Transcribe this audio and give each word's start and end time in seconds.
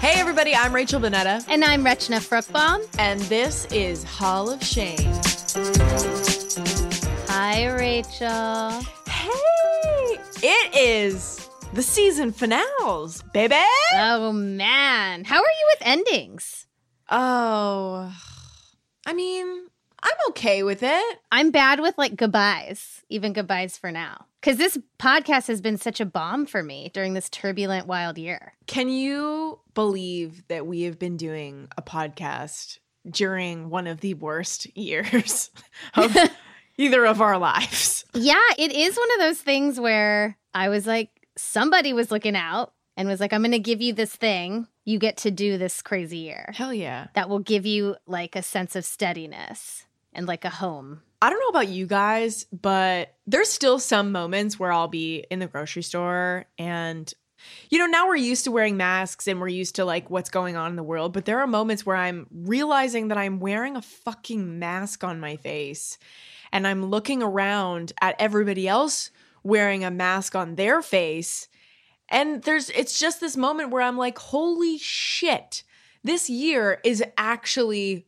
Hey, 0.00 0.14
everybody, 0.20 0.54
I'm 0.54 0.72
Rachel 0.72 1.00
Bonnetta, 1.00 1.44
And 1.48 1.64
I'm 1.64 1.84
Rachna 1.84 2.20
Fruchtbaum. 2.20 2.86
and 3.00 3.18
this 3.22 3.64
is 3.72 4.04
Hall 4.04 4.48
of 4.48 4.62
Shame. 4.62 4.96
Hi, 7.28 7.66
Rachel. 7.66 8.70
Hey, 9.08 10.18
it 10.44 10.76
is 10.76 11.48
the 11.72 11.82
season 11.82 12.30
finales, 12.30 13.22
baby. 13.34 13.56
Oh, 13.94 14.30
man. 14.32 15.24
How 15.24 15.38
are 15.38 15.40
you 15.40 15.66
with 15.72 15.88
endings? 15.88 16.68
Oh, 17.10 18.14
I 19.04 19.12
mean, 19.12 19.66
I'm 20.04 20.16
okay 20.28 20.62
with 20.62 20.84
it. 20.84 21.18
I'm 21.32 21.50
bad 21.50 21.80
with 21.80 21.98
like 21.98 22.14
goodbyes, 22.14 23.02
even 23.08 23.32
goodbyes 23.32 23.76
for 23.76 23.90
now. 23.90 24.26
Because 24.46 24.58
this 24.58 24.78
podcast 25.00 25.48
has 25.48 25.60
been 25.60 25.76
such 25.76 26.00
a 26.00 26.06
bomb 26.06 26.46
for 26.46 26.62
me 26.62 26.92
during 26.94 27.14
this 27.14 27.28
turbulent, 27.28 27.88
wild 27.88 28.16
year. 28.16 28.52
Can 28.68 28.88
you 28.88 29.58
believe 29.74 30.46
that 30.46 30.68
we 30.68 30.82
have 30.82 31.00
been 31.00 31.16
doing 31.16 31.66
a 31.76 31.82
podcast 31.82 32.78
during 33.10 33.70
one 33.70 33.88
of 33.88 34.02
the 34.02 34.14
worst 34.14 34.68
years 34.78 35.50
of 35.94 36.16
either 36.78 37.04
of 37.04 37.20
our 37.20 37.38
lives? 37.38 38.04
Yeah, 38.14 38.36
it 38.56 38.70
is 38.72 38.96
one 38.96 39.12
of 39.14 39.18
those 39.18 39.40
things 39.40 39.80
where 39.80 40.38
I 40.54 40.68
was 40.68 40.86
like, 40.86 41.10
somebody 41.36 41.92
was 41.92 42.12
looking 42.12 42.36
out 42.36 42.72
and 42.96 43.08
was 43.08 43.18
like, 43.18 43.32
I'm 43.32 43.42
going 43.42 43.50
to 43.50 43.58
give 43.58 43.82
you 43.82 43.94
this 43.94 44.14
thing. 44.14 44.68
You 44.84 45.00
get 45.00 45.16
to 45.18 45.32
do 45.32 45.58
this 45.58 45.82
crazy 45.82 46.18
year 46.18 46.52
Hell 46.54 46.72
yeah. 46.72 47.08
that 47.14 47.28
will 47.28 47.40
give 47.40 47.66
you 47.66 47.96
like 48.06 48.36
a 48.36 48.44
sense 48.44 48.76
of 48.76 48.84
steadiness 48.84 49.86
and 50.12 50.24
like 50.24 50.44
a 50.44 50.50
home. 50.50 51.02
I 51.22 51.30
don't 51.30 51.40
know 51.40 51.58
about 51.58 51.68
you 51.68 51.86
guys, 51.86 52.46
but 52.52 53.14
there's 53.26 53.50
still 53.50 53.78
some 53.78 54.12
moments 54.12 54.58
where 54.58 54.72
I'll 54.72 54.88
be 54.88 55.24
in 55.30 55.38
the 55.38 55.46
grocery 55.46 55.82
store 55.82 56.46
and 56.58 57.12
you 57.70 57.78
know, 57.78 57.86
now 57.86 58.08
we're 58.08 58.16
used 58.16 58.44
to 58.44 58.50
wearing 58.50 58.76
masks 58.76 59.28
and 59.28 59.40
we're 59.40 59.48
used 59.48 59.76
to 59.76 59.84
like 59.84 60.10
what's 60.10 60.30
going 60.30 60.56
on 60.56 60.70
in 60.70 60.76
the 60.76 60.82
world, 60.82 61.12
but 61.12 61.26
there 61.26 61.38
are 61.38 61.46
moments 61.46 61.86
where 61.86 61.96
I'm 61.96 62.26
realizing 62.32 63.08
that 63.08 63.18
I'm 63.18 63.38
wearing 63.38 63.76
a 63.76 63.82
fucking 63.82 64.58
mask 64.58 65.04
on 65.04 65.20
my 65.20 65.36
face 65.36 65.98
and 66.50 66.66
I'm 66.66 66.86
looking 66.86 67.22
around 67.22 67.92
at 68.00 68.16
everybody 68.18 68.66
else 68.66 69.10
wearing 69.42 69.84
a 69.84 69.90
mask 69.90 70.34
on 70.34 70.56
their 70.56 70.82
face 70.82 71.48
and 72.08 72.42
there's 72.42 72.70
it's 72.70 72.98
just 72.98 73.20
this 73.20 73.36
moment 73.36 73.70
where 73.70 73.82
I'm 73.82 73.96
like, 73.96 74.18
"Holy 74.18 74.78
shit. 74.78 75.64
This 76.04 76.30
year 76.30 76.80
is 76.84 77.02
actually 77.18 78.06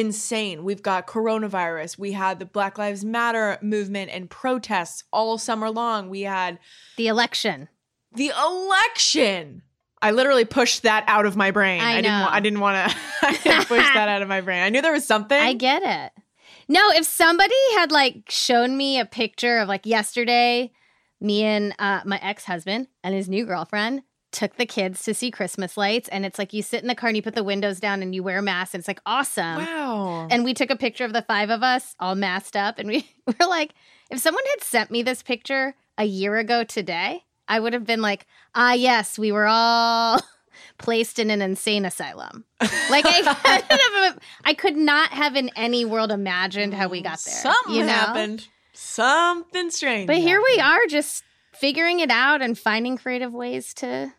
insane. 0.00 0.64
We've 0.64 0.82
got 0.82 1.06
coronavirus. 1.06 1.98
We 1.98 2.12
had 2.12 2.38
the 2.38 2.46
Black 2.46 2.78
Lives 2.78 3.04
Matter 3.04 3.58
movement 3.62 4.10
and 4.12 4.28
protests 4.28 5.04
all 5.12 5.38
summer 5.38 5.70
long. 5.70 6.08
We 6.08 6.22
had 6.22 6.58
The 6.96 7.08
election. 7.08 7.68
the 8.12 8.32
election. 8.38 9.62
I 10.02 10.10
literally 10.10 10.44
pushed 10.44 10.82
that 10.82 11.04
out 11.06 11.26
of 11.26 11.36
my 11.36 11.50
brain. 11.50 11.80
I 11.80 11.96
didn't. 11.96 12.04
know. 12.12 12.26
wa- 12.26 12.30
I 12.32 12.40
didn't 12.40 12.60
want 12.60 12.90
to. 12.90 12.96
I 13.22 13.36
didn't 13.42 13.66
push 13.68 13.86
that 13.94 14.08
out 14.08 14.22
of 14.22 14.28
my 14.28 14.40
brain. 14.42 14.62
I 14.62 14.68
knew 14.68 14.82
there 14.82 14.92
was 14.92 15.06
something. 15.06 15.38
I 15.40 15.54
get 15.54 15.82
it. 15.82 16.22
No, 16.68 16.80
if 16.90 17.04
somebody 17.06 17.54
had 17.76 17.90
like 17.92 18.24
shown 18.28 18.76
me 18.76 18.98
a 19.00 19.06
picture 19.06 19.58
of 19.58 19.68
like 19.68 19.86
yesterday, 19.86 20.72
me 21.20 21.44
and 21.44 21.74
uh, 21.78 22.00
my 22.04 22.18
ex 22.22 22.44
husband 22.44 22.88
and 23.02 23.14
his 23.14 23.28
new 23.28 23.46
girlfriend 23.46 24.02
took 24.36 24.56
the 24.56 24.66
kids 24.66 25.02
to 25.04 25.14
see 25.14 25.30
Christmas 25.30 25.78
lights, 25.78 26.08
and 26.10 26.26
it's 26.26 26.38
like 26.38 26.52
you 26.52 26.62
sit 26.62 26.82
in 26.82 26.88
the 26.88 26.94
car 26.94 27.08
and 27.08 27.16
you 27.16 27.22
put 27.22 27.34
the 27.34 27.42
windows 27.42 27.80
down 27.80 28.02
and 28.02 28.14
you 28.14 28.22
wear 28.22 28.38
a 28.38 28.42
mask, 28.42 28.74
and 28.74 28.80
it's 28.80 28.88
like 28.88 29.00
awesome. 29.06 29.56
wow. 29.56 30.28
And 30.30 30.44
we 30.44 30.52
took 30.52 30.68
a 30.70 30.76
picture 30.76 31.06
of 31.06 31.14
the 31.14 31.22
five 31.22 31.48
of 31.48 31.62
us 31.62 31.96
all 31.98 32.14
masked 32.14 32.54
up, 32.54 32.78
and 32.78 32.86
we 32.86 33.08
were 33.26 33.46
like, 33.46 33.72
if 34.10 34.18
someone 34.18 34.44
had 34.50 34.62
sent 34.62 34.90
me 34.90 35.02
this 35.02 35.22
picture 35.22 35.74
a 35.96 36.04
year 36.04 36.36
ago 36.36 36.64
today, 36.64 37.24
I 37.48 37.58
would 37.58 37.72
have 37.72 37.86
been 37.86 38.02
like, 38.02 38.26
ah, 38.54 38.74
yes, 38.74 39.18
we 39.18 39.32
were 39.32 39.46
all 39.46 40.20
placed 40.78 41.18
in 41.18 41.30
an 41.30 41.40
insane 41.40 41.86
asylum. 41.86 42.44
Like 42.90 43.06
I, 43.06 43.22
couldn't 43.68 44.04
have- 44.04 44.18
I 44.44 44.52
could 44.52 44.76
not 44.76 45.10
have 45.10 45.34
in 45.34 45.50
any 45.56 45.86
world 45.86 46.12
imagined 46.12 46.74
how 46.74 46.88
we 46.88 47.00
got 47.00 47.18
there. 47.24 47.34
Something 47.34 47.74
you 47.74 47.84
know? 47.84 47.92
happened. 47.92 48.46
Something 48.74 49.70
strange. 49.70 50.06
But 50.06 50.18
here 50.18 50.42
we 50.42 50.60
are, 50.60 50.86
just 50.86 51.24
figuring 51.54 52.00
it 52.00 52.10
out 52.10 52.42
and 52.42 52.58
finding 52.58 52.98
creative 52.98 53.32
ways 53.32 53.72
to, 53.74 54.12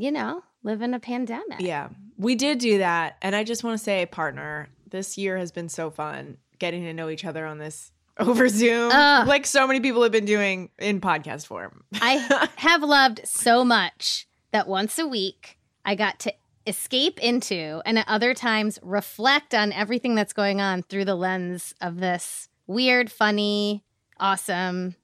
you 0.00 0.10
know, 0.10 0.42
live 0.62 0.80
in 0.80 0.94
a 0.94 0.98
pandemic. 0.98 1.60
Yeah, 1.60 1.90
we 2.16 2.34
did 2.34 2.58
do 2.58 2.78
that. 2.78 3.16
And 3.20 3.36
I 3.36 3.44
just 3.44 3.62
want 3.62 3.76
to 3.78 3.84
say, 3.84 4.06
partner, 4.06 4.68
this 4.88 5.18
year 5.18 5.36
has 5.36 5.52
been 5.52 5.68
so 5.68 5.90
fun 5.90 6.38
getting 6.58 6.84
to 6.84 6.94
know 6.94 7.10
each 7.10 7.24
other 7.26 7.44
on 7.44 7.58
this 7.58 7.92
over 8.18 8.48
Zoom, 8.48 8.90
Ugh. 8.92 9.28
like 9.28 9.46
so 9.46 9.66
many 9.66 9.80
people 9.80 10.02
have 10.02 10.12
been 10.12 10.24
doing 10.24 10.70
in 10.78 11.00
podcast 11.00 11.46
form. 11.46 11.84
I 11.94 12.48
have 12.56 12.82
loved 12.82 13.20
so 13.24 13.62
much 13.62 14.26
that 14.52 14.66
once 14.66 14.98
a 14.98 15.06
week 15.06 15.58
I 15.84 15.94
got 15.94 16.18
to 16.20 16.34
escape 16.66 17.18
into 17.20 17.82
and 17.84 17.98
at 17.98 18.08
other 18.08 18.32
times 18.32 18.78
reflect 18.82 19.54
on 19.54 19.70
everything 19.72 20.14
that's 20.14 20.32
going 20.32 20.60
on 20.60 20.82
through 20.82 21.04
the 21.04 21.14
lens 21.14 21.74
of 21.80 22.00
this 22.00 22.48
weird, 22.66 23.12
funny, 23.12 23.84
awesome 24.18 24.96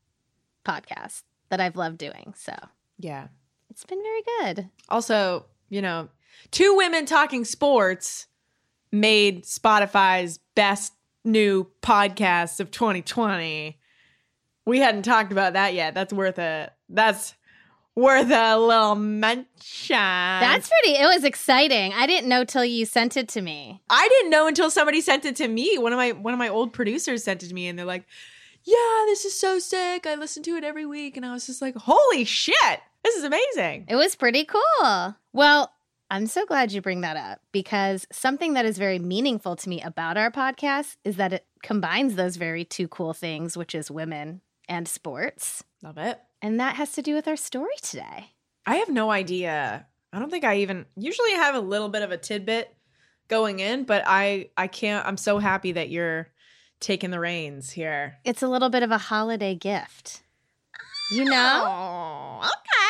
podcast 0.65 1.23
that 1.51 1.61
I've 1.61 1.77
loved 1.77 1.99
doing. 1.99 2.33
So 2.37 2.55
Yeah. 2.99 3.29
It's 3.77 3.85
been 3.85 4.03
very 4.03 4.23
good. 4.55 4.71
Also, 4.89 5.45
you 5.69 5.83
know, 5.83 6.09
two 6.51 6.75
women 6.79 7.05
talking 7.05 7.45
sports 7.45 8.27
made 8.91 9.45
Spotify's 9.45 10.39
best 10.55 10.95
new 11.27 11.71
podcasts 11.83 12.59
of 12.59 12.71
2020. 12.71 13.79
We 14.65 14.79
hadn't 14.79 15.03
talked 15.03 15.31
about 15.31 15.53
that 15.53 15.75
yet. 15.75 15.93
That's 15.93 16.11
worth 16.11 16.39
a 16.39 16.73
that's 16.89 17.35
worth 17.95 18.31
a 18.31 18.59
little 18.59 18.95
mention. 18.95 19.45
That's 19.91 20.71
pretty, 20.71 20.99
it 20.99 21.07
was 21.15 21.25
exciting. 21.25 21.93
I 21.93 22.07
didn't 22.07 22.31
know 22.31 22.45
till 22.45 22.65
you 22.65 22.87
sent 22.87 23.19
it 23.19 23.29
to 23.31 23.43
me. 23.43 23.83
I 23.91 24.09
didn't 24.09 24.31
know 24.31 24.47
until 24.47 24.71
somebody 24.71 25.03
sent 25.03 25.27
it 25.27 25.37
to 25.37 25.49
me. 25.49 25.77
One 25.77 25.93
of 25.93 25.99
my 25.99 26.13
one 26.13 26.33
of 26.33 26.39
my 26.39 26.49
old 26.49 26.73
producers 26.73 27.25
sent 27.25 27.43
it 27.43 27.49
to 27.49 27.55
me 27.55 27.69
and 27.69 27.79
they're 27.79 27.85
like, 27.85 28.07
"Yeah, 28.65 29.05
this 29.05 29.27
is 29.27 29.39
so 29.39 29.59
sick. 29.59 30.07
I 30.07 30.15
listen 30.15 30.43
to 30.45 30.57
it 30.57 30.65
every 30.65 30.87
week." 30.87 31.19
And 31.19 31.27
I 31.27 31.35
was 31.35 31.45
just 31.45 31.61
like, 31.61 31.77
"Holy 31.77 32.25
shit. 32.25 32.81
This 33.07 33.15
is 33.17 33.25
amazing." 33.25 33.87
It 33.89 33.95
was 33.95 34.17
pretty 34.17 34.45
cool. 34.45 35.15
Well, 35.33 35.73
I'm 36.11 36.27
so 36.27 36.45
glad 36.45 36.73
you 36.73 36.81
bring 36.81 37.03
that 37.03 37.17
up 37.17 37.41
because 37.53 38.07
something 38.11 38.55
that 38.55 38.67
is 38.67 38.79
very 38.79 38.99
meaningful 38.99 39.55
to 39.55 39.69
me 39.69 39.81
about 39.81 40.17
our 40.17 40.31
podcast 40.31 40.97
is 41.05 41.17
that 41.17 41.33
it 41.33 41.47
combines 41.63 42.17
those 42.17 42.37
very 42.37 42.65
two 42.65 42.89
cool 42.89 43.13
things, 43.13 43.57
which 43.57 43.75
is 43.75 43.91
women 43.91 44.41
and 44.69 44.89
sports. 44.89 45.63
Love 45.83 45.99
it. 45.99 46.21
And 46.43 46.59
that 46.59 46.75
has 46.77 46.93
to 46.93 47.03
do 47.03 47.15
with 47.15 47.29
our 47.29 47.37
story 47.37 47.75
today. 47.81 48.33
I 48.67 48.77
have 48.77 48.89
no 48.89 49.11
idea. 49.11 49.87
I 50.13 50.19
don't 50.19 50.31
think 50.31 50.45
I 50.45 50.59
even 50.59 50.87
usually 50.97 51.33
I 51.33 51.37
have 51.37 51.55
a 51.55 51.61
little 51.61 51.89
bit 51.89 52.03
of 52.03 52.11
a 52.11 52.17
tidbit 52.17 52.75
going 53.29 53.61
in, 53.61 53.85
but 53.85 54.03
I 54.07 54.51
I 54.57 54.67
can't 54.67 55.07
I'm 55.07 55.17
so 55.17 55.39
happy 55.39 55.73
that 55.73 55.91
you're 55.91 56.29
taking 56.81 57.11
the 57.11 57.21
reins 57.21 57.71
here. 57.71 58.19
It's 58.25 58.43
a 58.43 58.49
little 58.49 58.71
bit 58.71 58.83
of 58.83 58.91
a 58.91 58.99
holiday 58.99 59.55
gift. 59.55 60.23
You 61.11 61.25
know? 61.25 61.65
Oh, 61.67 62.39
okay. 62.39 62.86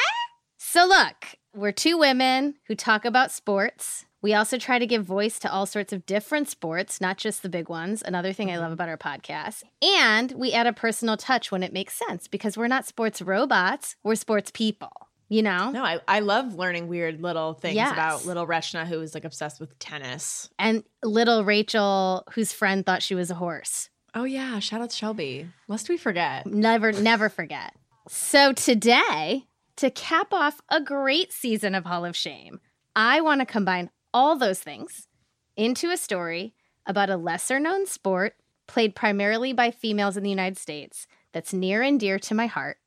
So, 0.77 0.85
look, 0.85 1.37
we're 1.55 1.73
two 1.73 1.97
women 1.97 2.57
who 2.67 2.75
talk 2.75 3.07
about 3.07 3.33
sports. 3.33 4.05
We 4.21 4.35
also 4.35 4.59
try 4.59 4.79
to 4.79 4.87
give 4.87 5.07
voice 5.07 5.39
to 5.39 5.51
all 5.51 5.65
sorts 5.65 5.91
of 5.91 6.05
different 6.05 6.51
sports, 6.51 7.01
not 7.01 7.17
just 7.17 7.43
the 7.43 7.49
big 7.49 7.71
ones. 7.71 8.03
Another 8.05 8.35
thing 8.35 8.51
I 8.51 8.59
love 8.59 8.73
about 8.73 8.91
our 8.91 8.99
podcast. 8.99 9.63
And 9.83 10.33
we 10.33 10.53
add 10.53 10.67
a 10.67 10.75
personal 10.75 11.17
touch 11.17 11.51
when 11.51 11.63
it 11.63 11.73
makes 11.73 11.95
sense 11.95 12.29
because 12.29 12.59
we're 12.59 12.67
not 12.69 12.85
sports 12.85 13.23
robots, 13.23 13.97
we're 14.05 14.17
sports 14.17 14.51
people, 14.53 14.93
you 15.31 15.43
know? 15.43 15.71
No, 15.71 15.83
I, 15.83 16.01
I 16.07 16.21
love 16.21 16.57
learning 16.57 16.89
weird 16.89 17.23
little 17.23 17.55
things 17.55 17.77
Yes. 17.77 17.95
about 17.95 18.27
little 18.27 18.47
Rachna 18.47 18.85
who 18.87 18.99
was 18.99 19.15
like 19.15 19.25
obsessed 19.25 19.59
with 19.59 19.79
tennis. 19.79 20.51
And 20.59 20.85
little 21.03 21.43
Rachel, 21.43 22.23
whose 22.35 22.53
friend 22.53 22.85
thought 22.85 23.03
she 23.03 23.15
was 23.15 23.31
a 23.31 23.35
horse. 23.37 23.89
Oh 24.15 24.25
yeah, 24.25 24.59
shout 24.59 24.83
out 24.83 24.91
to 24.91 24.97
Shelby. 24.97 25.49
Lest 25.69 25.89
we 25.89 25.97
forget. 25.97 26.45
Never, 26.45 26.93
never 26.93 27.31
forget. 27.31 27.73
So 28.09 28.53
today, 28.53 29.47
to 29.77 29.91
cap 29.91 30.33
off 30.33 30.61
a 30.69 30.81
great 30.81 31.33
season 31.33 31.75
of 31.75 31.85
Hall 31.85 32.05
of 32.05 32.17
Shame, 32.17 32.61
I 32.95 33.21
want 33.21 33.41
to 33.41 33.47
combine 33.47 33.91
all 34.13 34.37
those 34.37 34.61
things 34.61 35.09
into 35.57 35.91
a 35.91 35.97
story 35.97 36.55
about 36.87 37.11
a 37.11 37.17
lesser 37.17 37.61
known 37.61 37.87
sport 37.87 38.35
played 38.67 38.95
primarily 38.95 39.53
by 39.53 39.71
females 39.71 40.17
in 40.17 40.23
the 40.23 40.31
United 40.31 40.59
States 40.59 41.07
that's 41.33 41.53
near 41.53 41.83
and 41.83 42.01
dear 42.01 42.19
to 42.19 42.35
my 42.35 42.47
heart. 42.47 42.79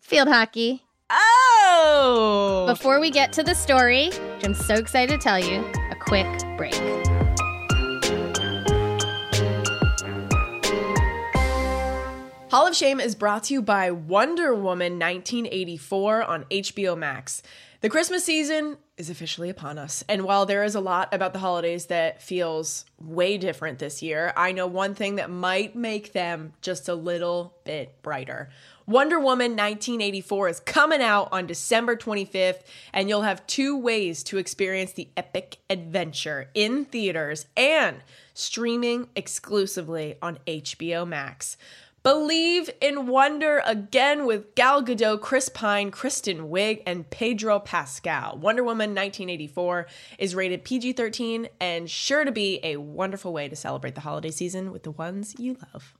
Field 0.00 0.28
hockey. 0.28 0.82
Oh! 1.10 2.64
Before 2.66 3.00
we 3.00 3.10
get 3.10 3.32
to 3.34 3.42
the 3.42 3.54
story, 3.54 4.08
which 4.08 4.44
I'm 4.44 4.54
so 4.54 4.74
excited 4.74 5.12
to 5.12 5.22
tell 5.22 5.38
you, 5.38 5.64
a 5.90 5.96
quick 5.96 6.26
break. 6.56 6.74
Hall 12.54 12.68
of 12.68 12.76
Shame 12.76 13.00
is 13.00 13.16
brought 13.16 13.42
to 13.44 13.54
you 13.54 13.60
by 13.60 13.90
Wonder 13.90 14.54
Woman 14.54 14.92
1984 14.92 16.22
on 16.22 16.44
HBO 16.44 16.96
Max. 16.96 17.42
The 17.80 17.88
Christmas 17.88 18.24
season 18.24 18.76
is 18.96 19.10
officially 19.10 19.50
upon 19.50 19.76
us, 19.76 20.04
and 20.08 20.22
while 20.22 20.46
there 20.46 20.62
is 20.62 20.76
a 20.76 20.80
lot 20.80 21.12
about 21.12 21.32
the 21.32 21.40
holidays 21.40 21.86
that 21.86 22.22
feels 22.22 22.84
way 23.00 23.38
different 23.38 23.80
this 23.80 24.04
year, 24.04 24.32
I 24.36 24.52
know 24.52 24.68
one 24.68 24.94
thing 24.94 25.16
that 25.16 25.30
might 25.30 25.74
make 25.74 26.12
them 26.12 26.52
just 26.60 26.88
a 26.88 26.94
little 26.94 27.56
bit 27.64 28.00
brighter. 28.02 28.50
Wonder 28.86 29.18
Woman 29.18 29.56
1984 29.56 30.48
is 30.48 30.60
coming 30.60 31.02
out 31.02 31.30
on 31.32 31.48
December 31.48 31.96
25th, 31.96 32.60
and 32.92 33.08
you'll 33.08 33.22
have 33.22 33.44
two 33.48 33.76
ways 33.76 34.22
to 34.22 34.38
experience 34.38 34.92
the 34.92 35.08
epic 35.16 35.56
adventure 35.68 36.50
in 36.54 36.84
theaters 36.84 37.46
and 37.56 37.96
streaming 38.32 39.08
exclusively 39.16 40.14
on 40.22 40.38
HBO 40.46 41.04
Max. 41.04 41.56
Believe 42.04 42.68
in 42.82 43.06
Wonder 43.06 43.62
again 43.64 44.26
with 44.26 44.54
Gal 44.54 44.84
Gadot, 44.84 45.22
Chris 45.22 45.48
Pine, 45.48 45.90
Kristen 45.90 46.50
Wiig, 46.50 46.82
and 46.84 47.08
Pedro 47.08 47.58
Pascal. 47.58 48.36
Wonder 48.36 48.62
Woman 48.62 48.90
1984 48.90 49.86
is 50.18 50.34
rated 50.34 50.64
PG 50.64 50.92
13 50.92 51.48
and 51.58 51.88
sure 51.90 52.26
to 52.26 52.30
be 52.30 52.60
a 52.62 52.76
wonderful 52.76 53.32
way 53.32 53.48
to 53.48 53.56
celebrate 53.56 53.94
the 53.94 54.02
holiday 54.02 54.30
season 54.30 54.70
with 54.70 54.82
the 54.82 54.90
ones 54.90 55.34
you 55.38 55.56
love. 55.72 55.94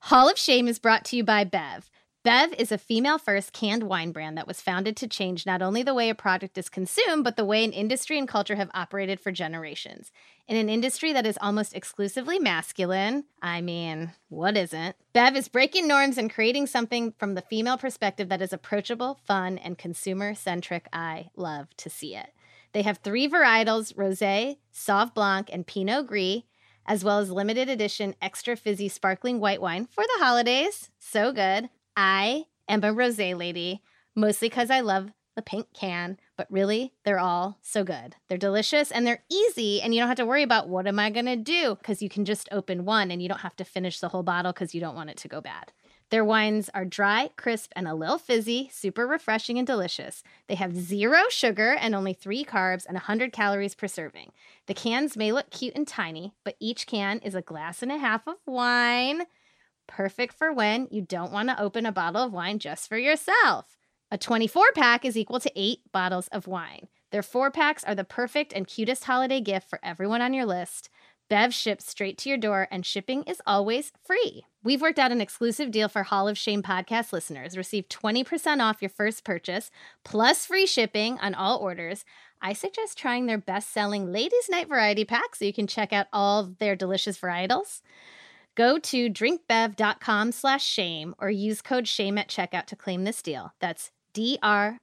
Hall 0.00 0.28
of 0.28 0.36
Shame 0.36 0.68
is 0.68 0.78
brought 0.78 1.06
to 1.06 1.16
you 1.16 1.24
by 1.24 1.44
Bev. 1.44 1.90
Bev 2.26 2.54
is 2.54 2.72
a 2.72 2.76
female 2.76 3.18
first 3.18 3.52
canned 3.52 3.84
wine 3.84 4.10
brand 4.10 4.36
that 4.36 4.48
was 4.48 4.60
founded 4.60 4.96
to 4.96 5.06
change 5.06 5.46
not 5.46 5.62
only 5.62 5.84
the 5.84 5.94
way 5.94 6.10
a 6.10 6.14
product 6.16 6.58
is 6.58 6.68
consumed, 6.68 7.22
but 7.22 7.36
the 7.36 7.44
way 7.44 7.62
an 7.62 7.70
industry 7.70 8.18
and 8.18 8.26
culture 8.26 8.56
have 8.56 8.68
operated 8.74 9.20
for 9.20 9.30
generations. 9.30 10.10
In 10.48 10.56
an 10.56 10.68
industry 10.68 11.12
that 11.12 11.24
is 11.24 11.38
almost 11.40 11.76
exclusively 11.76 12.40
masculine, 12.40 13.26
I 13.40 13.60
mean, 13.60 14.10
what 14.28 14.56
isn't? 14.56 14.96
Bev 15.12 15.36
is 15.36 15.46
breaking 15.46 15.86
norms 15.86 16.18
and 16.18 16.28
creating 16.28 16.66
something 16.66 17.14
from 17.16 17.34
the 17.34 17.42
female 17.42 17.78
perspective 17.78 18.28
that 18.28 18.42
is 18.42 18.52
approachable, 18.52 19.20
fun, 19.24 19.56
and 19.56 19.78
consumer 19.78 20.34
centric. 20.34 20.88
I 20.92 21.28
love 21.36 21.68
to 21.76 21.88
see 21.88 22.16
it. 22.16 22.30
They 22.72 22.82
have 22.82 22.98
three 22.98 23.28
varietals 23.28 23.96
rose, 23.96 24.18
sauv 24.74 25.14
blanc, 25.14 25.48
and 25.52 25.64
pinot 25.64 26.08
gris 26.08 26.42
as 26.86 27.04
well 27.04 27.18
as 27.18 27.30
limited 27.30 27.68
edition 27.68 28.14
extra 28.22 28.56
fizzy 28.56 28.88
sparkling 28.88 29.40
white 29.40 29.60
wine 29.60 29.86
for 29.86 30.04
the 30.04 30.24
holidays. 30.24 30.90
So 30.98 31.32
good. 31.32 31.68
I 31.96 32.44
am 32.68 32.84
a 32.84 32.92
rose 32.92 33.18
lady, 33.18 33.82
mostly 34.14 34.48
because 34.48 34.70
I 34.70 34.80
love 34.80 35.10
the 35.34 35.42
pink 35.42 35.66
can, 35.74 36.18
but 36.36 36.50
really, 36.50 36.92
they're 37.04 37.18
all 37.18 37.58
so 37.62 37.84
good. 37.84 38.16
They're 38.28 38.38
delicious 38.38 38.90
and 38.90 39.06
they're 39.06 39.22
easy, 39.30 39.80
and 39.80 39.94
you 39.94 40.00
don't 40.00 40.08
have 40.08 40.16
to 40.16 40.26
worry 40.26 40.42
about 40.42 40.68
what 40.68 40.86
am 40.86 40.98
I 40.98 41.10
to 41.10 41.36
do 41.36 41.76
because 41.76 42.02
you 42.02 42.08
can 42.08 42.24
just 42.24 42.48
open 42.50 42.84
one 42.84 43.10
and 43.10 43.22
you 43.22 43.28
don't 43.28 43.40
have 43.40 43.56
to 43.56 43.64
finish 43.64 44.00
the 44.00 44.08
whole 44.08 44.22
bottle 44.22 44.52
because 44.52 44.74
you 44.74 44.80
don't 44.80 44.94
want 44.94 45.10
it 45.10 45.16
to 45.18 45.28
go 45.28 45.40
bad. 45.40 45.72
Their 46.10 46.24
wines 46.24 46.70
are 46.72 46.84
dry, 46.84 47.30
crisp, 47.36 47.72
and 47.74 47.88
a 47.88 47.94
little 47.94 48.18
fizzy, 48.18 48.70
super 48.72 49.06
refreshing 49.06 49.58
and 49.58 49.66
delicious. 49.66 50.22
They 50.46 50.54
have 50.54 50.76
zero 50.76 51.22
sugar 51.30 51.72
and 51.72 51.94
only 51.94 52.12
three 52.12 52.44
carbs 52.44 52.86
and 52.86 52.94
100 52.94 53.32
calories 53.32 53.74
per 53.74 53.88
serving. 53.88 54.30
The 54.66 54.74
cans 54.74 55.16
may 55.16 55.32
look 55.32 55.50
cute 55.50 55.74
and 55.74 55.86
tiny, 55.86 56.32
but 56.44 56.56
each 56.60 56.86
can 56.86 57.18
is 57.18 57.34
a 57.34 57.42
glass 57.42 57.82
and 57.82 57.90
a 57.90 57.98
half 57.98 58.26
of 58.28 58.36
wine. 58.46 59.22
Perfect 59.86 60.34
for 60.34 60.52
when 60.52 60.88
you 60.90 61.02
don't 61.02 61.32
want 61.32 61.48
to 61.48 61.60
open 61.60 61.86
a 61.86 61.92
bottle 61.92 62.22
of 62.22 62.32
wine 62.32 62.58
just 62.58 62.88
for 62.88 62.98
yourself. 62.98 63.76
A 64.10 64.18
24 64.18 64.72
pack 64.74 65.04
is 65.04 65.16
equal 65.16 65.40
to 65.40 65.52
eight 65.56 65.80
bottles 65.92 66.28
of 66.28 66.46
wine. 66.46 66.88
Their 67.10 67.22
four 67.22 67.50
packs 67.50 67.84
are 67.84 67.94
the 67.94 68.04
perfect 68.04 68.52
and 68.52 68.66
cutest 68.66 69.04
holiday 69.04 69.40
gift 69.40 69.68
for 69.68 69.80
everyone 69.82 70.22
on 70.22 70.34
your 70.34 70.44
list. 70.44 70.90
Bev 71.28 71.52
ships 71.52 71.88
straight 71.88 72.18
to 72.18 72.28
your 72.28 72.38
door, 72.38 72.68
and 72.70 72.86
shipping 72.86 73.24
is 73.24 73.42
always 73.46 73.90
free. 74.04 74.44
We've 74.62 74.80
worked 74.80 75.00
out 75.00 75.10
an 75.10 75.20
exclusive 75.20 75.72
deal 75.72 75.88
for 75.88 76.04
Hall 76.04 76.28
of 76.28 76.38
Shame 76.38 76.62
podcast 76.62 77.12
listeners. 77.12 77.56
Receive 77.56 77.88
20% 77.88 78.60
off 78.60 78.80
your 78.80 78.90
first 78.90 79.24
purchase, 79.24 79.72
plus 80.04 80.46
free 80.46 80.66
shipping 80.66 81.18
on 81.18 81.34
all 81.34 81.58
orders. 81.58 82.04
I 82.40 82.52
suggest 82.52 82.96
trying 82.96 83.26
their 83.26 83.38
best 83.38 83.72
selling 83.72 84.12
Ladies 84.12 84.48
Night 84.48 84.68
Variety 84.68 85.04
Pack 85.04 85.34
so 85.34 85.44
you 85.44 85.52
can 85.52 85.66
check 85.66 85.92
out 85.92 86.06
all 86.12 86.44
their 86.60 86.76
delicious 86.76 87.18
varietals. 87.18 87.80
Go 88.56 88.78
to 88.78 89.08
drinkbev.com 89.10 90.32
slash 90.32 90.64
shame 90.64 91.14
or 91.18 91.30
use 91.30 91.60
code 91.60 91.86
shame 91.86 92.16
at 92.16 92.28
checkout 92.28 92.64
to 92.66 92.76
claim 92.76 93.04
this 93.04 93.20
deal. 93.22 93.52
That's 93.60 93.92
D-R-I-N-K-B-E-V 94.14 94.76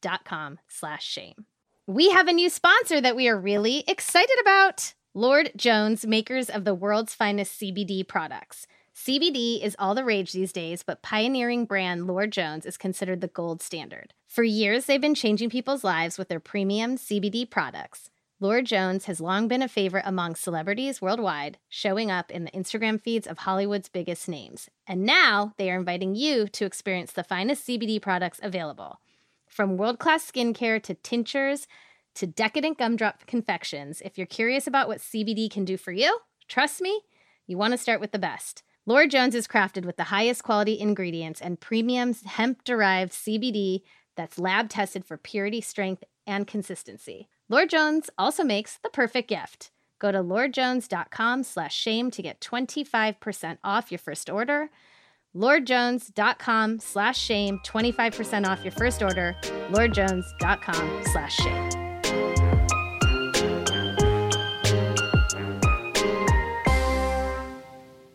dot 0.00 0.24
com 0.24 0.58
slash 0.66 1.06
shame. 1.06 1.44
We 1.86 2.08
have 2.10 2.26
a 2.26 2.32
new 2.32 2.48
sponsor 2.48 3.02
that 3.02 3.14
we 3.16 3.28
are 3.28 3.38
really 3.38 3.84
excited 3.86 4.38
about. 4.40 4.94
Lord 5.14 5.52
Jones, 5.54 6.06
makers 6.06 6.48
of 6.48 6.64
the 6.64 6.74
world's 6.74 7.14
finest 7.14 7.60
CBD 7.60 8.08
products. 8.08 8.66
CBD 8.96 9.62
is 9.62 9.76
all 9.78 9.94
the 9.94 10.04
rage 10.04 10.32
these 10.32 10.52
days, 10.52 10.82
but 10.82 11.02
pioneering 11.02 11.66
brand 11.66 12.06
Lord 12.06 12.32
Jones 12.32 12.64
is 12.64 12.78
considered 12.78 13.20
the 13.20 13.28
gold 13.28 13.60
standard. 13.60 14.14
For 14.26 14.42
years, 14.42 14.86
they've 14.86 15.00
been 15.00 15.14
changing 15.14 15.50
people's 15.50 15.84
lives 15.84 16.16
with 16.16 16.28
their 16.28 16.40
premium 16.40 16.96
CBD 16.96 17.48
products. 17.48 18.08
Lord 18.42 18.66
Jones 18.66 19.04
has 19.04 19.20
long 19.20 19.46
been 19.46 19.62
a 19.62 19.68
favorite 19.68 20.02
among 20.04 20.34
celebrities 20.34 21.00
worldwide, 21.00 21.58
showing 21.68 22.10
up 22.10 22.28
in 22.28 22.42
the 22.42 22.50
Instagram 22.50 23.00
feeds 23.00 23.28
of 23.28 23.38
Hollywood's 23.38 23.88
biggest 23.88 24.28
names. 24.28 24.68
And 24.84 25.04
now 25.04 25.52
they 25.58 25.70
are 25.70 25.78
inviting 25.78 26.16
you 26.16 26.48
to 26.48 26.64
experience 26.64 27.12
the 27.12 27.22
finest 27.22 27.64
CBD 27.64 28.02
products 28.02 28.40
available. 28.42 28.98
From 29.46 29.76
world 29.76 30.00
class 30.00 30.28
skincare 30.28 30.82
to 30.82 30.94
tinctures 30.94 31.68
to 32.16 32.26
decadent 32.26 32.78
gumdrop 32.78 33.26
confections, 33.28 34.02
if 34.04 34.18
you're 34.18 34.26
curious 34.26 34.66
about 34.66 34.88
what 34.88 34.98
CBD 34.98 35.48
can 35.48 35.64
do 35.64 35.76
for 35.76 35.92
you, 35.92 36.18
trust 36.48 36.80
me, 36.80 37.02
you 37.46 37.56
want 37.56 37.70
to 37.74 37.78
start 37.78 38.00
with 38.00 38.10
the 38.10 38.18
best. 38.18 38.64
Lord 38.86 39.12
Jones 39.12 39.36
is 39.36 39.46
crafted 39.46 39.84
with 39.84 39.98
the 39.98 40.10
highest 40.10 40.42
quality 40.42 40.80
ingredients 40.80 41.40
and 41.40 41.60
premium 41.60 42.12
hemp 42.24 42.64
derived 42.64 43.12
CBD 43.12 43.82
that's 44.16 44.36
lab 44.36 44.68
tested 44.68 45.04
for 45.04 45.16
purity, 45.16 45.60
strength, 45.60 46.02
and 46.26 46.44
consistency. 46.44 47.28
Lord 47.48 47.70
Jones 47.70 48.08
also 48.16 48.44
makes 48.44 48.78
the 48.78 48.88
perfect 48.88 49.28
gift. 49.28 49.70
Go 49.98 50.10
to 50.10 50.18
lordjones.com 50.18 51.44
slash 51.44 51.74
shame 51.74 52.10
to 52.10 52.22
get 52.22 52.40
25% 52.40 53.58
off 53.62 53.92
your 53.92 53.98
first 53.98 54.28
order. 54.28 54.70
lordjones.com 55.34 56.80
slash 56.80 57.18
shame, 57.18 57.60
25% 57.64 58.46
off 58.46 58.64
your 58.64 58.72
first 58.72 59.02
order. 59.02 59.36
lordjones.com 59.70 61.02
slash 61.04 61.34
shame. 61.36 61.81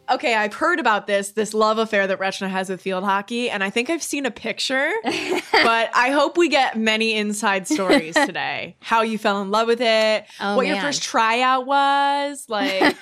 Okay, 0.09 0.35
I've 0.35 0.53
heard 0.53 0.79
about 0.79 1.07
this 1.07 1.31
this 1.31 1.53
love 1.53 1.77
affair 1.77 2.07
that 2.07 2.19
Rachna 2.19 2.49
has 2.49 2.69
with 2.69 2.81
field 2.81 3.03
hockey, 3.03 3.49
and 3.49 3.63
I 3.63 3.69
think 3.69 3.89
I've 3.89 4.03
seen 4.03 4.25
a 4.25 4.31
picture. 4.31 4.91
but 5.03 5.89
I 5.93 6.11
hope 6.11 6.37
we 6.37 6.49
get 6.49 6.77
many 6.77 7.13
inside 7.15 7.67
stories 7.67 8.15
today. 8.25 8.77
How 8.79 9.01
you 9.01 9.17
fell 9.17 9.41
in 9.41 9.51
love 9.51 9.67
with 9.67 9.81
it, 9.81 10.25
Oh, 10.39 10.55
what 10.55 10.67
your 10.67 10.77
first 10.77 11.03
tryout 11.03 11.65
was, 11.65 12.45
like 12.49 12.95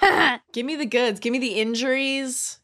give 0.52 0.66
me 0.66 0.76
the 0.76 0.86
goods, 0.86 1.20
give 1.20 1.32
me 1.32 1.40
the 1.40 1.60
injuries. 1.60 2.60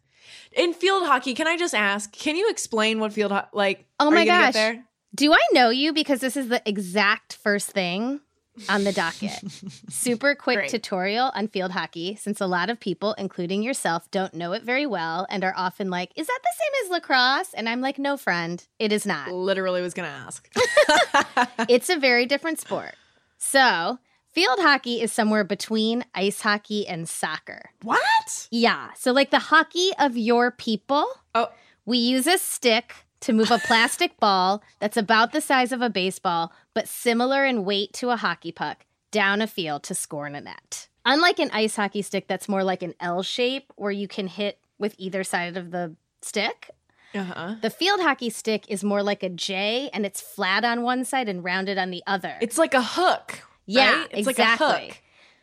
In 0.54 0.74
field 0.74 1.06
hockey, 1.06 1.34
can 1.34 1.48
I 1.48 1.56
just 1.56 1.74
ask? 1.74 2.12
Can 2.12 2.36
you 2.36 2.50
explain 2.50 3.00
what 3.00 3.14
field 3.14 3.32
hockey 3.32 3.50
like? 3.54 3.86
Oh 4.00 4.08
are 4.08 4.12
my 4.12 4.22
you 4.22 4.26
gosh. 4.26 4.48
Get 4.48 4.54
there? 4.54 4.84
Do 5.14 5.34
I 5.34 5.40
know 5.54 5.70
you? 5.70 5.94
Because 5.94 6.20
this 6.20 6.36
is 6.36 6.48
the 6.48 6.62
exact 6.66 7.34
first 7.36 7.70
thing 7.72 8.22
on 8.70 8.84
the 8.84 8.92
docket. 8.92 9.40
Super 9.90 10.36
quick 10.36 10.58
Great. 10.58 10.70
tutorial 10.70 11.32
on 11.36 11.48
field 11.48 11.72
hockey, 11.72 12.16
since 12.16 12.42
a 12.42 12.48
lot 12.48 12.70
of 12.70 12.80
people, 12.80 13.14
including 13.18 13.64
yourself, 13.64 14.10
don't 14.12 14.34
know 14.34 14.52
it 14.54 14.64
very 14.64 14.86
well 14.86 15.26
and 15.30 15.44
are 15.44 15.54
often 15.56 15.90
like, 15.90 16.12
Is 16.16 16.28
that 16.28 16.40
the 16.44 16.50
same 16.60 16.86
as 16.86 16.92
lacrosse? 16.92 17.54
And 17.54 17.68
I'm 17.70 17.82
like, 17.82 17.98
No, 17.98 18.18
friend, 18.18 18.66
it 18.80 18.92
is 18.92 19.06
not. 19.06 19.32
Literally 19.32 19.82
was 19.82 19.94
gonna 19.94 20.08
ask. 20.08 20.48
it's 21.70 21.90
a 21.90 21.98
very 21.98 22.26
different 22.26 22.60
sport. 22.60 22.96
So, 23.38 24.00
field 24.32 24.60
hockey 24.60 25.02
is 25.02 25.12
somewhere 25.12 25.44
between 25.44 26.06
ice 26.14 26.42
hockey 26.42 26.88
and 26.88 27.08
soccer. 27.10 27.72
what? 27.82 28.48
Yeah. 28.52 28.90
So, 28.98 29.12
like 29.12 29.32
the 29.32 29.40
hockey 29.40 29.92
of 30.00 30.18
your 30.18 30.52
people, 30.52 31.06
Oh, 31.34 31.50
we 31.86 31.98
use 31.98 32.28
a 32.28 32.38
stick 32.38 32.94
to 33.22 33.34
move 33.34 33.52
a 33.52 33.60
plastic 33.60 34.20
ball 34.20 34.64
that's 34.80 34.98
about 34.98 35.32
the 35.32 35.42
size 35.42 35.72
of 35.72 35.82
a 35.82 35.90
baseball, 35.90 36.52
but 36.74 36.88
similar 36.88 37.46
in 37.46 37.66
weight 37.66 37.94
to 37.94 38.10
a 38.10 38.18
hockey 38.18 38.52
puck, 38.52 38.86
down 39.12 39.42
a 39.42 39.48
field 39.48 39.84
to 39.84 39.96
score 39.96 40.28
in 40.28 40.36
a 40.36 40.42
net. 40.42 40.88
Unlike 41.06 41.40
an 41.40 41.52
ice 41.52 41.76
hockey 41.76 42.02
stick 42.02 42.28
that's 42.28 42.48
more 42.48 42.64
like 42.64 42.84
an 42.84 42.94
L 43.00 43.24
shape 43.24 43.72
where 43.76 43.92
you 43.92 44.08
can 44.08 44.28
hit 44.28 44.60
with 44.78 44.96
either 44.98 45.24
side 45.24 45.58
of 45.58 45.72
the 45.72 45.96
stick, 46.22 46.70
uh 47.14 47.24
huh. 47.24 47.56
the 47.62 47.70
field 47.70 48.00
hockey 48.00 48.30
stick 48.30 48.66
is 48.70 48.84
more 48.84 49.04
like 49.04 49.24
a 49.24 49.30
J 49.30 49.90
and 49.94 50.06
it's 50.06 50.22
flat 50.22 50.64
on 50.64 50.84
one 50.84 51.04
side 51.04 51.28
and 51.28 51.44
rounded 51.44 51.78
on 51.78 51.92
the 51.92 52.04
other. 52.08 52.38
It's 52.42 52.58
like 52.58 52.74
a 52.74 52.82
hook. 52.82 53.40
Yeah, 53.66 54.02
right? 54.02 54.08
It's 54.12 54.28
exactly. 54.28 54.68
like 54.68 54.82
a 54.82 54.86
hook. 54.88 55.02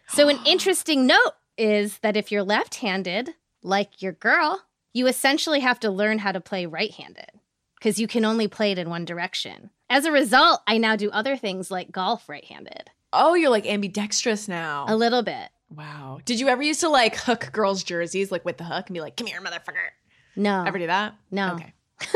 So, 0.09 0.29
an 0.29 0.39
interesting 0.47 1.07
note 1.07 1.35
is 1.57 1.99
that 1.99 2.17
if 2.17 2.31
you're 2.33 2.43
left 2.43 2.77
handed, 2.77 3.35
like 3.63 4.01
your 4.01 4.13
girl, 4.13 4.63
you 4.93 5.07
essentially 5.07 5.61
have 5.61 5.81
to 5.81 5.91
learn 5.91 6.19
how 6.19 6.33
to 6.33 6.41
play 6.41 6.67
right 6.67 6.93
handed 6.93 7.31
because 7.79 7.99
you 7.99 8.07
can 8.07 8.25
only 8.25 8.49
play 8.49 8.73
it 8.73 8.79
in 8.79 8.89
one 8.89 9.05
direction. 9.05 9.71
As 9.91 10.05
a 10.05 10.13
result, 10.13 10.61
I 10.67 10.79
now 10.79 10.97
do 10.97 11.11
other 11.11 11.37
things 11.37 11.71
like 11.71 11.91
golf 11.93 12.29
right 12.29 12.45
handed. 12.45 12.91
Oh, 13.13 13.35
you're 13.35 13.51
like 13.51 13.67
ambidextrous 13.67 14.47
now. 14.49 14.85
A 14.89 14.97
little 14.97 15.23
bit. 15.23 15.49
wow. 15.75 16.21
Did 16.25 16.41
you 16.41 16.49
ever 16.49 16.63
used 16.63 16.81
to 16.81 16.89
like 16.89 17.17
hook 17.17 17.51
girls' 17.53 17.83
jerseys 17.83 18.31
like 18.31 18.45
with 18.45 18.59
the 18.59 18.65
hook 18.65 18.87
and 18.89 18.95
be 18.95 19.01
like, 19.01 19.17
"Come 19.17 19.27
here, 19.27 19.41
motherfucker"? 19.41 19.91
No. 20.37 20.65
Ever 20.65 20.79
do 20.79 20.87
that? 20.89 21.15
No. 21.31 21.55
Okay. 21.55 21.73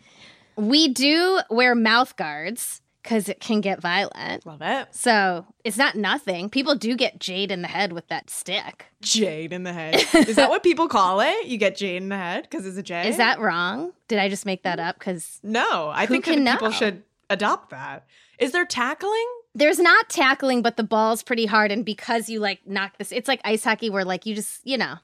We 0.58 0.90
do 0.90 1.40
wear 1.50 1.74
mouth 1.74 2.16
guards 2.18 2.81
because 3.02 3.30
it 3.30 3.40
can 3.40 3.62
get 3.62 3.82
violent. 3.82 4.46
Love 4.46 4.62
it. 4.62 4.88
So 4.92 5.46
it's 5.64 5.78
not 5.78 5.96
nothing. 5.96 6.50
People 6.50 6.76
do 6.76 6.96
get 6.96 7.20
jade 7.20 7.52
in 7.52 7.62
the 7.62 7.68
head 7.68 7.94
with 7.94 8.08
that 8.10 8.30
stick. 8.30 8.88
Jade 9.02 9.54
in 9.54 9.64
the 9.64 9.74
head. 9.74 9.96
Is 10.14 10.36
that 10.36 10.50
what 10.50 10.64
people 10.64 10.88
call 10.88 11.22
it? 11.22 11.46
You 11.46 11.58
get 11.58 11.76
jade 11.78 12.02
in 12.02 12.10
the 12.10 12.18
head 12.18 12.44
because 12.44 12.66
it's 12.66 12.78
a 12.78 12.84
J. 12.84 13.08
Is 13.10 13.18
that 13.18 13.40
wrong? 13.40 13.94
Did 14.08 14.20
I 14.20 14.30
just 14.30 14.46
make 14.46 14.64
that 14.64 14.80
up? 14.80 15.00
Because 15.00 15.40
no? 15.44 15.90
I 15.94 16.06
think 16.06 16.26
that 16.26 16.36
people 16.36 16.70
know? 16.70 16.76
should 16.76 17.04
adopt 17.30 17.70
that. 17.72 18.06
Is 18.40 18.52
there 18.52 18.66
tackling? 18.66 19.28
there's 19.54 19.80
not 19.80 20.10
tackling, 20.10 20.62
but 20.62 20.78
the 20.78 20.84
ball's 20.84 21.24
pretty 21.24 21.46
hard. 21.46 21.72
And 21.72 21.84
because 21.84 22.30
you 22.30 22.40
like 22.40 22.66
knock 22.66 22.98
this, 22.98 23.12
it's 23.12 23.28
like 23.28 23.42
ice 23.44 23.64
hockey 23.64 23.90
where 23.90 24.06
like 24.06 24.26
you 24.26 24.36
just, 24.36 24.66
you 24.66 24.78
know, 24.78 24.96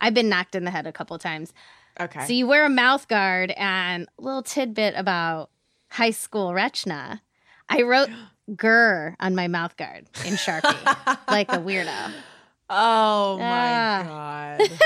I've 0.00 0.14
been 0.14 0.28
knocked 0.28 0.54
in 0.54 0.64
the 0.64 0.70
head 0.70 0.86
a 0.86 0.92
couple 0.92 1.18
times. 1.18 1.52
Okay. 1.98 2.26
So 2.26 2.32
you 2.32 2.46
wear 2.46 2.66
a 2.66 2.70
mouth 2.70 3.08
guard 3.08 3.52
and 3.56 4.08
a 4.18 4.22
little 4.22 4.42
tidbit 4.42 4.94
about 4.96 5.50
high 5.90 6.10
school 6.10 6.50
Rachna. 6.50 7.20
I 7.76 7.82
wrote 7.82 8.08
"gur" 8.56 9.16
on 9.20 9.34
my 9.34 9.48
mouth 9.48 9.76
guard 9.76 10.06
in 10.24 10.34
Sharpie, 10.34 11.18
like 11.28 11.50
a 11.50 11.58
weirdo. 11.58 12.12
oh 12.70 13.38
my 13.38 13.44
Ah. 13.44 14.56
god. 14.58 14.70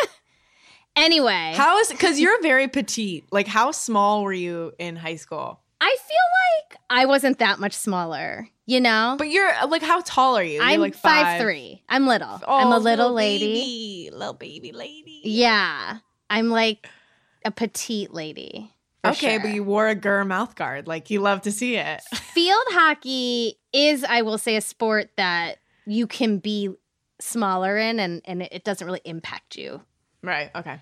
Anyway, 0.97 1.53
How 1.55 1.79
is 1.79 1.89
because 1.91 2.19
you're 2.19 2.43
very 2.43 2.67
petite. 2.67 3.25
Like, 3.31 3.47
how 3.47 3.71
small 3.71 4.25
were 4.25 4.33
you 4.33 4.73
in 4.81 4.97
high 4.97 5.15
school? 5.15 5.61
I 5.81 5.95
feel 5.97 6.73
like 6.73 6.81
I 6.91 7.07
wasn't 7.07 7.39
that 7.39 7.61
much 7.61 7.73
smaller, 7.75 8.49
you 8.67 8.81
know? 8.81 9.15
But 9.17 9.29
you're 9.31 9.49
like, 9.69 9.83
how 9.83 10.01
tall 10.01 10.37
are 10.37 10.43
you? 10.43 10.55
You're 10.55 10.65
I'm 10.65 10.81
like 10.81 10.97
five 10.97 11.41
three. 11.41 11.85
I'm 11.89 12.09
little. 12.09 12.41
Oh, 12.45 12.57
I'm 12.57 12.73
a 12.73 12.79
little 12.81 13.13
lady. 13.13 13.47
baby, 13.47 14.11
little 14.13 14.35
baby 14.35 14.73
lady. 14.73 15.21
Yeah. 15.23 15.99
I'm 16.29 16.49
like 16.49 16.89
a 17.45 17.53
petite 17.53 18.13
lady. 18.13 18.73
Okay, 19.05 19.35
sure. 19.35 19.41
but 19.41 19.55
you 19.55 19.63
wore 19.63 19.89
a 19.89 19.95
Gur 19.95 20.25
mouth 20.25 20.55
guard. 20.55 20.87
Like, 20.87 21.11
you 21.11 21.21
love 21.21 21.43
to 21.43 21.53
see 21.53 21.77
it. 21.77 22.03
field 22.15 22.65
hockey 22.71 23.59
is, 23.73 24.05
I 24.05 24.23
will 24.23 24.39
say, 24.39 24.57
a 24.57 24.61
sport 24.61 25.11
that 25.17 25.59
you 25.87 26.07
can 26.07 26.39
be 26.39 26.71
smaller 27.21 27.77
in 27.77 27.99
and, 28.01 28.23
and 28.25 28.43
it 28.43 28.65
doesn't 28.65 28.87
really 28.87 29.01
impact 29.05 29.57
you. 29.57 29.83
right. 30.23 30.51
Okay. 30.55 30.81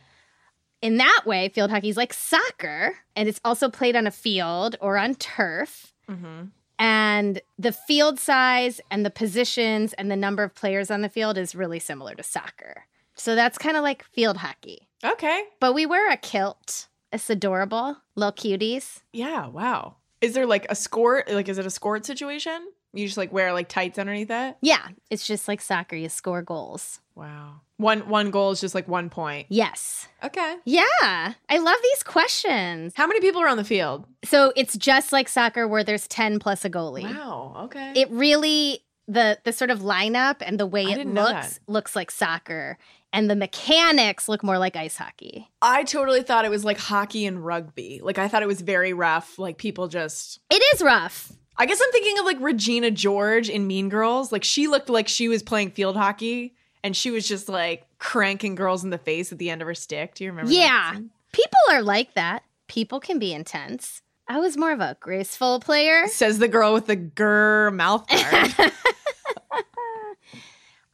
In 0.82 0.98
that 0.98 1.22
way, 1.24 1.48
field 1.48 1.70
hockey 1.70 1.88
is 1.88 1.96
like 1.96 2.12
soccer, 2.12 2.94
and 3.16 3.28
it's 3.28 3.40
also 3.44 3.70
played 3.70 3.96
on 3.96 4.06
a 4.06 4.10
field 4.10 4.76
or 4.80 4.98
on 4.98 5.14
turf. 5.14 5.94
Mm-hmm. 6.08 6.44
And 6.78 7.40
the 7.58 7.72
field 7.72 8.20
size 8.20 8.80
and 8.90 9.04
the 9.04 9.10
positions 9.10 9.94
and 9.94 10.10
the 10.10 10.16
number 10.16 10.42
of 10.42 10.54
players 10.54 10.90
on 10.90 11.00
the 11.00 11.08
field 11.08 11.38
is 11.38 11.54
really 11.54 11.78
similar 11.78 12.14
to 12.14 12.22
soccer. 12.22 12.84
So 13.14 13.34
that's 13.34 13.56
kind 13.56 13.76
of 13.78 13.82
like 13.82 14.04
field 14.04 14.36
hockey. 14.36 14.86
Okay. 15.02 15.44
But 15.60 15.72
we 15.72 15.86
wear 15.86 16.10
a 16.12 16.18
kilt. 16.18 16.88
It's 17.16 17.30
adorable. 17.30 17.96
Little 18.14 18.32
cuties. 18.32 19.00
Yeah. 19.12 19.46
Wow. 19.46 19.96
Is 20.20 20.34
there 20.34 20.46
like 20.46 20.66
a 20.66 20.74
skort? 20.74 21.32
Like, 21.32 21.48
is 21.48 21.58
it 21.58 21.64
a 21.66 21.70
skort 21.70 22.04
situation? 22.04 22.68
You 22.92 23.06
just 23.06 23.16
like 23.16 23.32
wear 23.32 23.52
like 23.52 23.68
tights 23.68 23.98
underneath 23.98 24.30
it? 24.30 24.56
Yeah, 24.60 24.88
it's 25.10 25.26
just 25.26 25.48
like 25.48 25.60
soccer. 25.60 25.96
You 25.96 26.08
score 26.08 26.42
goals. 26.42 27.00
Wow. 27.14 27.60
One 27.78 28.08
one 28.08 28.30
goal 28.30 28.50
is 28.50 28.60
just 28.60 28.74
like 28.74 28.86
one 28.88 29.10
point. 29.10 29.46
Yes. 29.48 30.08
Okay. 30.22 30.56
Yeah. 30.64 30.84
I 31.48 31.58
love 31.58 31.76
these 31.82 32.02
questions. 32.02 32.92
How 32.96 33.06
many 33.06 33.20
people 33.20 33.42
are 33.42 33.48
on 33.48 33.56
the 33.56 33.64
field? 33.64 34.06
So 34.24 34.52
it's 34.56 34.76
just 34.76 35.12
like 35.12 35.28
soccer 35.28 35.66
where 35.66 35.84
there's 35.84 36.06
10 36.08 36.38
plus 36.38 36.64
a 36.64 36.70
goalie. 36.70 37.04
Wow. 37.04 37.64
Okay. 37.64 37.92
It 37.96 38.10
really 38.10 38.82
the 39.08 39.38
the 39.44 39.52
sort 39.52 39.70
of 39.70 39.80
lineup 39.80 40.36
and 40.40 40.58
the 40.58 40.66
way 40.66 40.86
I 40.86 40.98
it 40.98 41.06
looks 41.06 41.60
looks 41.66 41.94
like 41.94 42.10
soccer 42.10 42.78
and 43.12 43.30
the 43.30 43.36
mechanics 43.36 44.28
look 44.28 44.42
more 44.42 44.58
like 44.58 44.76
ice 44.76 44.96
hockey. 44.96 45.48
I 45.62 45.84
totally 45.84 46.22
thought 46.22 46.44
it 46.44 46.50
was 46.50 46.64
like 46.64 46.78
hockey 46.78 47.26
and 47.26 47.44
rugby. 47.44 48.00
Like 48.02 48.18
I 48.18 48.28
thought 48.28 48.42
it 48.42 48.48
was 48.48 48.60
very 48.60 48.92
rough. 48.92 49.38
Like 49.38 49.58
people 49.58 49.88
just 49.88 50.40
It 50.50 50.62
is 50.74 50.82
rough. 50.82 51.32
I 51.58 51.66
guess 51.66 51.80
I'm 51.82 51.90
thinking 51.92 52.18
of 52.18 52.24
like 52.26 52.38
Regina 52.40 52.90
George 52.90 53.48
in 53.48 53.66
Mean 53.66 53.88
Girls. 53.88 54.30
Like 54.30 54.44
she 54.44 54.66
looked 54.66 54.90
like 54.90 55.08
she 55.08 55.28
was 55.28 55.42
playing 55.42 55.70
field 55.70 55.96
hockey 55.96 56.54
and 56.84 56.94
she 56.94 57.10
was 57.10 57.26
just 57.26 57.48
like 57.48 57.86
cranking 57.98 58.54
girls 58.54 58.84
in 58.84 58.90
the 58.90 58.98
face 58.98 59.32
at 59.32 59.38
the 59.38 59.50
end 59.50 59.62
of 59.62 59.66
her 59.66 59.74
stick. 59.74 60.14
Do 60.14 60.24
you 60.24 60.30
remember? 60.30 60.52
Yeah. 60.52 60.96
People 61.32 61.58
are 61.70 61.82
like 61.82 62.14
that. 62.14 62.42
People 62.68 63.00
can 63.00 63.18
be 63.18 63.32
intense. 63.32 64.02
I 64.28 64.38
was 64.40 64.56
more 64.56 64.72
of 64.72 64.80
a 64.80 64.96
graceful 65.00 65.60
player. 65.60 66.06
Says 66.08 66.38
the 66.38 66.48
girl 66.48 66.74
with 66.74 66.86
the 66.86 66.96
grr 66.96 67.72
mouth 67.74 68.06
guard. 68.08 68.72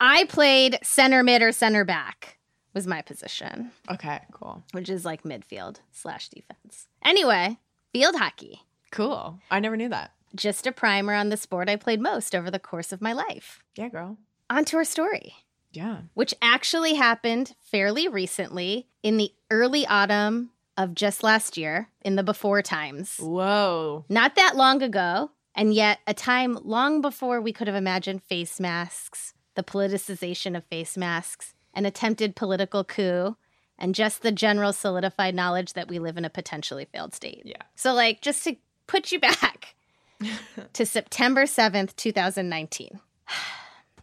I 0.04 0.24
played 0.24 0.78
center 0.82 1.22
mid 1.22 1.42
or 1.42 1.52
center 1.52 1.84
back 1.84 2.38
was 2.74 2.88
my 2.88 3.02
position, 3.02 3.70
okay, 3.88 4.20
cool. 4.32 4.64
which 4.72 4.88
is 4.88 5.04
like 5.04 5.22
midfield 5.22 5.76
slash 5.92 6.28
defense. 6.28 6.88
Anyway, 7.04 7.58
field 7.92 8.16
hockey. 8.16 8.62
Cool. 8.90 9.38
I 9.48 9.60
never 9.60 9.76
knew 9.76 9.88
that. 9.90 10.10
Just 10.34 10.66
a 10.66 10.72
primer 10.72 11.14
on 11.14 11.28
the 11.28 11.36
sport 11.36 11.68
I 11.68 11.76
played 11.76 12.00
most 12.00 12.34
over 12.34 12.50
the 12.50 12.58
course 12.58 12.90
of 12.92 13.00
my 13.00 13.12
life. 13.12 13.62
Yeah, 13.76 13.88
girl. 13.90 14.16
On 14.50 14.64
to 14.64 14.76
our 14.78 14.84
story, 14.84 15.34
Yeah. 15.70 15.98
which 16.14 16.34
actually 16.42 16.94
happened 16.94 17.54
fairly 17.60 18.08
recently 18.08 18.88
in 19.04 19.18
the 19.18 19.32
early 19.52 19.86
autumn 19.86 20.50
of 20.76 20.94
just 20.96 21.22
last 21.22 21.56
year, 21.56 21.90
in 22.00 22.16
the 22.16 22.22
before 22.24 22.60
times. 22.62 23.18
Whoa. 23.18 24.04
Not 24.08 24.34
that 24.34 24.56
long 24.56 24.82
ago, 24.82 25.30
and 25.54 25.72
yet 25.72 26.00
a 26.08 26.14
time 26.14 26.58
long 26.64 27.00
before 27.02 27.40
we 27.40 27.52
could 27.52 27.68
have 27.68 27.76
imagined 27.76 28.22
face 28.24 28.58
masks, 28.58 29.34
the 29.54 29.62
politicization 29.62 30.56
of 30.56 30.64
face 30.64 30.96
masks, 30.96 31.54
an 31.74 31.86
attempted 31.86 32.36
political 32.36 32.84
coup, 32.84 33.36
and 33.78 33.94
just 33.94 34.22
the 34.22 34.32
general 34.32 34.72
solidified 34.72 35.34
knowledge 35.34 35.72
that 35.72 35.88
we 35.88 35.98
live 35.98 36.16
in 36.16 36.24
a 36.24 36.30
potentially 36.30 36.84
failed 36.84 37.14
state. 37.14 37.42
Yeah. 37.44 37.62
So, 37.74 37.92
like, 37.92 38.20
just 38.20 38.44
to 38.44 38.56
put 38.86 39.10
you 39.10 39.18
back 39.18 39.74
to 40.72 40.86
September 40.86 41.44
7th, 41.44 41.96
2019. 41.96 43.00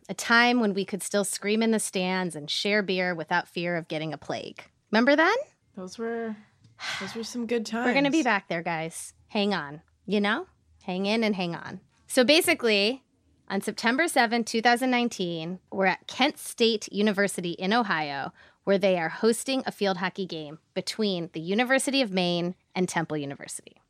A 0.10 0.14
time 0.16 0.60
when 0.60 0.74
we 0.74 0.86
could 0.86 1.04
still 1.04 1.24
scream 1.24 1.62
in 1.62 1.70
the 1.70 1.80
stands 1.80 2.36
and 2.36 2.50
share 2.50 2.82
beer 2.82 3.14
without 3.14 3.48
fear 3.48 3.78
of 3.78 3.88
getting 3.88 4.12
a 4.12 4.18
plague. 4.18 4.64
Remember 4.90 5.16
then? 5.16 5.36
Those 5.78 6.00
were 6.00 6.36
those 7.00 7.14
were 7.14 7.24
some 7.24 7.46
good 7.46 7.64
times. 7.64 7.86
We're 7.86 7.94
going 7.94 8.06
to 8.06 8.10
be 8.10 8.24
back 8.24 8.48
there, 8.48 8.64
guys. 8.64 9.14
Hang 9.28 9.54
on. 9.54 9.82
You 10.08 10.20
know? 10.20 10.48
Hang 10.82 11.06
in 11.06 11.24
and 11.24 11.36
hang 11.36 11.54
on. 11.54 11.80
So 12.08 12.24
basically, 12.24 13.04
on 13.50 13.62
September 13.62 14.08
7, 14.08 14.44
2019, 14.44 15.60
we're 15.72 15.88
at 15.88 16.06
Kent 16.08 16.38
State 16.38 16.92
University 16.92 17.52
in 17.52 17.74
Ohio, 17.74 18.32
where 18.64 18.78
they 18.78 19.00
are 19.00 19.10
hosting 19.10 19.64
a 19.66 19.72
field 19.72 19.98
hockey 19.98 20.26
game 20.26 20.60
between 20.76 21.30
the 21.34 21.40
University 21.40 22.02
of 22.02 22.12
Maine 22.12 22.54
and 22.76 22.88
Temple 22.88 23.18
University. 23.18 23.82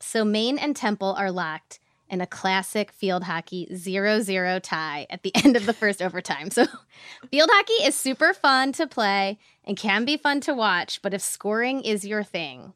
So 0.00 0.24
Maine 0.24 0.58
and 0.58 0.74
Temple 0.74 1.14
are 1.18 1.30
locked 1.30 1.78
in 2.08 2.20
a 2.20 2.26
classic 2.26 2.90
field 2.92 3.24
hockey 3.24 3.68
0-0 3.70 4.60
tie 4.62 5.06
at 5.10 5.22
the 5.22 5.34
end 5.44 5.56
of 5.56 5.66
the 5.66 5.74
first 5.74 6.00
overtime. 6.00 6.50
So 6.50 6.64
field 7.30 7.50
hockey 7.52 7.84
is 7.84 7.94
super 7.94 8.32
fun 8.32 8.72
to 8.72 8.86
play 8.86 9.38
and 9.64 9.76
can 9.76 10.06
be 10.06 10.16
fun 10.16 10.40
to 10.42 10.54
watch, 10.54 11.02
but 11.02 11.12
if 11.12 11.20
scoring 11.20 11.82
is 11.82 12.06
your 12.06 12.22
thing, 12.22 12.72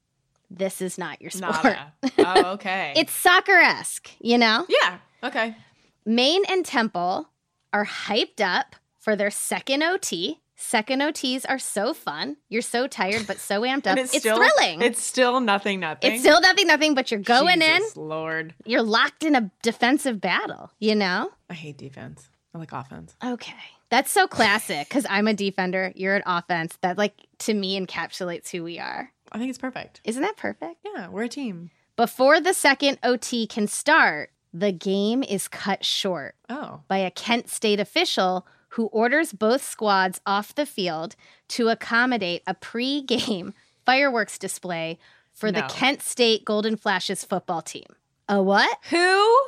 this 0.51 0.83
is 0.83 0.99
not 0.99 1.23
your 1.23 1.31
sport. 1.31 1.63
Nada. 1.63 1.93
Oh, 2.19 2.53
okay. 2.55 2.93
It's 2.97 3.13
soccer-esque, 3.13 4.11
you 4.21 4.37
know? 4.37 4.67
yeah. 4.69 4.99
Okay. 5.23 5.55
Maine 6.05 6.43
and 6.49 6.65
Temple 6.65 7.31
are 7.73 7.87
hyped 7.87 8.41
up 8.41 8.77
for 8.99 9.17
their 9.17 9.31
second 9.31 9.83
OT. 9.83 10.41
Second 10.57 11.01
OTs 11.01 11.47
are 11.49 11.59
so 11.59 11.95
fun. 11.95 12.37
You're 12.51 12.61
so 12.61 12.87
tired, 12.87 13.27
but 13.27 13.39
so 13.39 13.63
amped 13.63 13.79
up. 13.87 13.97
And 13.97 14.01
It's, 14.01 14.19
still, 14.19 14.37
thrilling. 14.37 14.83
It's 14.83 15.03
still 15.03 15.41
nothing, 15.41 15.81
nothing. 15.81 16.13
It's 16.13 16.21
still 16.21 16.41
nothing, 16.41 16.67
nothing, 16.67 16.95
but 16.95 17.11
you're 17.11 17.21
going 17.21 17.61
Jesus 17.61 17.97
Lord. 17.97 18.55
You're 18.67 18.83
locked 18.83 19.23
in 19.25 19.35
a 19.35 19.51
defensive 19.63 20.21
battle, 20.21 20.71
you 20.79 20.95
know? 20.95 21.31
I 21.49 21.55
hate 21.55 21.79
defense. 21.79 22.29
I 22.55 22.59
like 22.59 22.73
offense. 22.73 23.17
Okay. 23.25 23.55
That's 23.89 24.11
so 24.11 24.27
classic 24.27 24.89
because 24.89 25.07
I'm 25.09 25.27
a 25.29 25.35
defender. 25.35 25.93
You're 25.97 26.17
an 26.17 26.23
offense. 26.27 26.77
That, 26.83 26.99
like, 26.99 27.15
to 27.41 27.55
me, 27.55 27.81
encapsulates 27.81 28.51
who 28.51 28.63
we 28.63 28.79
are. 28.79 29.11
I 29.33 29.39
think 29.39 29.49
it's 29.51 29.59
perfect. 29.59 30.01
Isn't 30.05 30.23
that 30.23 30.37
perfect? 30.37 30.77
Yeah, 30.85 31.09
we're 31.09 31.25
a 31.25 31.29
team. 31.29 31.71
Before 31.97 32.41
the 32.41 32.53
second 32.55 32.99
OT 33.03 33.47
can 33.47 33.67
start, 33.67 34.31
the 34.53 34.73
game 34.73 35.23
is 35.23 35.49
cut 35.49 35.85
short 35.85 36.35
Oh. 36.49 36.81
by 36.89 36.99
a 36.99 37.11
Kent 37.11 37.49
State 37.49 37.81
official 37.81 38.47
who 38.71 38.87
orders 38.87 39.33
both 39.33 39.63
squads 39.63 40.21
off 40.27 40.55
the 40.55 40.67
field 40.67 41.17
to 41.49 41.69
accommodate 41.69 42.43
a 42.47 42.55
pre 42.55 43.03
game 43.03 43.55
fireworks 43.87 44.39
display 44.39 44.99
for 45.33 45.51
the 45.51 45.63
Kent 45.63 46.03
State 46.03 46.45
Golden 46.45 46.77
Flashes 46.77 47.25
football 47.25 47.63
team. 47.63 47.87
A 48.29 48.43
what? 48.43 48.79
Who? 48.91 49.41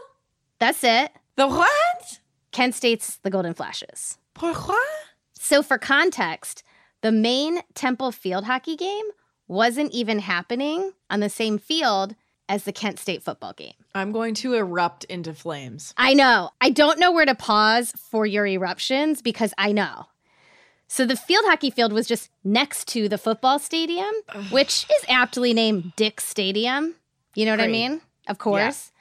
That's 0.58 0.82
it. 0.84 1.12
The 1.36 1.46
what? 1.48 2.20
Kent 2.52 2.74
State's 2.74 3.16
the 3.18 3.30
Golden 3.30 3.54
Flashes. 3.54 4.18
Pourquoi? 4.34 4.74
So, 5.34 5.62
for 5.62 5.78
context, 5.78 6.62
The 7.02 7.12
Maine 7.12 7.60
Temple 7.74 8.12
field 8.12 8.44
hockey 8.44 8.76
game 8.76 9.04
wasn't 9.48 9.92
even 9.92 10.20
happening 10.20 10.92
on 11.10 11.20
the 11.20 11.28
same 11.28 11.58
field 11.58 12.14
as 12.48 12.64
the 12.64 12.72
Kent 12.72 12.98
State 12.98 13.22
football 13.22 13.52
game. 13.52 13.74
I'm 13.94 14.12
going 14.12 14.34
to 14.34 14.54
erupt 14.54 15.04
into 15.04 15.34
flames. 15.34 15.94
I 15.96 16.14
know. 16.14 16.50
I 16.60 16.70
don't 16.70 16.98
know 16.98 17.12
where 17.12 17.26
to 17.26 17.34
pause 17.34 17.92
for 17.92 18.26
your 18.26 18.46
eruptions 18.46 19.22
because 19.22 19.54
I 19.58 19.72
know. 19.72 20.06
So 20.88 21.06
the 21.06 21.16
field 21.16 21.44
hockey 21.46 21.70
field 21.70 21.92
was 21.92 22.06
just 22.06 22.30
next 22.44 22.86
to 22.88 23.08
the 23.08 23.16
football 23.16 23.58
stadium, 23.58 24.12
which 24.50 24.84
is 24.84 25.04
aptly 25.08 25.54
named 25.54 25.94
Dick 25.96 26.20
Stadium. 26.20 26.96
You 27.34 27.46
know 27.46 27.52
what 27.52 27.60
I 27.60 27.68
mean? 27.68 28.02
Of 28.28 28.38
course. 28.38 28.92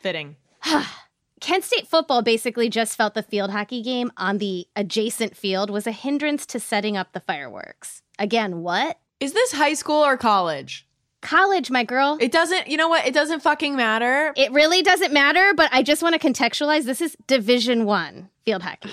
Fitting. 0.00 0.36
Kent 1.40 1.64
State 1.64 1.86
football 1.86 2.22
basically 2.22 2.68
just 2.68 2.96
felt 2.96 3.14
the 3.14 3.22
field 3.22 3.50
hockey 3.50 3.82
game 3.82 4.12
on 4.16 4.38
the 4.38 4.66
adjacent 4.76 5.36
field 5.36 5.70
was 5.70 5.86
a 5.86 5.92
hindrance 5.92 6.44
to 6.46 6.60
setting 6.60 6.96
up 6.96 7.12
the 7.12 7.20
fireworks. 7.20 8.02
Again, 8.18 8.62
what? 8.62 8.98
Is 9.20 9.32
this 9.32 9.52
high 9.52 9.74
school 9.74 10.04
or 10.04 10.16
college? 10.16 10.86
College, 11.20 11.70
my 11.70 11.84
girl. 11.84 12.16
It, 12.20 12.30
doesn't, 12.30 12.68
you 12.68 12.76
know 12.76 12.88
what? 12.88 13.06
It 13.06 13.12
doesn't 13.14 13.40
fucking 13.40 13.74
matter. 13.76 14.32
It 14.36 14.52
really 14.52 14.82
doesn't 14.82 15.12
matter, 15.12 15.52
but 15.54 15.68
I 15.72 15.82
just 15.82 16.02
want 16.02 16.20
to 16.20 16.26
contextualize 16.28 16.84
this 16.84 17.00
is 17.00 17.16
Division 17.26 17.84
1 17.84 18.28
field 18.44 18.62
hockey. 18.62 18.90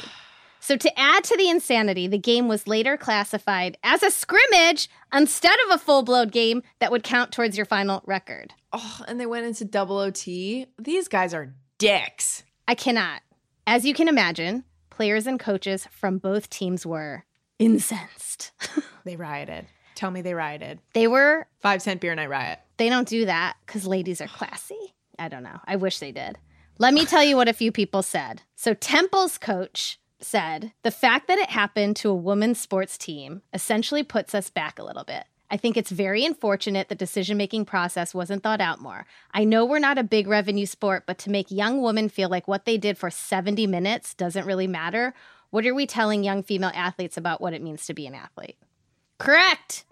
So 0.59 0.75
to 0.75 0.99
add 0.99 1.23
to 1.25 1.37
the 1.37 1.47
insanity, 1.47 2.07
the 2.07 2.17
game 2.17 2.47
was 2.47 2.67
later 2.67 2.97
classified 2.97 3.77
as 3.83 4.01
a 4.01 4.09
scrimmage 4.09 4.89
instead 5.13 5.55
of 5.67 5.75
a 5.75 5.77
full-blown 5.77 6.29
game 6.29 6.63
that 6.79 6.91
would 6.91 7.03
count 7.03 7.31
towards 7.31 7.55
your 7.55 7.67
final 7.67 8.01
record. 8.07 8.53
Oh, 8.73 9.01
and 9.07 9.19
they 9.19 9.27
went 9.27 9.45
into 9.45 9.63
double 9.63 9.99
OT. 9.99 10.65
These 10.79 11.07
guys 11.07 11.35
are 11.35 11.53
dicks. 11.77 12.43
I 12.67 12.73
cannot. 12.73 13.21
As 13.67 13.85
you 13.85 13.93
can 13.93 14.07
imagine, 14.07 14.63
players 14.89 15.27
and 15.27 15.39
coaches 15.39 15.87
from 15.91 16.17
both 16.17 16.49
teams 16.49 16.85
were 16.85 17.25
incensed. 17.59 18.51
They 19.05 19.15
rioted. 19.15 19.67
Tell 19.95 20.11
me 20.11 20.21
they 20.21 20.33
rioted. 20.33 20.79
they 20.93 21.07
were 21.07 21.47
Five 21.59 21.81
cent 21.81 22.01
beer 22.01 22.13
night 22.13 22.29
riot. 22.29 22.59
They 22.77 22.89
don't 22.89 23.07
do 23.07 23.25
that 23.25 23.55
because 23.65 23.87
ladies 23.87 24.21
are 24.21 24.27
classy. 24.27 24.93
I 25.17 25.29
don't 25.29 25.43
know. 25.43 25.59
I 25.65 25.77
wish 25.77 25.99
they 25.99 26.11
did. 26.11 26.37
Let 26.77 26.93
me 26.93 27.05
tell 27.05 27.23
you 27.23 27.37
what 27.37 27.47
a 27.47 27.53
few 27.53 27.71
people 27.71 28.01
said. 28.03 28.41
So, 28.55 28.73
Temple's 28.73 29.37
coach 29.37 29.97
said 30.19 30.73
the 30.83 30.91
fact 30.91 31.27
that 31.27 31.39
it 31.39 31.49
happened 31.49 31.95
to 31.97 32.09
a 32.09 32.15
women's 32.15 32.59
sports 32.59 32.97
team 32.97 33.41
essentially 33.53 34.03
puts 34.03 34.35
us 34.35 34.49
back 34.49 34.77
a 34.77 34.83
little 34.83 35.05
bit. 35.05 35.23
I 35.49 35.57
think 35.57 35.77
it's 35.77 35.91
very 35.91 36.25
unfortunate 36.25 36.89
the 36.89 36.95
decision 36.95 37.37
making 37.37 37.65
process 37.65 38.13
wasn't 38.13 38.43
thought 38.43 38.59
out 38.59 38.81
more. 38.81 39.05
I 39.31 39.43
know 39.43 39.63
we're 39.63 39.79
not 39.79 39.97
a 39.97 40.03
big 40.03 40.27
revenue 40.27 40.65
sport, 40.65 41.03
but 41.05 41.17
to 41.19 41.29
make 41.29 41.51
young 41.51 41.81
women 41.81 42.09
feel 42.09 42.29
like 42.29 42.47
what 42.47 42.65
they 42.65 42.77
did 42.77 42.97
for 42.97 43.11
70 43.11 43.67
minutes 43.67 44.13
doesn't 44.15 44.45
really 44.47 44.67
matter, 44.67 45.13
what 45.51 45.65
are 45.65 45.75
we 45.75 45.85
telling 45.85 46.23
young 46.23 46.43
female 46.43 46.71
athletes 46.73 47.15
about 47.15 47.39
what 47.39 47.53
it 47.53 47.61
means 47.61 47.85
to 47.85 47.93
be 47.93 48.07
an 48.07 48.15
athlete? 48.15 48.57
Correct. 49.17 49.85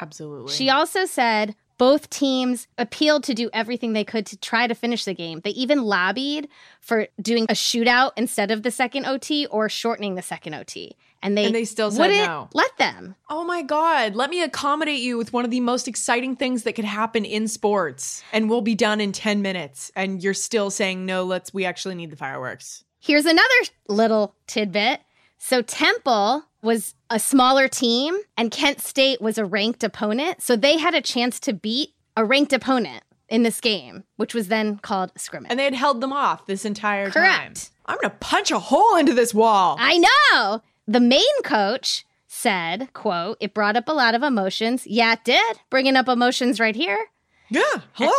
Absolutely. 0.00 0.52
She 0.52 0.68
also 0.68 1.04
said 1.04 1.54
both 1.78 2.08
teams 2.10 2.68
appealed 2.78 3.22
to 3.24 3.34
do 3.34 3.50
everything 3.52 3.92
they 3.92 4.04
could 4.04 4.24
to 4.26 4.36
try 4.36 4.66
to 4.66 4.74
finish 4.74 5.04
the 5.04 5.14
game. 5.14 5.40
They 5.44 5.50
even 5.50 5.82
lobbied 5.82 6.48
for 6.80 7.08
doing 7.20 7.44
a 7.44 7.52
shootout 7.54 8.12
instead 8.16 8.50
of 8.50 8.62
the 8.62 8.70
second 8.70 9.04
OT 9.06 9.46
or 9.46 9.68
shortening 9.68 10.14
the 10.14 10.22
second 10.22 10.54
OT. 10.54 10.96
And 11.22 11.36
they, 11.36 11.46
And 11.46 11.54
they 11.54 11.64
still 11.64 11.90
said 11.90 12.00
wouldn't 12.00 12.26
no. 12.26 12.48
let 12.52 12.76
them. 12.78 13.14
Oh 13.28 13.44
my 13.44 13.62
God. 13.62 14.14
Let 14.14 14.30
me 14.30 14.42
accommodate 14.42 15.00
you 15.00 15.18
with 15.18 15.32
one 15.32 15.44
of 15.44 15.50
the 15.50 15.60
most 15.60 15.88
exciting 15.88 16.36
things 16.36 16.62
that 16.64 16.74
could 16.74 16.84
happen 16.84 17.24
in 17.24 17.48
sports. 17.48 18.22
And 18.32 18.48
we'll 18.48 18.60
be 18.60 18.74
done 18.74 19.00
in 19.00 19.12
10 19.12 19.42
minutes. 19.42 19.90
And 19.96 20.22
you're 20.22 20.34
still 20.34 20.70
saying, 20.70 21.04
no, 21.04 21.24
let's, 21.24 21.52
we 21.52 21.64
actually 21.64 21.94
need 21.94 22.10
the 22.10 22.16
fireworks. 22.16 22.84
Here's 23.00 23.24
another 23.26 23.48
little 23.88 24.34
tidbit. 24.46 25.00
So 25.38 25.62
Temple 25.62 26.44
was 26.66 26.94
a 27.08 27.18
smaller 27.18 27.68
team 27.68 28.18
and 28.36 28.50
Kent 28.50 28.80
State 28.80 29.22
was 29.22 29.38
a 29.38 29.44
ranked 29.44 29.82
opponent. 29.82 30.42
So 30.42 30.56
they 30.56 30.76
had 30.76 30.94
a 30.94 31.00
chance 31.00 31.40
to 31.40 31.54
beat 31.54 31.94
a 32.16 32.24
ranked 32.24 32.52
opponent 32.52 33.02
in 33.28 33.42
this 33.42 33.60
game, 33.60 34.04
which 34.16 34.34
was 34.34 34.48
then 34.48 34.78
called 34.78 35.12
scrimmage. 35.16 35.50
And 35.50 35.58
they 35.58 35.64
had 35.64 35.74
held 35.74 36.00
them 36.00 36.12
off 36.12 36.46
this 36.46 36.64
entire 36.64 37.10
time. 37.10 37.12
Correct. 37.12 37.70
I'm 37.86 37.96
going 37.96 38.10
to 38.10 38.16
punch 38.18 38.50
a 38.50 38.58
hole 38.58 38.96
into 38.96 39.14
this 39.14 39.32
wall. 39.32 39.76
I 39.78 40.04
know. 40.32 40.62
The 40.86 41.00
Maine 41.00 41.42
coach 41.42 42.04
said, 42.26 42.92
quote, 42.92 43.38
it 43.40 43.54
brought 43.54 43.76
up 43.76 43.88
a 43.88 43.92
lot 43.92 44.14
of 44.14 44.22
emotions. 44.22 44.86
Yeah, 44.86 45.14
it 45.14 45.24
did. 45.24 45.56
Bringing 45.70 45.96
up 45.96 46.08
emotions 46.08 46.60
right 46.60 46.76
here. 46.76 47.06
yeah. 47.48 47.62
Hello. 47.94 48.12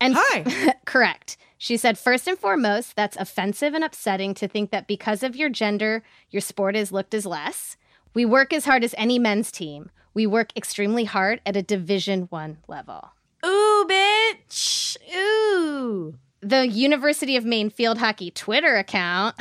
And 0.00 0.14
Hi. 0.16 0.74
correct. 0.84 1.36
She 1.56 1.76
said, 1.78 1.96
first 1.98 2.28
and 2.28 2.38
foremost, 2.38 2.94
that's 2.94 3.16
offensive 3.16 3.72
and 3.72 3.82
upsetting 3.82 4.34
to 4.34 4.46
think 4.46 4.70
that 4.70 4.86
because 4.86 5.22
of 5.22 5.34
your 5.34 5.48
gender, 5.48 6.02
your 6.30 6.42
sport 6.42 6.76
is 6.76 6.92
looked 6.92 7.14
as 7.14 7.24
less. 7.24 7.76
We 8.14 8.24
work 8.24 8.52
as 8.52 8.64
hard 8.64 8.84
as 8.84 8.94
any 8.96 9.18
men's 9.18 9.50
team. 9.50 9.90
We 10.14 10.26
work 10.26 10.52
extremely 10.56 11.04
hard 11.04 11.40
at 11.44 11.56
a 11.56 11.62
Division 11.62 12.22
One 12.30 12.58
level. 12.68 13.10
Ooh, 13.44 13.86
bitch. 13.88 14.96
Ooh. 15.14 16.14
The 16.40 16.68
University 16.68 17.36
of 17.36 17.44
Maine 17.44 17.70
field 17.70 17.98
hockey 17.98 18.30
Twitter 18.30 18.76
account 18.76 19.34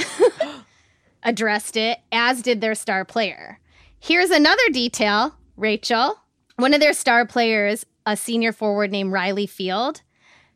addressed 1.23 1.77
it, 1.77 1.99
as 2.12 2.41
did 2.41 2.62
their 2.62 2.75
star 2.75 3.05
player. 3.05 3.59
Here's 3.99 4.31
another 4.31 4.67
detail, 4.71 5.36
Rachel. 5.55 6.19
One 6.55 6.73
of 6.73 6.79
their 6.79 6.93
star 6.93 7.25
players, 7.25 7.86
a 8.05 8.17
senior 8.17 8.51
forward 8.51 8.91
named 8.91 9.12
Riley 9.12 9.47
Field, 9.47 10.01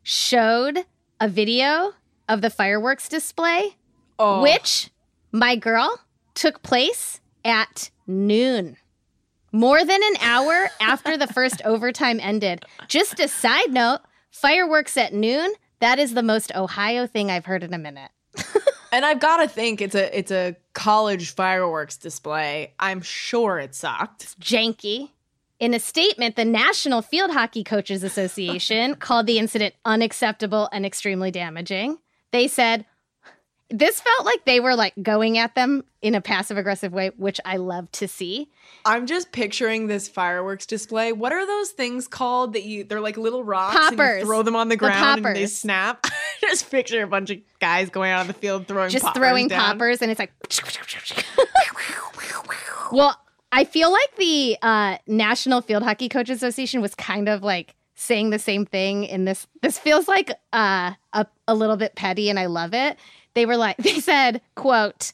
showed 0.04 0.86
a 1.20 1.28
video 1.28 1.94
of 2.28 2.42
the 2.42 2.50
fireworks 2.50 3.08
display, 3.08 3.76
Oh. 4.20 4.42
which, 4.42 4.90
my 5.32 5.56
girl, 5.56 6.00
took 6.34 6.64
place 6.64 7.20
at 7.46 7.90
noon. 8.06 8.78
More 9.52 9.84
than 9.84 10.02
an 10.04 10.18
hour 10.22 10.70
after 10.82 11.18
the 11.18 11.28
first 11.28 11.62
overtime 11.66 12.20
ended. 12.22 12.66
Just 12.88 13.20
a 13.20 13.28
side 13.28 13.72
note 13.72 14.00
fireworks 14.32 14.98
at 14.98 15.14
noon, 15.14 15.52
that 15.80 16.00
is 16.00 16.14
the 16.14 16.24
most 16.24 16.54
Ohio 16.56 17.08
thing 17.08 17.32
I've 17.32 17.46
heard 17.46 17.64
in 17.64 17.74
a 17.74 17.78
minute. 17.78 18.12
And 18.92 19.06
I've 19.06 19.20
got 19.20 19.38
to 19.38 19.48
think 19.48 19.82
it's 19.82 19.96
a 19.96 20.18
it's 20.18 20.32
a 20.32 20.56
college 20.74 21.34
fireworks 21.34 21.98
display. 21.98 22.74
I'm 22.80 23.02
sure 23.02 23.60
it 23.60 23.76
sucked. 23.76 24.40
Janky. 24.40 25.12
In 25.60 25.74
a 25.74 25.80
statement, 25.80 26.36
the 26.36 26.46
National 26.46 27.02
Field 27.02 27.32
Hockey 27.32 27.64
Coaches 27.64 28.04
Association 28.04 28.96
called 29.00 29.26
the 29.26 29.40
incident 29.40 29.74
unacceptable 29.86 30.70
and 30.72 30.86
extremely 30.86 31.32
damaging. 31.32 31.98
They 32.32 32.48
said, 32.48 32.86
this 33.70 34.00
felt 34.00 34.26
like 34.26 34.46
they 34.46 34.60
were 34.60 34.76
like 34.76 34.94
going 35.02 35.38
at 35.38 35.56
them 35.56 35.84
in 36.02 36.16
a 36.16 36.22
passive 36.22 36.58
aggressive 36.58 36.94
way, 36.94 37.12
which 37.18 37.40
I 37.44 37.58
love 37.58 37.92
to 37.94 38.08
see. 38.08 38.50
I'm 38.86 39.06
just 39.06 39.32
picturing 39.32 39.88
this 39.88 40.08
fireworks 40.08 40.66
display. 40.66 41.12
What 41.12 41.34
are 41.34 41.46
those 41.46 41.72
things 41.72 42.08
called 42.08 42.54
that 42.54 42.64
you 42.64 42.86
they're 42.86 43.02
like 43.02 43.18
little 43.18 43.44
rocks 43.44 43.76
and 43.76 43.92
you 43.92 43.98
Poppers. 43.98 44.24
throw 44.24 44.44
them 44.44 44.56
on 44.56 44.70
the 44.70 44.78
ground 44.78 45.24
The 45.24 45.28
and 45.28 45.36
they 45.36 45.48
snap? 45.48 46.06
just 46.42 46.72
picture 46.72 47.04
a 47.04 47.08
bunch 47.08 47.30
of 47.30 47.40
guys 47.60 47.90
going 47.90 48.12
out 48.12 48.22
on 48.22 48.28
the 48.28 48.34
field 48.34 48.68
throwing 48.68 48.90
just 48.90 49.04
poppers 49.04 49.20
throwing 49.20 49.48
down. 49.48 49.60
poppers 49.60 50.02
and 50.02 50.12
it's 50.12 50.20
like 50.20 50.32
well 52.92 53.20
i 53.52 53.64
feel 53.64 53.92
like 53.92 54.16
the 54.18 54.58
uh, 54.62 54.98
national 55.08 55.62
field 55.62 55.84
hockey 55.84 56.10
coach 56.10 56.30
association 56.30 56.82
was 56.82 56.96
kind 56.96 57.28
of 57.28 57.44
like 57.44 57.76
saying 57.96 58.30
the 58.30 58.40
same 58.40 58.66
thing 58.66 59.04
in 59.04 59.26
this 59.26 59.48
this 59.62 59.80
feels 59.80 60.08
like 60.08 60.32
uh, 60.54 60.94
a, 61.14 61.26
a 61.48 61.56
little 61.56 61.78
bit 61.78 61.96
petty 61.96 62.30
and 62.30 62.40
i 62.40 62.46
love 62.46 62.74
it 62.74 62.98
they 63.38 63.46
were 63.46 63.58
like 63.58 63.78
they 63.80 64.00
said 64.00 64.42
quote 64.56 65.14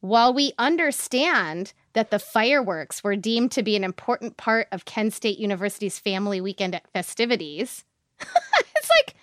while 0.00 0.34
we 0.34 0.52
understand 0.58 1.72
that 1.94 2.10
the 2.10 2.18
fireworks 2.18 3.02
were 3.02 3.16
deemed 3.16 3.50
to 3.52 3.62
be 3.62 3.74
an 3.76 3.84
important 3.84 4.36
part 4.36 4.68
of 4.72 4.84
kent 4.84 5.12
state 5.12 5.38
university's 5.38 5.98
family 5.98 6.40
weekend 6.40 6.80
festivities 6.92 7.84
it's 8.20 8.90
like 8.98 9.14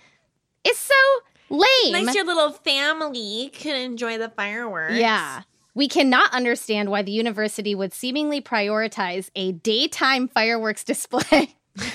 it's 0.64 0.80
so 0.80 0.94
lame 1.50 2.06
Nice 2.06 2.16
your 2.16 2.26
little 2.26 2.52
family 2.52 3.50
can 3.54 3.76
enjoy 3.76 4.18
the 4.18 4.30
fireworks. 4.30 4.96
yeah. 4.96 5.44
We 5.74 5.88
cannot 5.88 6.34
understand 6.34 6.92
why 6.92 7.02
the 7.02 7.14
university 7.14 7.76
would 7.76 7.94
seemingly 7.94 8.42
prioritize 8.42 9.30
a 9.36 9.54
daytime 9.54 10.28
fireworks 10.28 10.84
display 10.84 11.56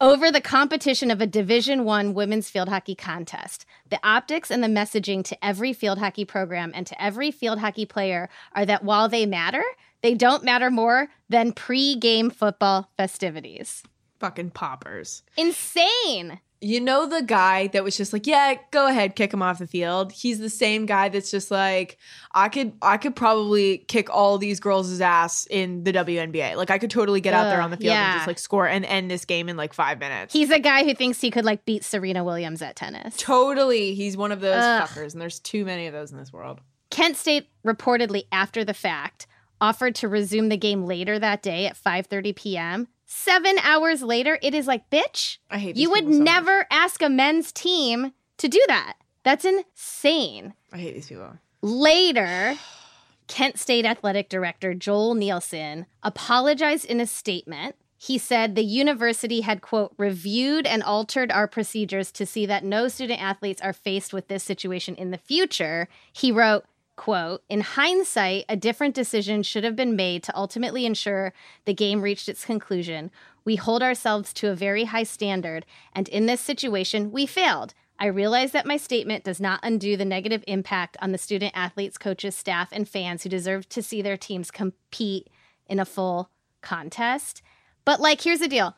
over 0.00 0.30
the 0.30 0.40
competition 0.40 1.10
of 1.10 1.20
a 1.20 1.26
Division 1.26 1.84
1 1.84 2.14
women's 2.14 2.48
field 2.48 2.68
hockey 2.68 2.94
contest. 2.94 3.66
The 3.90 3.98
optics 4.04 4.50
and 4.50 4.62
the 4.62 4.68
messaging 4.68 5.24
to 5.24 5.44
every 5.44 5.72
field 5.72 5.98
hockey 5.98 6.24
program 6.24 6.72
and 6.74 6.86
to 6.86 7.02
every 7.02 7.30
field 7.30 7.58
hockey 7.58 7.84
player 7.84 8.28
are 8.54 8.64
that 8.66 8.84
while 8.84 9.08
they 9.08 9.26
matter, 9.26 9.64
they 10.02 10.14
don't 10.14 10.44
matter 10.44 10.70
more 10.70 11.08
than 11.28 11.52
pre-game 11.52 12.30
football 12.30 12.90
festivities. 12.96 13.82
Fucking 14.20 14.50
poppers. 14.50 15.22
Insane. 15.36 16.40
You 16.60 16.80
know 16.80 17.06
the 17.06 17.22
guy 17.22 17.68
that 17.68 17.84
was 17.84 17.96
just 17.96 18.12
like, 18.12 18.26
yeah, 18.26 18.54
go 18.70 18.88
ahead, 18.88 19.14
kick 19.14 19.32
him 19.32 19.42
off 19.42 19.58
the 19.58 19.66
field. 19.66 20.10
He's 20.10 20.38
the 20.38 20.50
same 20.50 20.86
guy 20.86 21.08
that's 21.08 21.30
just 21.30 21.50
like, 21.50 21.98
I 22.32 22.48
could, 22.48 22.72
I 22.82 22.96
could 22.96 23.14
probably 23.14 23.78
kick 23.78 24.10
all 24.10 24.38
these 24.38 24.58
girls' 24.58 25.00
ass 25.00 25.46
in 25.50 25.84
the 25.84 25.92
WNBA. 25.92 26.56
Like, 26.56 26.70
I 26.70 26.78
could 26.78 26.90
totally 26.90 27.20
get 27.20 27.32
out 27.32 27.44
there 27.44 27.60
on 27.60 27.70
the 27.70 27.76
field 27.76 27.94
and 27.94 28.16
just 28.16 28.26
like 28.26 28.38
score 28.38 28.66
and 28.66 28.84
end 28.84 29.10
this 29.10 29.24
game 29.24 29.48
in 29.48 29.56
like 29.56 29.72
five 29.72 30.00
minutes. 30.00 30.32
He's 30.32 30.50
a 30.50 30.58
guy 30.58 30.84
who 30.84 30.94
thinks 30.94 31.20
he 31.20 31.30
could 31.30 31.44
like 31.44 31.64
beat 31.64 31.84
Serena 31.84 32.24
Williams 32.24 32.60
at 32.60 32.76
tennis. 32.76 33.16
totally, 33.16 33.94
he's 33.94 34.16
one 34.16 34.32
of 34.32 34.40
those 34.40 34.62
Ugh. 34.62 34.88
fuckers, 34.88 35.12
and 35.12 35.20
there's 35.20 35.38
too 35.38 35.64
many 35.64 35.86
of 35.86 35.92
those 35.92 36.10
in 36.10 36.18
this 36.18 36.32
world. 36.32 36.60
Kent 36.90 37.16
State 37.16 37.48
reportedly, 37.64 38.24
after 38.32 38.64
the 38.64 38.74
fact, 38.74 39.26
offered 39.60 39.94
to 39.96 40.08
resume 40.08 40.48
the 40.48 40.56
game 40.56 40.84
later 40.84 41.18
that 41.18 41.42
day 41.42 41.66
at 41.66 41.76
5:30 41.76 42.34
p.m. 42.36 42.88
7 43.10 43.58
hours 43.62 44.02
later, 44.02 44.38
it 44.42 44.54
is 44.54 44.66
like, 44.66 44.88
"Bitch, 44.90 45.38
I 45.50 45.58
hate 45.58 45.76
you 45.76 45.90
would 45.90 46.04
so 46.04 46.10
much. 46.10 46.18
never 46.20 46.66
ask 46.70 47.00
a 47.02 47.08
men's 47.08 47.50
team 47.52 48.12
to 48.36 48.48
do 48.48 48.62
that. 48.68 48.94
That's 49.22 49.44
insane." 49.46 50.52
I 50.72 50.76
hate 50.76 50.94
these 50.94 51.08
people. 51.08 51.38
Later, 51.62 52.56
Kent 53.26 53.58
State 53.58 53.86
Athletic 53.86 54.28
Director 54.28 54.74
Joel 54.74 55.14
Nielsen 55.14 55.86
apologized 56.02 56.84
in 56.84 57.00
a 57.00 57.06
statement. 57.06 57.76
He 57.96 58.16
said 58.18 58.54
the 58.54 58.62
university 58.62 59.40
had, 59.40 59.60
quote, 59.62 59.92
reviewed 59.96 60.66
and 60.66 60.82
altered 60.82 61.32
our 61.32 61.48
procedures 61.48 62.12
to 62.12 62.26
see 62.26 62.46
that 62.46 62.62
no 62.62 62.88
student 62.88 63.20
athletes 63.20 63.60
are 63.60 63.72
faced 63.72 64.12
with 64.12 64.28
this 64.28 64.44
situation 64.44 64.94
in 64.94 65.10
the 65.10 65.18
future. 65.18 65.88
He 66.12 66.30
wrote, 66.30 66.64
quote, 66.98 67.44
in 67.48 67.60
hindsight, 67.60 68.44
a 68.48 68.56
different 68.56 68.92
decision 68.92 69.44
should 69.44 69.62
have 69.62 69.76
been 69.76 69.94
made 69.94 70.20
to 70.24 70.36
ultimately 70.36 70.84
ensure 70.84 71.32
the 71.64 71.72
game 71.72 72.02
reached 72.02 72.28
its 72.28 72.44
conclusion. 72.44 73.12
We 73.44 73.54
hold 73.54 73.84
ourselves 73.84 74.32
to 74.34 74.50
a 74.50 74.56
very 74.56 74.84
high 74.84 75.04
standard, 75.04 75.64
and 75.94 76.08
in 76.08 76.26
this 76.26 76.40
situation, 76.40 77.12
we 77.12 77.24
failed. 77.24 77.72
I 78.00 78.06
realize 78.06 78.50
that 78.50 78.66
my 78.66 78.76
statement 78.76 79.22
does 79.22 79.40
not 79.40 79.60
undo 79.62 79.96
the 79.96 80.04
negative 80.04 80.42
impact 80.48 80.96
on 81.00 81.12
the 81.12 81.18
student 81.18 81.52
athletes, 81.54 81.98
coaches, 81.98 82.34
staff, 82.34 82.70
and 82.72 82.88
fans 82.88 83.22
who 83.22 83.28
deserve 83.28 83.68
to 83.68 83.82
see 83.82 84.02
their 84.02 84.16
teams 84.16 84.50
compete 84.50 85.28
in 85.66 85.78
a 85.78 85.84
full 85.84 86.30
contest. 86.62 87.42
But, 87.84 88.00
like, 88.00 88.22
here's 88.22 88.40
the 88.40 88.48
deal 88.48 88.74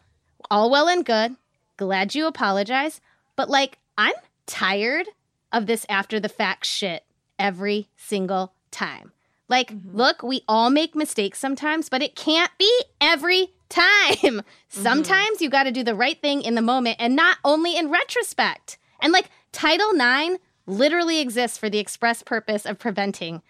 all 0.50 0.70
well 0.70 0.88
and 0.88 1.06
good. 1.06 1.36
Glad 1.78 2.14
you 2.14 2.26
apologize. 2.26 3.00
But, 3.34 3.48
like, 3.48 3.78
I'm 3.96 4.14
tired 4.44 5.08
of 5.50 5.64
this 5.64 5.86
after 5.88 6.20
the 6.20 6.28
fact 6.28 6.66
shit 6.66 7.04
every 7.40 7.88
single 7.96 8.52
time. 8.70 9.10
Like, 9.48 9.72
mm-hmm. 9.72 9.96
look, 9.96 10.22
we 10.22 10.42
all 10.46 10.70
make 10.70 10.94
mistakes 10.94 11.40
sometimes, 11.40 11.88
but 11.88 12.02
it 12.02 12.14
can't 12.14 12.52
be 12.58 12.72
every 13.00 13.48
time. 13.68 14.42
Mm-hmm. 14.70 14.82
Sometimes 14.82 15.40
you 15.40 15.50
got 15.50 15.64
to 15.64 15.72
do 15.72 15.82
the 15.82 15.96
right 15.96 16.20
thing 16.20 16.42
in 16.42 16.54
the 16.54 16.62
moment 16.62 16.96
and 17.00 17.16
not 17.16 17.38
only 17.44 17.76
in 17.76 17.90
retrospect. 17.90 18.78
And 19.00 19.12
like 19.12 19.30
Title 19.50 19.90
IX 19.90 20.38
literally 20.66 21.18
exists 21.18 21.58
for 21.58 21.68
the 21.68 21.78
express 21.78 22.22
purpose 22.22 22.66
of 22.66 22.78
preventing 22.78 23.42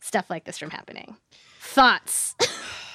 stuff 0.00 0.30
like 0.30 0.44
this 0.44 0.58
from 0.58 0.70
happening. 0.70 1.16
Thoughts? 1.60 2.36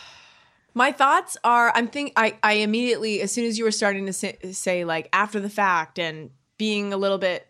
My 0.74 0.94
thoughts 0.94 1.36
are 1.44 1.74
I'm 1.76 1.89
think 1.89 2.13
I 2.16 2.38
I 2.42 2.54
immediately 2.54 3.22
as 3.22 3.34
soon 3.34 3.46
as 3.46 3.58
you 3.58 3.66
were 3.66 3.72
starting 3.72 4.06
to 4.06 4.13
say, 4.13 4.38
say 4.52 4.86
like 4.86 5.10
after 5.12 5.42
the 5.42 5.50
fact 5.50 6.00
and 6.00 6.30
being 6.58 6.94
a 6.94 6.98
little 6.98 7.18
bit 7.18 7.48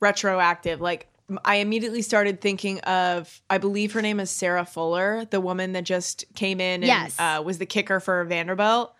retroactive 0.00 0.80
like 0.80 1.11
I 1.44 1.56
immediately 1.56 2.02
started 2.02 2.40
thinking 2.40 2.80
of 2.80 3.40
I 3.50 3.58
believe 3.58 3.92
her 3.92 4.02
name 4.02 4.20
is 4.20 4.30
Sarah 4.30 4.64
Fuller, 4.64 5.24
the 5.30 5.40
woman 5.40 5.72
that 5.72 5.84
just 5.84 6.24
came 6.34 6.60
in 6.60 6.82
and 6.82 6.84
Yes. 6.84 7.16
uh, 7.18 7.42
was 7.44 7.58
the 7.58 7.66
kicker 7.66 8.00
for 8.00 8.24
Vanderbilt. 8.24 8.94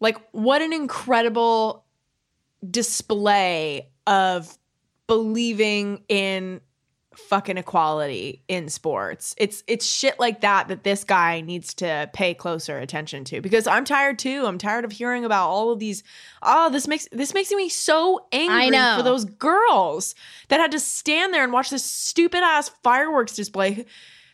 Like 0.00 0.18
what 0.32 0.62
an 0.62 0.72
incredible 0.72 1.84
display 2.68 3.88
of 4.06 4.56
believing 5.06 6.02
in 6.08 6.60
fucking 7.16 7.58
equality 7.58 8.42
in 8.48 8.68
sports. 8.68 9.34
It's 9.38 9.62
it's 9.66 9.86
shit 9.86 10.18
like 10.18 10.40
that 10.42 10.68
that 10.68 10.84
this 10.84 11.04
guy 11.04 11.40
needs 11.40 11.74
to 11.74 12.10
pay 12.12 12.34
closer 12.34 12.78
attention 12.78 13.24
to 13.24 13.40
because 13.40 13.66
I'm 13.66 13.84
tired 13.84 14.18
too. 14.18 14.44
I'm 14.46 14.58
tired 14.58 14.84
of 14.84 14.92
hearing 14.92 15.24
about 15.24 15.48
all 15.48 15.70
of 15.70 15.78
these 15.78 16.02
oh 16.42 16.70
this 16.70 16.86
makes 16.86 17.08
this 17.12 17.34
makes 17.34 17.50
me 17.50 17.68
so 17.68 18.26
angry 18.32 18.76
for 18.96 19.02
those 19.02 19.24
girls 19.24 20.14
that 20.48 20.60
had 20.60 20.72
to 20.72 20.80
stand 20.80 21.32
there 21.32 21.44
and 21.44 21.52
watch 21.52 21.70
this 21.70 21.84
stupid 21.84 22.42
ass 22.42 22.70
fireworks 22.82 23.34
display. 23.34 23.86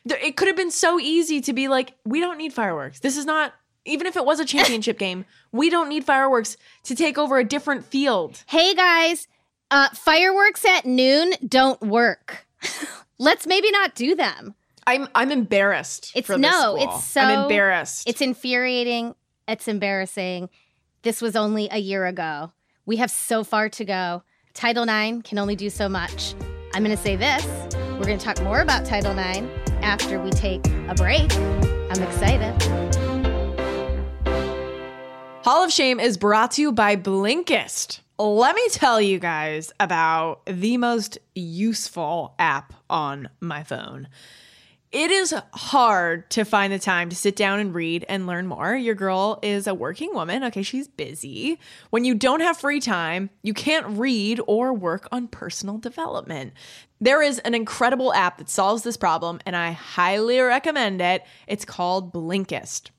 It 0.04 0.36
could 0.36 0.48
have 0.48 0.56
been 0.56 0.70
so 0.70 0.98
easy 0.98 1.40
to 1.42 1.52
be 1.52 1.68
like 1.68 1.94
we 2.04 2.20
don't 2.20 2.38
need 2.38 2.52
fireworks. 2.52 3.00
This 3.00 3.16
is 3.16 3.26
not 3.26 3.52
even 3.84 4.06
if 4.06 4.16
it 4.16 4.24
was 4.24 4.40
a 4.40 4.44
championship 4.44 4.98
game, 5.00 5.24
we 5.52 5.70
don't 5.70 5.88
need 5.88 6.04
fireworks 6.04 6.56
to 6.84 6.94
take 6.94 7.18
over 7.18 7.38
a 7.38 7.44
different 7.44 7.84
field. 7.84 8.42
hey 8.46 8.74
guys, 8.74 9.28
uh, 9.70 9.88
fireworks 9.90 10.64
at 10.64 10.84
noon 10.84 11.32
don't 11.46 11.80
work. 11.80 12.46
Let's 13.18 13.46
maybe 13.46 13.70
not 13.70 13.94
do 13.94 14.14
them. 14.14 14.54
I'm 14.86 15.08
I'm 15.14 15.30
embarrassed. 15.30 16.12
It's 16.14 16.26
for 16.26 16.38
no, 16.38 16.76
it's 16.78 17.04
so 17.04 17.20
I'm 17.20 17.42
embarrassed. 17.42 18.08
It's 18.08 18.20
infuriating. 18.20 19.14
It's 19.46 19.68
embarrassing. 19.68 20.48
This 21.02 21.20
was 21.20 21.36
only 21.36 21.68
a 21.70 21.78
year 21.78 22.06
ago. 22.06 22.52
We 22.86 22.96
have 22.96 23.10
so 23.10 23.44
far 23.44 23.68
to 23.70 23.84
go. 23.84 24.22
Title 24.54 24.84
IX 24.84 25.22
can 25.28 25.38
only 25.38 25.56
do 25.56 25.70
so 25.70 25.88
much. 25.88 26.34
I'm 26.72 26.84
going 26.84 26.96
to 26.96 27.02
say 27.02 27.16
this. 27.16 27.44
We're 27.98 28.06
going 28.06 28.18
to 28.18 28.24
talk 28.24 28.42
more 28.42 28.60
about 28.60 28.84
Title 28.84 29.16
IX 29.16 29.46
after 29.82 30.20
we 30.20 30.30
take 30.30 30.66
a 30.88 30.94
break. 30.94 31.32
I'm 31.36 32.02
excited. 32.02 32.80
Hall 35.42 35.64
of 35.64 35.72
Shame 35.72 35.98
is 35.98 36.16
brought 36.16 36.52
to 36.52 36.62
you 36.62 36.72
by 36.72 36.96
Blinkist. 36.96 38.00
Let 38.22 38.54
me 38.54 38.68
tell 38.68 39.00
you 39.00 39.18
guys 39.18 39.72
about 39.80 40.44
the 40.44 40.76
most 40.76 41.16
useful 41.34 42.34
app 42.38 42.74
on 42.90 43.30
my 43.40 43.62
phone. 43.62 44.08
It 44.92 45.10
is 45.10 45.34
hard 45.54 46.30
to 46.32 46.44
find 46.44 46.70
the 46.70 46.78
time 46.78 47.08
to 47.08 47.16
sit 47.16 47.34
down 47.34 47.60
and 47.60 47.74
read 47.74 48.04
and 48.10 48.26
learn 48.26 48.46
more. 48.46 48.74
Your 48.76 48.94
girl 48.94 49.38
is 49.42 49.66
a 49.66 49.72
working 49.72 50.12
woman. 50.12 50.44
Okay, 50.44 50.62
she's 50.62 50.86
busy. 50.86 51.58
When 51.88 52.04
you 52.04 52.14
don't 52.14 52.40
have 52.40 52.58
free 52.58 52.78
time, 52.78 53.30
you 53.42 53.54
can't 53.54 53.98
read 53.98 54.38
or 54.46 54.74
work 54.74 55.08
on 55.10 55.26
personal 55.26 55.78
development. 55.78 56.52
There 57.00 57.22
is 57.22 57.38
an 57.38 57.54
incredible 57.54 58.12
app 58.12 58.36
that 58.36 58.50
solves 58.50 58.82
this 58.82 58.98
problem, 58.98 59.40
and 59.46 59.56
I 59.56 59.70
highly 59.70 60.38
recommend 60.40 61.00
it. 61.00 61.24
It's 61.46 61.64
called 61.64 62.12
Blinkist. 62.12 62.90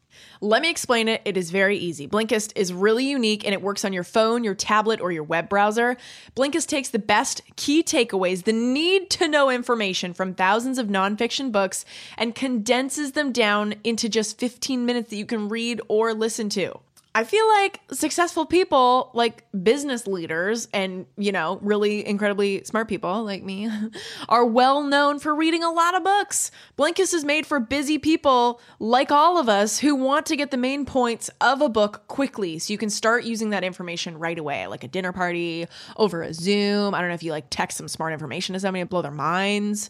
Let 0.42 0.62
me 0.62 0.70
explain 0.70 1.08
it. 1.08 1.22
It 1.26 1.38
is 1.38 1.52
very 1.52 1.78
easy. 1.78 2.08
Blinkist 2.08 2.54
is 2.56 2.74
really 2.74 3.06
unique 3.06 3.46
and 3.46 3.54
it 3.54 3.62
works 3.62 3.86
on 3.86 3.94
your 3.94 4.04
phone, 4.04 4.44
your 4.44 4.56
tablet, 4.56 5.02
or 5.02 5.12
your 5.12 5.24
web 5.24 5.50
browser. 5.50 5.98
Blinkist 6.36 6.68
takes 6.68 6.90
the 6.90 7.00
best 7.00 7.42
key 7.56 7.84
takeaways, 7.84 8.44
the 8.44 8.54
need 8.54 9.10
to 9.12 9.28
know 9.28 9.50
information 9.50 10.14
from 10.14 10.34
thousands 10.34 10.78
of 10.78 10.88
nonfiction 10.88 11.52
books, 11.52 11.86
and 12.18 12.36
condenses 12.36 13.14
them 13.14 13.32
down 13.32 13.76
into 13.84 14.10
just 14.10 14.40
15 14.40 14.86
minutes 14.86 15.10
that 15.10 15.16
you 15.16 15.26
can 15.26 15.50
read 15.50 15.82
or 15.88 16.14
listen 16.14 16.50
to. 16.50 16.80
I 17.14 17.26
feel 17.26 17.46
like 17.48 17.82
successful 17.92 18.46
people, 18.46 19.12
like 19.14 19.44
business 19.64 20.08
leaders 20.08 20.70
and, 20.74 21.06
you 21.18 21.34
know, 21.34 21.60
really 21.62 22.08
incredibly 22.08 22.64
smart 22.64 22.88
people 22.88 23.24
like 23.26 23.44
me, 23.44 23.70
are 24.30 24.46
well 24.46 24.84
known 24.84 25.20
for 25.20 25.36
reading 25.36 25.62
a 25.62 25.72
lot 25.72 25.94
of 25.94 26.06
books. 26.06 26.52
Blinkist 26.78 27.14
is 27.14 27.26
made 27.26 27.46
for 27.46 27.60
busy 27.60 27.98
people 27.98 28.62
like 28.80 29.12
all 29.12 29.38
of 29.38 29.50
us 29.50 29.78
who 29.80 29.94
want 29.94 30.26
to 30.28 30.38
get 30.38 30.52
the 30.52 30.58
main 30.58 30.86
points 30.86 31.30
of 31.42 31.62
a 31.62 31.68
book 31.68 32.08
quickly 32.08 32.60
so 32.60 32.72
you 32.72 32.78
can 32.78 32.90
start 32.90 33.26
using 33.26 33.50
that 33.50 33.66
information 33.66 34.18
right 34.18 34.40
away, 34.40 34.68
like 34.68 34.86
a 34.86 34.88
dinner 34.88 35.12
party, 35.12 35.68
over 35.98 36.22
a 36.22 36.34
Zoom. 36.34 36.94
I 36.94 37.02
don't 37.02 37.10
know 37.10 37.16
if 37.16 37.24
you 37.24 37.32
like 37.32 37.48
text 37.50 37.78
some 37.78 37.90
smart 37.90 38.14
information 38.14 38.54
to 38.54 38.60
somebody 38.62 38.84
to 38.84 38.90
blow 38.90 39.02
their 39.02 39.12
minds. 39.12 39.90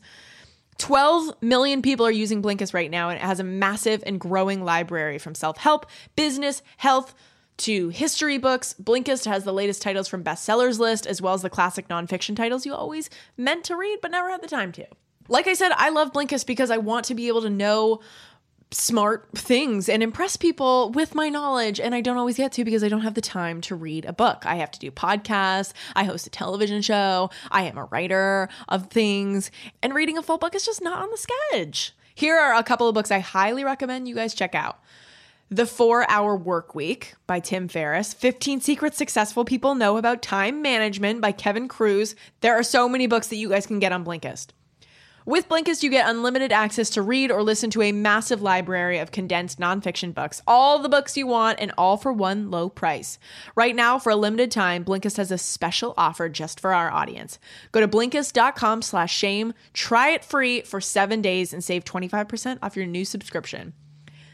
12 0.81 1.43
million 1.43 1.83
people 1.83 2.07
are 2.07 2.11
using 2.11 2.41
Blinkist 2.41 2.73
right 2.73 2.89
now, 2.89 3.09
and 3.09 3.19
it 3.19 3.23
has 3.23 3.39
a 3.39 3.43
massive 3.43 4.03
and 4.03 4.19
growing 4.19 4.65
library 4.65 5.19
from 5.19 5.35
self 5.35 5.57
help, 5.57 5.85
business, 6.15 6.63
health, 6.77 7.13
to 7.57 7.89
history 7.89 8.39
books. 8.39 8.73
Blinkist 8.81 9.25
has 9.25 9.43
the 9.43 9.53
latest 9.53 9.83
titles 9.83 10.07
from 10.07 10.23
bestsellers 10.23 10.79
list, 10.79 11.05
as 11.05 11.21
well 11.21 11.35
as 11.35 11.43
the 11.43 11.51
classic 11.51 11.87
nonfiction 11.87 12.35
titles 12.35 12.65
you 12.65 12.73
always 12.73 13.11
meant 13.37 13.63
to 13.65 13.75
read 13.75 13.99
but 14.01 14.09
never 14.09 14.31
had 14.31 14.41
the 14.41 14.47
time 14.47 14.71
to. 14.71 14.87
Like 15.29 15.47
I 15.47 15.53
said, 15.53 15.71
I 15.75 15.89
love 15.89 16.13
Blinkist 16.13 16.47
because 16.47 16.71
I 16.71 16.77
want 16.77 17.05
to 17.05 17.15
be 17.15 17.27
able 17.27 17.43
to 17.43 17.49
know 17.51 18.01
smart 18.71 19.27
things 19.35 19.89
and 19.89 20.01
impress 20.01 20.37
people 20.37 20.91
with 20.91 21.13
my 21.13 21.29
knowledge. 21.29 21.79
And 21.79 21.93
I 21.93 22.01
don't 22.01 22.17
always 22.17 22.37
get 22.37 22.51
to 22.53 22.65
because 22.65 22.83
I 22.83 22.89
don't 22.89 23.01
have 23.01 23.13
the 23.13 23.21
time 23.21 23.61
to 23.61 23.75
read 23.75 24.05
a 24.05 24.13
book. 24.13 24.43
I 24.45 24.55
have 24.55 24.71
to 24.71 24.79
do 24.79 24.91
podcasts, 24.91 25.73
I 25.95 26.05
host 26.05 26.25
a 26.25 26.29
television 26.29 26.81
show, 26.81 27.29
I 27.51 27.63
am 27.63 27.77
a 27.77 27.85
writer 27.85 28.49
of 28.69 28.87
things, 28.87 29.51
and 29.83 29.93
reading 29.93 30.17
a 30.17 30.21
full 30.21 30.37
book 30.37 30.55
is 30.55 30.65
just 30.65 30.81
not 30.81 31.01
on 31.01 31.09
the 31.11 31.17
sketch. 31.17 31.93
Here 32.15 32.35
are 32.35 32.53
a 32.55 32.63
couple 32.63 32.87
of 32.87 32.93
books 32.93 33.11
I 33.11 33.19
highly 33.19 33.63
recommend 33.63 34.07
you 34.07 34.15
guys 34.15 34.33
check 34.33 34.55
out. 34.55 34.79
The 35.49 35.65
Four 35.65 36.09
Hour 36.09 36.37
Work 36.37 36.75
Week 36.75 37.15
by 37.27 37.41
Tim 37.41 37.67
Ferriss, 37.67 38.13
15 38.13 38.61
Secrets 38.61 38.97
Successful 38.97 39.43
People 39.43 39.75
Know 39.75 39.97
About 39.97 40.21
Time 40.21 40.61
Management 40.61 41.19
by 41.19 41.33
Kevin 41.33 41.67
Kruse. 41.67 42.15
There 42.39 42.57
are 42.57 42.63
so 42.63 42.87
many 42.87 43.05
books 43.05 43.27
that 43.27 43.35
you 43.35 43.49
guys 43.49 43.67
can 43.67 43.79
get 43.79 43.91
on 43.91 44.05
Blinkist. 44.05 44.51
With 45.23 45.47
Blinkist, 45.47 45.83
you 45.83 45.91
get 45.91 46.09
unlimited 46.09 46.51
access 46.51 46.89
to 46.91 47.03
read 47.03 47.29
or 47.29 47.43
listen 47.43 47.69
to 47.71 47.83
a 47.83 47.91
massive 47.91 48.41
library 48.41 48.97
of 48.97 49.11
condensed 49.11 49.59
nonfiction 49.59 50.15
books, 50.15 50.41
all 50.47 50.79
the 50.79 50.89
books 50.89 51.15
you 51.15 51.27
want, 51.27 51.59
and 51.59 51.71
all 51.77 51.95
for 51.95 52.11
one 52.11 52.49
low 52.49 52.69
price. 52.69 53.19
Right 53.55 53.75
now, 53.75 53.99
for 53.99 54.09
a 54.09 54.15
limited 54.15 54.49
time, 54.49 54.83
Blinkist 54.83 55.17
has 55.17 55.31
a 55.31 55.37
special 55.37 55.93
offer 55.95 56.27
just 56.27 56.59
for 56.59 56.73
our 56.73 56.89
audience. 56.89 57.37
Go 57.71 57.81
to 57.81 57.87
Blinkist.com 57.87 58.81
slash 58.81 59.15
shame, 59.15 59.53
try 59.73 60.09
it 60.09 60.25
free 60.25 60.61
for 60.61 60.81
seven 60.81 61.21
days, 61.21 61.53
and 61.53 61.63
save 61.63 61.85
25% 61.85 62.57
off 62.63 62.75
your 62.75 62.87
new 62.87 63.05
subscription. 63.05 63.73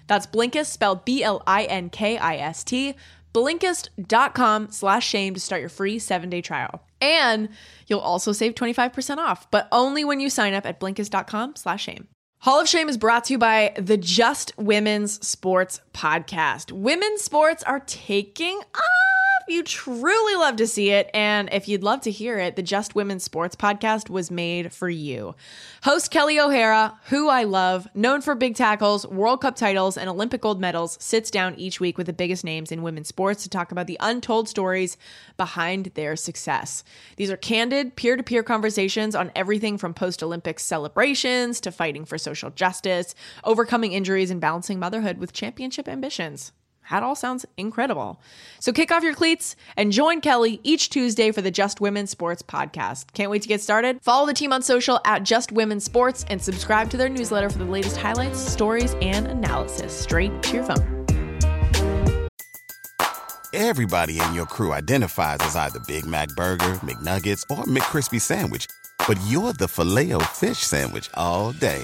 That's 0.08 0.26
Blinkist, 0.26 0.68
spelled 0.68 1.04
B-L-I-N-K-I-S-T, 1.04 2.96
Blinkist.com 3.34 4.72
slash 4.72 5.06
shame 5.06 5.34
to 5.34 5.40
start 5.42 5.60
your 5.60 5.70
free 5.70 6.00
seven-day 6.00 6.42
trial. 6.42 6.82
And 7.02 7.50
you'll 7.88 8.00
also 8.00 8.32
save 8.32 8.56
25% 8.56 9.18
off, 9.18 9.50
but 9.52 9.68
only 9.72 10.04
when 10.04 10.20
you 10.20 10.30
sign 10.30 10.54
up 10.54 10.66
at 10.66 10.80
Blinkist.com 10.80 11.56
slash 11.56 11.84
shame. 11.84 12.08
Hall 12.40 12.62
of 12.62 12.70
Shame 12.70 12.88
is 12.88 12.98
brought 12.98 13.26
to 13.26 13.34
you 13.34 13.40
by 13.40 13.74
the 13.78 13.98
Just 13.98 14.54
Women's 14.58 15.26
Sports 15.28 15.82
Podcast. 15.94 16.72
Women's 16.72 17.24
sports 17.24 17.64
are 17.64 17.80
taking 17.80 18.60
off. 18.76 19.17
You 19.50 19.64
truly 19.64 20.36
love 20.36 20.58
to 20.58 20.68
see 20.68 20.90
it. 20.90 21.10
And 21.14 21.48
if 21.54 21.70
you'd 21.70 21.82
love 21.82 22.02
to 22.02 22.12
hear 22.12 22.38
it, 22.38 22.58
the 22.58 22.62
Just 22.62 22.96
Women's 22.96 23.24
Sports 23.24 23.56
Podcast 23.56 24.10
was 24.10 24.30
made 24.30 24.74
for 24.74 24.90
you. 24.90 25.36
Host 25.84 26.12
Kelly 26.12 26.38
O'Hara, 26.38 27.00
who 27.06 27.30
I 27.30 27.46
love, 27.46 27.88
known 27.96 28.20
for 28.20 28.36
big 28.36 28.56
tackles, 28.56 29.08
World 29.08 29.40
Cup 29.40 29.56
titles, 29.56 29.96
and 29.96 30.10
Olympic 30.10 30.42
gold 30.42 30.60
medals, 30.60 30.98
sits 31.00 31.32
down 31.32 31.56
each 31.56 31.80
week 31.80 31.98
with 31.98 32.08
the 32.08 32.14
biggest 32.14 32.44
names 32.44 32.74
in 32.74 32.82
women's 32.82 33.08
sports 33.08 33.44
to 33.44 33.50
talk 33.50 33.72
about 33.72 33.88
the 33.88 33.98
untold 34.02 34.50
stories 34.50 34.98
behind 35.38 35.92
their 35.96 36.18
success. 36.18 36.84
These 37.16 37.32
are 37.32 37.38
candid, 37.38 37.96
peer 37.96 38.18
to 38.18 38.24
peer 38.24 38.44
conversations 38.44 39.16
on 39.16 39.32
everything 39.34 39.78
from 39.78 39.94
post 39.94 40.22
Olympic 40.22 40.60
celebrations 40.60 41.62
to 41.62 41.72
fighting 41.72 42.04
for 42.04 42.18
social 42.18 42.50
justice, 42.50 43.16
overcoming 43.46 43.94
injuries, 43.94 44.30
and 44.30 44.42
balancing 44.42 44.78
motherhood 44.78 45.20
with 45.20 45.32
championship 45.32 45.88
ambitions. 45.88 46.52
That 46.90 47.04
all 47.04 47.16
sounds 47.16 47.46
incredible. 47.58 48.22
So 48.60 48.72
kick 48.72 48.92
off 48.92 49.04
your 49.04 49.14
cleats 49.14 49.56
and 49.76 49.92
join 49.92 50.22
Kelly 50.22 50.60
each 50.64 50.90
Tuesday 50.90 51.32
for 51.32 51.42
the 51.42 51.52
Just 51.52 51.82
Women 51.82 52.08
Sports 52.08 52.42
podcast. 52.42 53.14
Can't 53.14 53.30
wait 53.30 53.42
to 53.42 53.48
get 53.48 53.62
started? 53.62 54.02
Follow 54.02 54.26
the 54.26 54.34
team 54.34 54.54
on 54.54 54.62
social 54.62 55.00
at 55.06 55.24
Just 55.24 55.52
Women 55.52 55.80
Sports 55.80 56.26
and 56.30 56.42
subscribe 56.42 56.90
to 56.92 56.98
their 56.98 57.10
newsletter 57.10 57.50
for 57.50 57.58
the 57.58 57.66
latest 57.66 57.98
highlights, 57.98 58.40
stories, 58.40 58.96
and 59.02 59.28
analysis 59.28 59.92
straight 59.92 60.42
to 60.44 60.56
your 60.56 60.64
phone. 60.64 61.06
Everybody 63.54 64.20
in 64.22 64.34
your 64.34 64.46
crew 64.46 64.74
identifies 64.74 65.38
as 65.42 65.56
either 65.56 65.80
Big 65.88 66.06
Mac 66.06 66.30
Burger, 66.36 66.74
McNuggets, 66.84 67.44
or 67.50 67.64
McCrispy 67.64 68.22
Sandwich. 68.22 68.68
But 69.08 69.18
you're 69.28 69.54
the 69.54 69.68
Filet-O-Fish 69.68 70.60
Sandwich 70.60 71.10
all 71.14 71.54
day. 71.54 71.84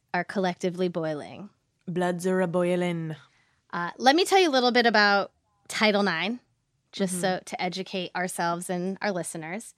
are 0.13 0.23
collectively 0.23 0.87
boiling. 0.87 1.49
Bloods 1.87 2.27
are 2.27 2.41
a 2.41 2.47
boiling. 2.47 3.15
Uh, 3.73 3.91
let 3.97 4.15
me 4.15 4.25
tell 4.25 4.39
you 4.39 4.49
a 4.49 4.51
little 4.51 4.71
bit 4.71 4.85
about 4.85 5.31
Title 5.67 6.07
IX, 6.07 6.35
just 6.91 7.21
so 7.21 7.39
to 7.45 7.61
educate 7.61 8.11
ourselves 8.15 8.69
and 8.69 8.97
our 9.01 9.11
listeners. 9.11 9.73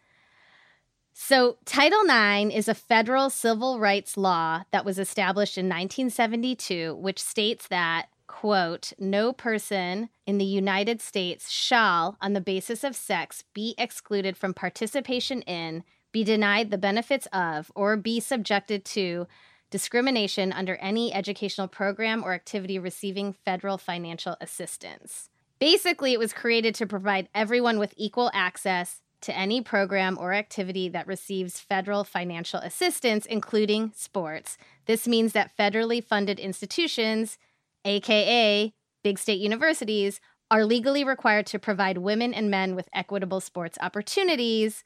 So, 1.15 1.57
Title 1.63 2.01
IX 2.05 2.53
is 2.53 2.67
a 2.67 2.73
federal 2.73 3.29
civil 3.29 3.79
rights 3.79 4.17
law 4.17 4.63
that 4.71 4.83
was 4.83 4.97
established 4.97 5.59
in 5.59 5.65
1972, 5.65 6.95
which 6.95 7.21
states 7.21 7.67
that, 7.67 8.07
quote, 8.25 8.93
no 8.97 9.31
person 9.31 10.09
in 10.25 10.39
the 10.39 10.45
United 10.45 11.01
States 11.01 11.51
shall, 11.51 12.17
on 12.19 12.33
the 12.33 12.41
basis 12.41 12.83
of 12.83 12.95
sex, 12.95 13.43
be 13.53 13.75
excluded 13.77 14.35
from 14.35 14.55
participation 14.55 15.43
in, 15.43 15.83
be 16.11 16.23
denied 16.23 16.71
the 16.71 16.79
benefits 16.79 17.27
of, 17.31 17.71
or 17.75 17.95
be 17.95 18.19
subjected 18.19 18.83
to 18.85 19.27
discrimination 19.73 20.53
under 20.53 20.75
any 20.75 21.11
educational 21.11 21.67
program 21.67 22.23
or 22.23 22.35
activity 22.35 22.77
receiving 22.77 23.33
federal 23.33 23.79
financial 23.79 24.37
assistance. 24.39 25.31
Basically, 25.57 26.13
it 26.13 26.19
was 26.19 26.31
created 26.31 26.75
to 26.75 26.85
provide 26.85 27.27
everyone 27.33 27.79
with 27.79 27.91
equal 27.97 28.29
access 28.35 29.01
to 29.21 29.35
any 29.35 29.61
program 29.61 30.15
or 30.21 30.31
activity 30.31 30.89
that 30.89 31.07
receives 31.07 31.59
federal 31.59 32.03
financial 32.03 32.59
assistance, 32.59 33.25
including 33.25 33.91
sports. 33.95 34.59
This 34.85 35.07
means 35.07 35.33
that 35.33 35.57
federally 35.57 36.03
funded 36.03 36.39
institutions, 36.39 37.39
aka 37.83 38.71
big 39.03 39.17
state 39.17 39.39
universities, 39.39 40.21
are 40.51 40.65
legally 40.65 41.03
required 41.03 41.47
to 41.47 41.57
provide 41.57 41.97
women 41.97 42.31
and 42.31 42.51
men 42.51 42.75
with 42.75 42.89
equitable 42.93 43.39
sports 43.39 43.79
opportunities. 43.81 44.83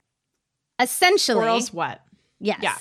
Essentially, 0.79 1.43
Or 1.45 1.49
else 1.49 1.73
what? 1.73 1.99
Yes. 2.39 2.59
Yeah. 2.61 2.77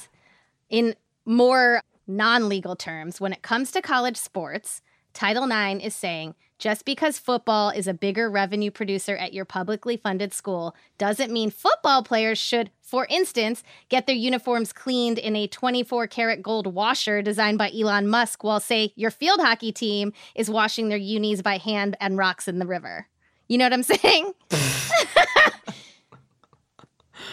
In 0.71 0.95
more 1.25 1.83
non 2.07 2.49
legal 2.49 2.77
terms, 2.77 3.21
when 3.21 3.33
it 3.33 3.43
comes 3.43 3.71
to 3.73 3.83
college 3.83 4.17
sports, 4.17 4.83
Title 5.13 5.51
IX 5.51 5.83
is 5.83 5.95
saying 5.95 6.35
just 6.59 6.85
because 6.85 7.19
football 7.19 7.71
is 7.71 7.87
a 7.87 7.95
bigger 7.95 8.31
revenue 8.31 8.71
producer 8.71 9.17
at 9.17 9.35
your 9.35 9.45
publicly 9.45 9.97
funded 9.97 10.33
school 10.33 10.75
doesn't 10.97 11.33
mean 11.33 11.51
football 11.51 12.03
players 12.03 12.39
should, 12.39 12.71
for 12.81 13.07
instance, 13.11 13.63
get 13.89 14.07
their 14.07 14.17
uniforms 14.17 14.73
cleaned 14.73 15.19
in 15.19 15.37
a 15.37 15.47
24 15.47 16.07
karat 16.07 16.43
gold 16.43 16.67
washer 16.67 17.21
designed 17.21 17.59
by 17.59 17.71
Elon 17.71 18.09
Musk, 18.09 18.43
while, 18.43 18.61
say, 18.61 18.93
your 18.97 19.11
field 19.11 19.41
hockey 19.41 19.73
team 19.73 20.13
is 20.35 20.49
washing 20.51 20.89
their 20.89 20.99
unis 20.99 21.43
by 21.43 21.59
hand 21.59 21.97
and 22.01 22.17
rocks 22.17 22.49
in 22.49 22.59
the 22.59 22.67
river. 22.67 23.07
You 23.49 23.59
know 23.59 23.67
what 23.67 23.73
I'm 23.75 23.83
saying? 23.83 24.33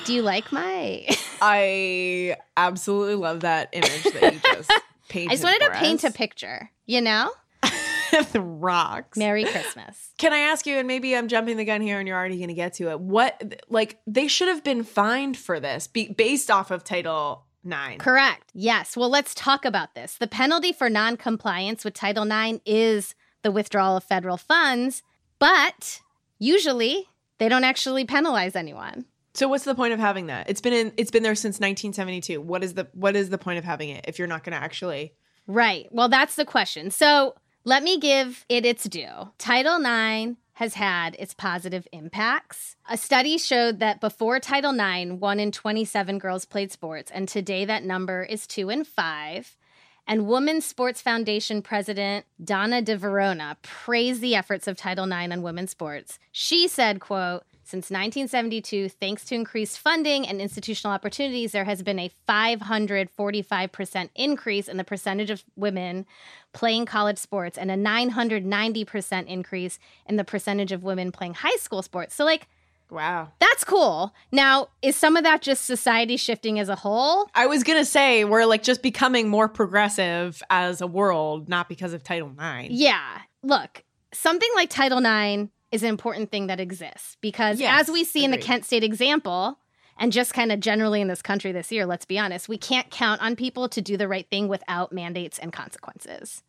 Do 0.06 0.14
you 0.14 0.22
like 0.22 0.52
my. 0.52 1.08
I 1.42 2.38
absolutely 2.58 3.16
love 3.16 3.42
that 3.42 3.70
image 3.72 4.04
that 4.04 4.34
you 4.34 4.40
just 4.44 4.72
painted. 5.10 5.30
I 5.32 5.34
just 5.36 5.44
wanted 5.44 5.60
to 5.60 5.66
for 5.68 5.74
paint 5.74 6.04
a 6.04 6.12
picture, 6.12 6.72
you 6.86 7.02
know? 7.02 7.32
the 8.32 8.42
rocks. 8.42 9.18
Merry 9.18 9.44
Christmas. 9.44 10.12
Can 10.18 10.34
I 10.34 10.40
ask 10.40 10.66
you, 10.66 10.78
and 10.78 10.88
maybe 10.88 11.16
I'm 11.16 11.28
jumping 11.28 11.58
the 11.58 11.66
gun 11.66 11.82
here 11.82 12.00
and 12.00 12.08
you're 12.08 12.18
already 12.18 12.38
going 12.38 12.50
to 12.50 12.54
get 12.54 12.74
to 12.76 12.90
it, 12.90 13.00
what, 13.00 13.62
like, 13.70 14.00
they 14.06 14.28
should 14.28 14.48
have 14.48 14.64
been 14.64 14.84
fined 14.84 15.38
for 15.38 15.60
this 15.60 15.88
be, 15.88 16.10
based 16.10 16.52
off 16.52 16.72
of 16.72 16.84
Title 16.84 17.46
IX. 17.66 17.98
Correct. 17.98 18.52
Yes. 18.54 18.96
Well, 18.96 19.10
let's 19.10 19.34
talk 19.34 19.66
about 19.66 19.96
this. 19.96 20.18
The 20.18 20.28
penalty 20.28 20.74
for 20.74 20.90
noncompliance 20.90 21.84
with 21.84 21.94
Title 21.94 22.30
IX 22.30 22.60
is 22.66 23.16
the 23.42 23.52
withdrawal 23.52 23.98
of 23.98 24.04
federal 24.04 24.38
funds, 24.38 25.02
but 25.40 26.02
usually 26.40 27.10
they 27.40 27.50
don't 27.50 27.64
actually 27.64 28.06
penalize 28.06 28.56
anyone. 28.56 29.06
So 29.34 29.48
what's 29.48 29.64
the 29.64 29.76
point 29.76 29.94
of 29.94 30.00
having 30.00 30.28
that? 30.28 30.50
It's 30.50 30.62
been 30.62 30.74
in, 30.74 30.94
it's 30.98 31.12
been 31.12 31.24
there 31.24 31.36
since 31.36 31.56
1972. 31.56 32.40
What 32.40 32.64
is 32.64 32.76
the 32.76 32.88
what 32.94 33.16
is 33.16 33.30
the 33.30 33.38
point 33.38 33.58
of 33.58 33.64
having 33.64 33.90
it 33.90 34.06
if 34.08 34.20
you're 34.20 34.28
not 34.28 34.44
going 34.44 34.58
to 34.58 34.64
actually 34.64 35.14
Right. 35.48 35.88
Well, 35.92 36.10
that's 36.10 36.36
the 36.36 36.46
question. 36.46 36.92
So 36.92 37.36
let 37.64 37.84
me 37.84 38.00
give 38.00 38.46
it 38.50 38.66
its 38.66 38.86
due. 38.86 39.32
Title 39.38 39.78
IX 39.78 40.38
has 40.54 40.76
had 40.76 41.16
its 41.18 41.34
positive 41.34 41.88
impacts. 41.92 42.76
A 42.90 42.98
study 42.98 43.38
showed 43.38 43.80
that 43.80 44.00
before 44.00 44.40
Title 44.40 44.74
IX, 44.74 45.14
one 45.14 45.40
in 45.40 45.52
27 45.52 46.20
girls 46.20 46.46
played 46.46 46.72
sports, 46.72 47.12
and 47.12 47.28
today 47.28 47.66
that 47.66 47.84
number 47.84 48.24
is 48.24 48.46
two 48.46 48.70
in 48.70 48.84
five. 48.84 49.58
And 50.06 50.28
Women's 50.28 50.66
Sports 50.66 51.02
Foundation 51.02 51.62
president 51.62 52.26
Donna 52.44 52.82
de 52.82 52.98
Varona 52.98 53.56
praised 53.62 54.22
the 54.22 54.36
efforts 54.36 54.68
of 54.68 54.78
Title 54.78 55.06
IX 55.06 55.32
on 55.32 55.42
women's 55.42 55.72
sports. 55.72 56.20
She 56.32 56.68
said, 56.68 57.00
quote, 57.00 57.44
since 57.66 57.90
1972, 57.90 58.90
thanks 58.90 59.24
to 59.26 59.36
increased 59.36 59.80
funding 59.80 60.28
and 60.28 60.42
institutional 60.42 60.94
opportunities, 60.94 61.54
there 61.54 61.64
has 61.64 61.82
been 61.82 61.98
a 61.98 62.12
545% 62.28 64.10
increase 64.16 64.68
in 64.68 64.78
the 64.78 64.84
percentage 64.84 65.30
of 65.30 65.44
women 65.56 66.06
playing 66.52 66.86
college 66.86 67.18
sports 67.18 67.58
and 67.58 67.72
a 67.72 67.76
990% 67.76 69.28
increase 69.28 69.80
in 70.06 70.18
the 70.18 70.24
percentage 70.24 70.72
of 70.72 70.84
women 70.84 71.12
playing 71.12 71.36
high 71.36 71.56
school 71.58 71.82
sports. 71.82 72.14
So, 72.16 72.26
like, 72.26 72.48
Wow. 72.92 73.30
that's 73.40 73.64
cool. 73.64 74.14
Now, 74.32 74.68
is 74.84 74.96
some 74.96 75.18
of 75.18 75.24
that 75.24 75.42
just 75.42 75.66
society 75.66 76.16
shifting 76.18 76.60
as 76.60 76.70
a 76.70 76.76
whole? 76.76 77.28
I 77.34 77.48
was 77.48 77.64
going 77.64 77.80
to 77.80 77.86
say 77.86 78.24
we're 78.24 78.46
like 78.46 78.62
just 78.62 78.84
becoming 78.84 79.30
more 79.30 79.48
progressive 79.50 80.44
as 80.52 80.80
a 80.82 80.86
world 80.88 81.50
not 81.50 81.70
because 81.70 81.94
of 81.94 82.04
Title 82.04 82.30
IX. 82.30 82.70
Yeah. 82.72 83.22
Look, 83.42 83.84
something 84.14 84.50
like 84.54 84.70
Title 84.70 85.00
IX 85.00 85.50
is 85.74 85.84
an 85.84 85.90
important 85.90 86.32
thing 86.32 86.48
that 86.48 86.60
exists 86.60 87.18
because, 87.20 87.60
Yes, 87.60 87.82
as 87.82 87.92
we 87.92 88.04
see 88.04 88.24
in 88.24 88.32
the. 88.32 88.38
Kent 88.38 88.64
State 88.64 88.84
example, 88.84 89.58
and 89.98 90.12
just 90.12 90.34
kind 90.34 90.52
of 90.52 90.60
generally 90.60 91.02
in 91.02 91.08
this 91.08 91.22
country 91.22 91.52
this 91.52 91.72
year, 91.72 91.86
let's 91.86 92.06
be 92.06 92.20
honest, 92.20 92.48
we 92.48 92.58
can't 92.58 92.90
count 92.92 93.22
on 93.22 93.36
people 93.36 93.68
to 93.70 93.82
do 93.82 93.98
the 93.98 94.08
right 94.08 94.30
thing 94.30 94.48
without 94.48 94.92
mandates 94.92 95.40
and 95.40 95.52
consequences. 95.52 96.44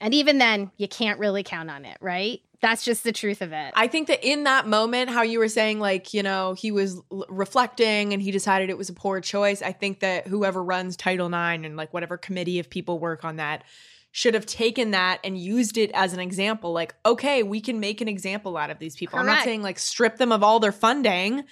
And 0.00 0.14
even 0.14 0.38
then, 0.38 0.70
you 0.76 0.88
can't 0.88 1.18
really 1.18 1.42
count 1.42 1.70
on 1.70 1.84
it, 1.84 1.98
right? 2.00 2.40
That's 2.60 2.84
just 2.84 3.04
the 3.04 3.12
truth 3.12 3.42
of 3.42 3.52
it. 3.52 3.72
I 3.74 3.86
think 3.86 4.08
that 4.08 4.24
in 4.24 4.44
that 4.44 4.66
moment, 4.66 5.10
how 5.10 5.22
you 5.22 5.38
were 5.38 5.48
saying, 5.48 5.78
like, 5.78 6.12
you 6.12 6.22
know, 6.22 6.54
he 6.54 6.70
was 6.72 7.00
l- 7.12 7.26
reflecting 7.28 8.12
and 8.12 8.20
he 8.20 8.30
decided 8.32 8.70
it 8.70 8.78
was 8.78 8.88
a 8.88 8.92
poor 8.92 9.20
choice. 9.20 9.62
I 9.62 9.72
think 9.72 10.00
that 10.00 10.26
whoever 10.26 10.62
runs 10.62 10.96
Title 10.96 11.26
IX 11.26 11.64
and 11.64 11.76
like 11.76 11.92
whatever 11.92 12.16
committee 12.16 12.58
of 12.58 12.68
people 12.70 12.98
work 12.98 13.24
on 13.24 13.36
that 13.36 13.62
should 14.10 14.34
have 14.34 14.46
taken 14.46 14.92
that 14.92 15.20
and 15.22 15.38
used 15.38 15.76
it 15.76 15.90
as 15.94 16.12
an 16.12 16.20
example. 16.20 16.72
Like, 16.72 16.94
okay, 17.04 17.42
we 17.42 17.60
can 17.60 17.80
make 17.80 18.00
an 18.00 18.08
example 18.08 18.56
out 18.56 18.70
of 18.70 18.78
these 18.78 18.96
people. 18.96 19.18
I'm 19.18 19.26
not 19.26 19.44
saying 19.44 19.62
like 19.62 19.78
strip 19.78 20.16
them 20.16 20.32
of 20.32 20.42
all 20.42 20.60
their 20.60 20.72
funding, 20.72 21.44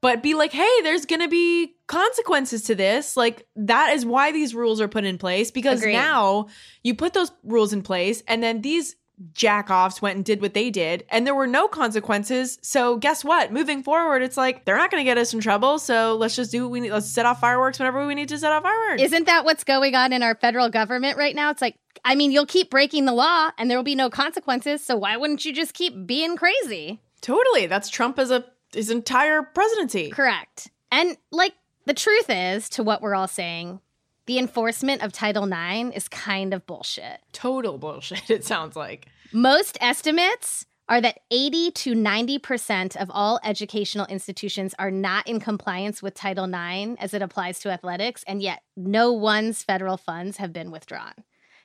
but 0.00 0.22
be 0.22 0.34
like, 0.34 0.52
hey, 0.52 0.82
there's 0.82 1.06
going 1.06 1.20
to 1.20 1.28
be 1.28 1.74
consequences 1.86 2.62
to 2.64 2.74
this. 2.74 3.16
Like, 3.16 3.46
that 3.56 3.94
is 3.94 4.06
why 4.06 4.32
these 4.32 4.54
rules 4.54 4.80
are 4.80 4.88
put 4.88 5.04
in 5.04 5.18
place 5.18 5.50
because 5.50 5.80
Agreed. 5.80 5.94
now 5.94 6.48
you 6.82 6.94
put 6.94 7.14
those 7.14 7.32
rules 7.42 7.72
in 7.72 7.82
place 7.82 8.22
and 8.26 8.42
then 8.42 8.62
these 8.62 8.96
jack 9.32 9.68
offs 9.68 10.00
went 10.00 10.14
and 10.14 10.24
did 10.24 10.40
what 10.40 10.54
they 10.54 10.70
did 10.70 11.04
and 11.10 11.26
there 11.26 11.34
were 11.34 11.46
no 11.46 11.66
consequences. 11.66 12.58
So, 12.62 12.96
guess 12.96 13.24
what? 13.24 13.52
Moving 13.52 13.82
forward, 13.82 14.22
it's 14.22 14.36
like 14.36 14.64
they're 14.64 14.76
not 14.76 14.90
going 14.90 15.00
to 15.00 15.04
get 15.04 15.18
us 15.18 15.34
in 15.34 15.40
trouble. 15.40 15.78
So, 15.78 16.16
let's 16.16 16.36
just 16.36 16.52
do 16.52 16.62
what 16.62 16.70
we 16.70 16.80
need. 16.80 16.92
Let's 16.92 17.08
set 17.08 17.26
off 17.26 17.40
fireworks 17.40 17.78
whenever 17.78 18.06
we 18.06 18.14
need 18.14 18.28
to 18.28 18.38
set 18.38 18.52
off 18.52 18.62
fireworks. 18.62 19.02
Isn't 19.02 19.26
that 19.26 19.44
what's 19.44 19.64
going 19.64 19.94
on 19.94 20.12
in 20.12 20.22
our 20.22 20.36
federal 20.36 20.68
government 20.68 21.18
right 21.18 21.34
now? 21.34 21.50
It's 21.50 21.62
like, 21.62 21.76
I 22.04 22.14
mean, 22.14 22.32
you'll 22.32 22.46
keep 22.46 22.70
breaking 22.70 23.04
the 23.04 23.12
law 23.12 23.50
and 23.58 23.70
there 23.70 23.78
will 23.78 23.84
be 23.84 23.94
no 23.94 24.10
consequences. 24.10 24.84
So 24.84 24.96
why 24.96 25.16
wouldn't 25.16 25.44
you 25.44 25.52
just 25.52 25.74
keep 25.74 26.06
being 26.06 26.36
crazy? 26.36 27.00
totally. 27.20 27.66
That's 27.66 27.88
Trump 27.88 28.18
as 28.18 28.30
a 28.30 28.44
his 28.72 28.90
entire 28.90 29.42
presidency. 29.42 30.10
Correct. 30.10 30.70
And 30.92 31.16
like 31.30 31.54
the 31.86 31.94
truth 31.94 32.26
is, 32.28 32.68
to 32.70 32.82
what 32.82 33.00
we're 33.00 33.14
all 33.14 33.28
saying, 33.28 33.80
the 34.26 34.38
enforcement 34.38 35.02
of 35.02 35.12
Title 35.12 35.44
IX 35.44 35.96
is 35.96 36.08
kind 36.08 36.52
of 36.52 36.66
bullshit. 36.66 37.20
Total 37.32 37.78
bullshit, 37.78 38.30
it 38.30 38.44
sounds 38.44 38.76
like. 38.76 39.06
Most 39.32 39.78
estimates 39.80 40.66
are 40.88 41.00
that 41.00 41.20
80 41.30 41.70
to 41.72 41.94
90% 41.94 42.96
of 42.96 43.10
all 43.10 43.40
educational 43.44 44.06
institutions 44.06 44.74
are 44.78 44.90
not 44.90 45.26
in 45.28 45.38
compliance 45.38 46.02
with 46.02 46.14
Title 46.14 46.46
IX 46.46 46.94
as 46.98 47.12
it 47.12 47.20
applies 47.20 47.58
to 47.60 47.70
athletics, 47.70 48.24
and 48.26 48.40
yet 48.40 48.62
no 48.74 49.12
one's 49.12 49.62
federal 49.62 49.98
funds 49.98 50.38
have 50.38 50.52
been 50.52 50.70
withdrawn. 50.70 51.12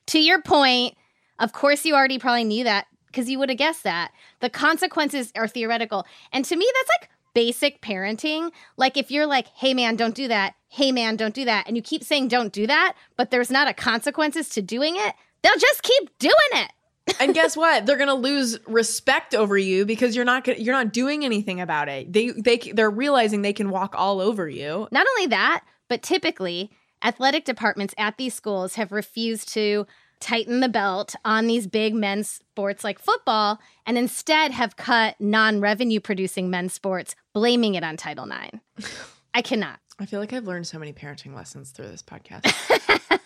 To 0.08 0.20
your 0.20 0.42
point, 0.42 0.96
of 1.40 1.54
course, 1.54 1.86
you 1.86 1.96
already 1.96 2.20
probably 2.20 2.44
knew 2.44 2.64
that 2.64 2.88
because 3.08 3.30
you 3.30 3.40
would 3.40 3.50
have 3.50 3.58
guessed 3.58 3.84
that. 3.84 4.12
The 4.40 4.50
consequences 4.50 5.32
are 5.36 5.48
theoretical. 5.48 6.06
And 6.32 6.44
to 6.46 6.56
me, 6.56 6.68
that's 6.74 6.90
like 7.00 7.10
basic 7.34 7.82
parenting. 7.82 8.52
Like 8.78 8.98
if 8.98 9.12
you're 9.12 9.26
like, 9.26 9.48
hey 9.56 9.74
man, 9.74 9.96
don't 9.96 10.16
do 10.16 10.28
that. 10.28 10.56
Hey 10.70 10.92
man, 10.92 11.16
don't 11.16 11.34
do 11.34 11.46
that. 11.46 11.68
And 11.68 11.76
you 11.76 11.84
keep 11.84 12.04
saying 12.04 12.28
don't 12.28 12.54
do 12.54 12.68
that, 12.68 12.96
but 13.18 13.32
there's 13.32 13.52
not 13.52 13.68
a 13.68 13.74
consequences 13.74 14.50
to 14.50 14.62
doing 14.62 14.96
it, 14.98 15.14
they'll 15.42 15.58
just 15.58 15.84
keep 15.84 16.18
doing 16.20 16.34
it. 16.54 16.72
and 17.20 17.34
guess 17.34 17.58
what? 17.58 17.86
They're 17.86 17.98
gonna 17.98 18.14
lose 18.16 18.58
respect 18.66 19.36
over 19.36 19.58
you 19.58 19.86
because 19.86 20.16
you're 20.16 20.26
not 20.26 20.46
gonna, 20.46 20.60
you're 20.60 20.76
not 20.76 20.94
doing 20.94 21.26
anything 21.26 21.60
about 21.60 21.90
it. 21.90 22.12
They 22.12 22.32
they 22.32 22.58
they're 22.58 22.90
realizing 22.90 23.42
they 23.42 23.54
can 23.54 23.70
walk 23.70 23.94
all 23.98 24.22
over 24.22 24.48
you. 24.48 24.88
Not 24.90 25.06
only 25.16 25.28
that, 25.28 25.66
but 25.90 26.02
typically 26.02 26.72
athletic 27.04 27.46
departments 27.46 27.94
at 27.98 28.18
these 28.18 28.34
schools 28.34 28.76
have 28.76 28.92
refused 28.92 29.52
to 29.54 29.86
tighten 30.20 30.62
the 30.62 30.70
belt 30.70 31.16
on 31.26 31.48
these 31.48 31.68
big 31.68 31.94
men's 31.94 32.30
sports 32.30 32.84
like 32.84 32.98
football 32.98 33.60
and 33.86 33.98
instead 33.98 34.52
have 34.52 34.78
cut 34.78 35.20
non-revenue 35.20 36.00
producing 36.00 36.50
men's 36.50 36.74
sports 36.74 37.14
blaming 37.34 37.76
it 37.76 37.84
on 37.84 37.98
Title 37.98 38.26
IX. 38.26 38.88
I 39.34 39.42
cannot. 39.42 39.80
I 40.00 40.06
feel 40.06 40.20
like 40.20 40.32
I've 40.32 40.48
learned 40.48 40.66
so 40.66 40.80
many 40.80 40.94
parenting 40.94 41.36
lessons 41.36 41.72
through 41.72 41.90
this 41.90 42.02
podcast. 42.02 42.46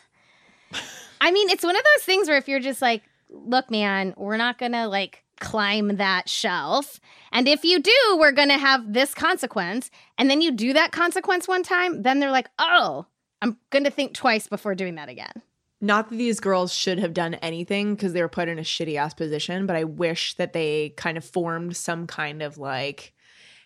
I 1.22 1.32
mean, 1.32 1.50
it's 1.50 1.64
one 1.64 1.76
of 1.76 1.84
those 1.84 2.04
things 2.04 2.28
where 2.28 2.38
if 2.38 2.48
you're 2.48 2.60
just 2.60 2.82
like, 2.82 3.04
look, 3.30 3.70
man, 3.70 4.14
we're 4.18 4.38
not 4.38 4.58
going 4.58 4.72
to 4.72 4.88
like 4.88 5.24
climb 5.40 5.98
that 5.98 6.28
shelf. 6.28 7.00
And 7.32 7.48
if 7.48 7.64
you 7.64 7.80
do, 7.80 8.18
we're 8.18 8.32
going 8.32 8.50
to 8.50 8.58
have 8.58 8.94
this 8.94 9.14
consequence. 9.14 9.92
And 10.18 10.30
then 10.30 10.42
you 10.42 10.52
do 10.52 10.74
that 10.74 10.92
consequence 10.92 11.48
one 11.48 11.64
time, 11.64 12.02
then 12.02 12.20
they're 12.20 12.32
like, 12.32 12.50
oh, 12.58 13.06
I'm 13.42 13.58
going 13.70 13.84
to 13.84 13.92
think 13.92 14.14
twice 14.14 14.48
before 14.48 14.76
doing 14.76 14.96
that 14.96 15.10
again. 15.10 15.42
not 15.80 16.10
that 16.10 16.16
these 16.16 16.40
girls 16.40 16.74
should 16.74 16.98
have 17.00 17.14
done 17.14 17.36
anything 17.36 17.94
because 17.96 18.14
they 18.14 18.22
were 18.22 18.28
put 18.28 18.48
in 18.48 18.58
a 18.58 18.64
shitty 18.64 18.96
ass 18.98 19.14
position, 19.14 19.66
but 19.68 19.76
I 19.76 19.84
wish 19.84 20.34
that 20.36 20.54
they 20.54 20.90
kind 20.98 21.18
of 21.18 21.24
formed 21.26 21.78
some 21.78 22.08
kind 22.08 22.42
of 22.42 22.58
like, 22.58 23.14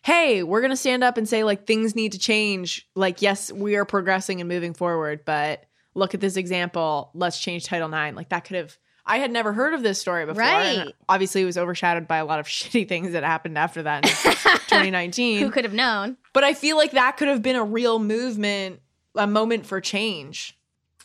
hey, 0.01 0.43
we're 0.43 0.61
gonna 0.61 0.75
stand 0.75 1.03
up 1.03 1.15
and 1.17 1.29
say 1.29 1.43
like 1.43 1.65
things 1.65 1.95
need 1.95 2.11
to 2.11 2.19
change. 2.19 2.87
Like, 2.95 3.21
yes, 3.21 3.51
we 3.51 3.75
are 3.75 3.85
progressing 3.85 4.41
and 4.41 4.49
moving 4.49 4.73
forward, 4.73 5.23
but 5.25 5.63
look 5.93 6.13
at 6.13 6.19
this 6.19 6.35
example. 6.37 7.11
Let's 7.13 7.39
change 7.39 7.65
Title 7.65 7.93
IX. 7.93 8.15
Like 8.17 8.29
that 8.29 8.43
could 8.45 8.57
have. 8.57 8.77
I 9.05 9.17
had 9.17 9.31
never 9.31 9.51
heard 9.53 9.73
of 9.73 9.81
this 9.81 9.99
story 9.99 10.25
before. 10.25 10.41
Right. 10.41 10.93
obviously, 11.09 11.41
it 11.41 11.45
was 11.45 11.57
overshadowed 11.57 12.07
by 12.07 12.17
a 12.17 12.25
lot 12.25 12.39
of 12.39 12.45
shitty 12.57 12.87
things 12.89 13.13
that 13.13 13.23
happened 13.23 13.57
after 13.57 13.83
that 13.83 14.05
in 14.05 14.11
2019. 14.67 15.39
Who 15.39 15.49
could 15.51 15.63
have 15.65 15.73
known? 15.73 16.17
But 16.33 16.43
I 16.43 16.53
feel 16.55 16.77
like 16.77 16.91
that 16.91 17.15
could 17.17 17.27
have 17.29 17.41
been 17.41 17.55
a 17.55 17.63
real 17.63 17.99
movement, 17.99 18.79
a 19.15 19.27
moment 19.27 19.65
for 19.65 19.81
change. 19.81 20.57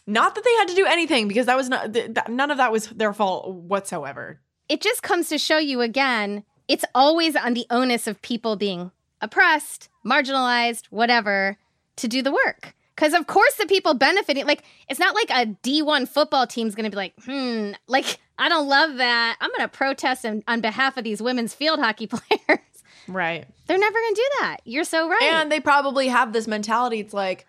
Not 0.07 0.35
that 0.35 0.45
they 0.45 0.55
had 0.55 0.69
to 0.69 0.75
do 0.75 0.87
anything 0.87 1.27
because 1.27 1.47
that 1.47 1.57
was 1.57 1.69
not 1.69 1.93
th- 1.93 2.15
that, 2.15 2.31
none 2.31 2.51
of 2.51 2.59
that 2.59 2.71
was 2.71 2.87
their 2.89 3.13
fault 3.13 3.53
whatsoever. 3.53 4.41
It 4.69 4.81
just 4.81 5.03
comes 5.03 5.29
to 5.31 5.39
show 5.39 5.59
you 5.59 5.81
again, 5.81 6.45
it's 6.69 6.85
always 6.95 7.35
on 7.37 7.55
the 7.55 7.67
onus 7.71 8.07
of 8.07 8.23
people 8.23 8.57
being 8.57 8.93
oppressed, 9.21 9.89
marginalized, 10.05 10.87
whatever, 10.91 11.57
to 11.97 12.09
do 12.09 12.23
the 12.23 12.33
work. 12.33 12.75
Because 12.95 13.13
of 13.13 13.27
course 13.27 13.55
the 13.57 13.67
people 13.67 13.95
benefiting, 13.95 14.47
like 14.47 14.63
it's 14.89 15.01
not 15.01 15.15
like 15.15 15.31
a 15.31 15.47
D1 15.63 16.09
football 16.09 16.47
team's 16.47 16.75
gonna 16.75 16.91
be 16.91 16.97
like, 16.97 17.13
hmm, 17.25 17.73
like 17.89 18.19
I 18.39 18.49
don't 18.49 18.69
love 18.69 18.97
that. 18.97 19.37
I'm 19.41 19.51
gonna 19.57 19.69
protest 19.69 20.25
on, 20.25 20.43
on 20.47 20.61
behalf 20.61 20.97
of 20.97 21.05
these 21.05 21.21
women's 21.21 21.53
field 21.53 21.81
hockey 21.81 22.07
players. 22.07 22.61
Right. 23.09 23.47
They're 23.67 23.79
never 23.79 23.99
gonna 23.99 24.15
do 24.15 24.29
that. 24.41 24.57
You're 24.65 24.85
so 24.85 25.09
right. 25.09 25.31
And 25.33 25.51
they 25.51 25.61
probably 25.61 26.09
have 26.09 26.33
this 26.33 26.47
mentality. 26.47 27.01
It's 27.01 27.15
like 27.15 27.47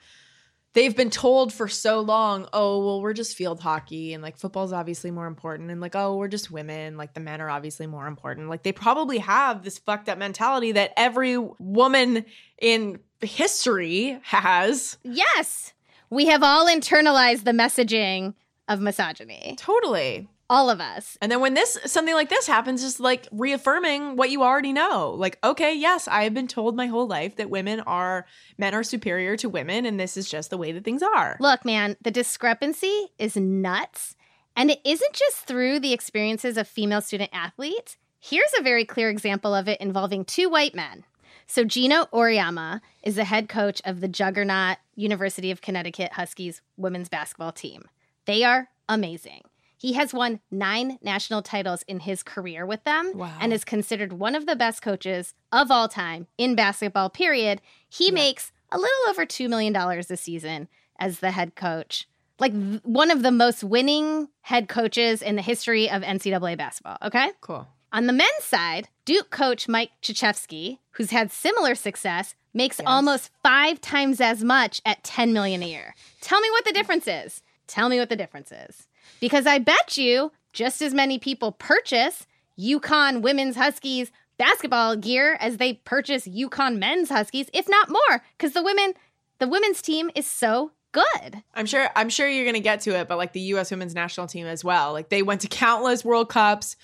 they've 0.78 0.96
been 0.96 1.10
told 1.10 1.52
for 1.52 1.68
so 1.68 2.02
long, 2.02 2.48
oh, 2.54 2.86
well, 2.86 3.02
we're 3.02 3.12
just 3.12 3.36
field 3.36 3.60
hockey 3.60 4.14
and 4.14 4.22
like 4.22 4.38
football's 4.38 4.72
obviously 4.72 5.10
more 5.10 5.26
important. 5.26 5.72
And 5.72 5.82
like, 5.82 5.96
oh, 5.96 6.16
we're 6.18 6.28
just 6.28 6.52
women. 6.52 6.98
Like 6.98 7.16
the 7.16 7.20
men 7.20 7.42
are 7.42 7.50
obviously 7.50 7.88
more 7.88 8.06
important. 8.06 8.48
Like 8.48 8.62
they 8.62 8.72
probably 8.72 9.18
have 9.18 9.64
this 9.64 9.80
fucked 9.80 10.08
up 10.08 10.20
mentality 10.20 10.74
that 10.74 10.94
every 10.96 11.36
woman 11.36 12.26
in 12.62 13.00
history 13.22 14.20
has. 14.22 15.00
yes, 15.04 15.74
we 16.12 16.28
have 16.28 16.44
all 16.44 16.68
internalized 16.68 17.44
the 17.44 17.54
messaging 17.54 18.36
of 18.68 18.80
misogyny. 18.80 19.56
Totally. 19.58 20.30
All 20.50 20.70
of 20.70 20.80
us. 20.80 21.18
And 21.22 21.32
then 21.32 21.42
when 21.42 21.56
this 21.56 21.78
something 21.86 22.14
like 22.14 22.30
this 22.30 22.48
happens, 22.48 22.82
just 22.82 23.00
like 23.00 23.28
reaffirming 23.32 24.16
what 24.16 24.30
you 24.30 24.44
already 24.44 24.72
know. 24.72 25.14
Like, 25.18 25.38
okay, 25.44 25.74
yes, 25.74 26.08
I 26.08 26.24
have 26.24 26.34
been 26.34 26.48
told 26.48 26.76
my 26.76 26.88
whole 26.88 27.08
life 27.08 27.36
that 27.36 27.50
women 27.50 27.82
are 27.82 28.26
men 28.58 28.74
are 28.74 28.84
superior 28.84 29.36
to 29.38 29.50
women, 29.50 29.86
and 29.86 30.00
this 30.00 30.16
is 30.16 30.30
just 30.30 30.50
the 30.50 30.58
way 30.58 30.72
that 30.72 30.86
things 30.86 31.04
are. 31.04 31.38
Look, 31.40 31.66
man, 31.66 31.98
the 32.02 32.12
discrepancy 32.12 33.08
is 33.18 33.36
nuts. 33.36 34.16
And 34.56 34.72
it 34.72 34.80
isn't 34.84 35.14
just 35.14 35.46
through 35.46 35.80
the 35.80 35.94
experiences 35.94 36.58
of 36.58 36.68
female 36.68 37.02
student 37.02 37.30
athletes. 37.32 37.96
Here's 38.20 38.52
a 38.58 38.64
very 38.64 38.86
clear 38.86 39.10
example 39.10 39.54
of 39.54 39.68
it 39.68 39.80
involving 39.80 40.26
two 40.26 40.50
white 40.50 40.74
men. 40.74 41.04
So, 41.46 41.64
Geno 41.64 42.06
Auriemma 42.06 42.82
is 43.04 43.16
the 43.16 43.24
head 43.24 43.48
coach 43.48 43.82
of 43.86 44.02
the 44.02 44.08
juggernaut 44.08 44.78
University 44.96 45.52
of 45.52 45.62
Connecticut 45.62 46.14
Huskies 46.14 46.62
women's 46.76 47.08
basketball 47.08 47.52
team. 47.52 47.84
They 48.26 48.44
are 48.44 48.70
amazing. 48.90 49.44
He 49.78 49.94
has 49.94 50.14
won 50.14 50.40
nine 50.50 50.98
national 51.02 51.42
titles 51.44 51.84
in 51.88 52.00
his 52.02 52.24
career 52.24 52.66
with 52.66 52.84
them 52.84 53.12
Wow. 53.16 53.38
and 53.40 53.54
is 53.54 53.64
considered 53.64 54.14
one 54.14 54.36
of 54.36 54.46
the 54.48 54.56
best 54.56 54.82
coaches 54.82 55.34
of 55.52 55.70
all 55.70 55.88
time 55.88 56.28
in 56.38 56.56
basketball, 56.56 57.10
period. 57.10 57.62
He 57.88 58.10
makes 58.12 58.52
a 58.72 58.78
little 58.78 59.10
over 59.10 59.26
$2 59.26 59.48
million 59.48 59.76
a 59.76 60.18
season 60.18 60.68
as 61.00 61.20
the 61.20 61.32
head 61.32 61.56
coach. 61.56 62.08
Like 62.40 62.54
th- 62.54 62.82
one 62.84 63.12
of 63.12 63.22
the 63.24 63.32
most 63.32 63.64
winning 63.64 64.30
head 64.42 64.68
coaches 64.68 65.22
in 65.22 65.36
the 65.36 65.42
history 65.42 65.90
of 65.90 66.02
NCAA 66.02 66.58
basketball, 66.58 66.98
okay? 67.04 67.32
Cool. 67.42 67.68
On 67.94 68.06
the 68.08 68.14
men's 68.14 68.44
side, 68.44 68.90
Duke 69.06 69.30
coach 69.30 69.68
Mike 69.68 69.92
Krzyzewski, 70.04 70.80
who's 70.92 71.12
had 71.12 71.32
similar 71.32 71.74
success, 71.76 72.36
makes 72.54 72.80
almost 72.86 73.30
five 73.44 73.80
times 73.80 74.20
as 74.20 74.44
much 74.44 74.82
at 74.86 75.04
10 75.04 75.32
million 75.34 75.64
a 75.64 75.68
year. 75.68 75.96
Tell 76.20 76.42
me 76.42 76.50
what 76.52 76.66
the 76.66 76.74
difference 76.74 77.08
is. 77.08 77.42
Tell 77.68 77.88
me 77.90 78.00
what 78.00 78.10
the 78.10 78.16
difference 78.16 78.52
is. 78.52 78.88
Because 79.20 79.46
I 79.48 79.60
bet 79.60 79.98
you 79.98 80.32
just 80.54 80.82
as 80.82 80.94
many 80.94 81.20
people 81.20 81.52
purchase 81.52 82.26
UConn 82.60 83.22
women's 83.22 83.56
Huskies 83.56 84.12
basketball 84.38 84.96
gear 84.96 85.38
as 85.40 85.58
they 85.58 85.74
purchase 85.74 86.28
UConn 86.28 86.78
men's 86.78 87.10
Huskies, 87.10 87.50
if 87.54 87.68
not 87.68 87.90
more, 87.90 88.24
because 88.38 88.54
the 88.54 88.64
women, 88.64 88.94
the 89.40 89.48
women's 89.48 89.82
team 89.82 90.10
is 90.16 90.26
so 90.26 90.72
good. 90.92 91.44
I'm 91.54 91.66
sure 91.66 91.90
I'm 91.96 92.10
sure 92.10 92.28
you're 92.28 92.46
gonna 92.46 92.60
get 92.60 92.82
to 92.82 92.96
it, 93.00 93.08
but 93.08 93.18
like 93.18 93.34
the 93.34 93.42
US 93.42 93.72
women's 93.72 93.96
national 93.96 94.28
team 94.28 94.48
as 94.48 94.64
well. 94.64 94.94
Like 94.94 95.10
they 95.10 95.22
went 95.22 95.42
to 95.42 95.48
countless 95.48 96.04
World 96.04 96.30
Cups. 96.30 96.76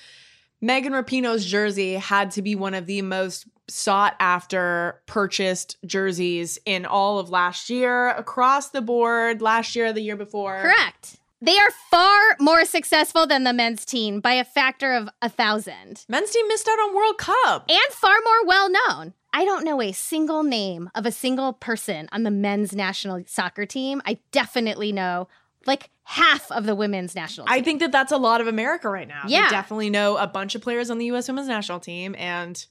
Megan 0.62 0.94
Rapinoe's 0.94 1.46
jersey 1.46 1.96
had 1.96 2.32
to 2.32 2.42
be 2.42 2.56
one 2.56 2.74
of 2.74 2.86
the 2.86 3.02
most 3.02 3.48
sought 3.68 4.16
after 4.20 5.02
purchased 5.08 5.78
jerseys 5.86 6.58
in 6.66 6.86
all 6.86 7.20
of 7.20 7.30
last 7.30 7.70
year, 7.70 8.10
across 8.10 8.70
the 8.70 8.82
board, 8.82 9.42
last 9.42 9.76
year, 9.76 9.92
the 9.92 10.02
year 10.02 10.16
before. 10.16 10.62
Correct. 10.62 11.18
They 11.44 11.58
are 11.58 11.72
far 11.90 12.20
more 12.40 12.66
successful 12.66 13.28
than 13.28 13.44
the 13.44 13.54
men's 13.54 13.86
team 13.86 14.20
by 14.20 14.34
a 14.34 14.44
factor 14.44 14.94
of 14.94 15.10
a 15.22 15.30
thousand. 15.30 16.06
Men's 16.08 16.32
team 16.32 16.48
missed 16.48 16.68
out 16.68 16.80
on 16.80 16.96
World 16.96 17.18
Cup. 17.18 17.70
and 17.70 17.94
far 17.94 18.16
more 18.24 18.46
well 18.46 18.70
known. 18.70 19.14
I 19.34 19.46
don't 19.46 19.66
know 19.66 19.82
a 19.82 19.92
single 19.92 20.44
name 20.44 20.90
of 20.96 21.06
a 21.06 21.12
single 21.12 21.54
person 21.54 22.08
on 22.12 22.24
the 22.24 22.32
men's 22.32 22.74
national 22.74 23.24
soccer 23.28 23.66
team. 23.66 24.02
I 24.06 24.20
definitely 24.32 24.92
know 24.92 25.28
like 25.66 25.90
half 26.04 26.52
of 26.52 26.66
the 26.66 26.76
women's 26.76 27.16
national 27.16 27.48
team. 27.48 27.54
I 27.54 27.62
think 27.62 27.80
that 27.80 27.92
that's 27.92 28.12
a 28.12 28.18
lot 28.18 28.42
of 28.42 28.48
America 28.48 28.90
right 28.90 29.08
now. 29.08 29.24
Yeah. 29.28 29.46
We 29.46 29.50
definitely 29.50 29.90
know 29.90 30.18
a 30.18 30.28
bunch 30.28 30.56
of 30.56 30.62
players 30.62 30.90
on 30.90 30.98
the 30.98 31.06
U.S. 31.08 31.28
women's 31.28 31.48
national 31.48 31.80
team, 31.80 32.16
and 32.18 32.66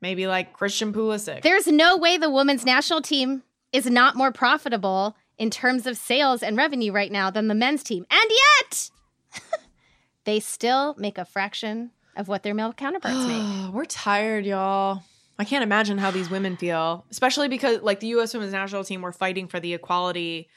Maybe 0.00 0.26
like 0.26 0.54
Christian 0.54 0.92
Pulisic. 0.92 1.42
There's 1.42 1.66
no 1.66 1.96
way 1.96 2.16
the 2.16 2.30
women's 2.30 2.64
national 2.64 3.02
team 3.02 3.42
is 3.72 3.86
not 3.86 4.16
more 4.16 4.32
profitable 4.32 5.16
in 5.40 5.50
terms 5.50 5.86
of 5.86 5.96
sales 5.96 6.42
and 6.42 6.54
revenue 6.54 6.92
right 6.92 7.10
now 7.10 7.30
than 7.30 7.48
the 7.48 7.54
men's 7.54 7.82
team. 7.82 8.06
And 8.10 8.30
yet, 8.30 8.90
they 10.24 10.38
still 10.38 10.94
make 10.98 11.16
a 11.16 11.24
fraction 11.24 11.92
of 12.14 12.28
what 12.28 12.42
their 12.42 12.52
male 12.52 12.74
counterparts 12.74 13.26
make. 13.26 13.72
We're 13.72 13.86
tired, 13.86 14.44
y'all. 14.44 15.02
I 15.38 15.44
can't 15.44 15.64
imagine 15.64 15.96
how 15.96 16.10
these 16.10 16.28
women 16.28 16.58
feel, 16.58 17.06
especially 17.10 17.48
because 17.48 17.80
like 17.80 18.00
the 18.00 18.08
U.S. 18.08 18.34
women's 18.34 18.52
national 18.52 18.84
team 18.84 19.00
were 19.00 19.12
fighting 19.12 19.48
for 19.48 19.58
the 19.58 19.72
equality. 19.72 20.50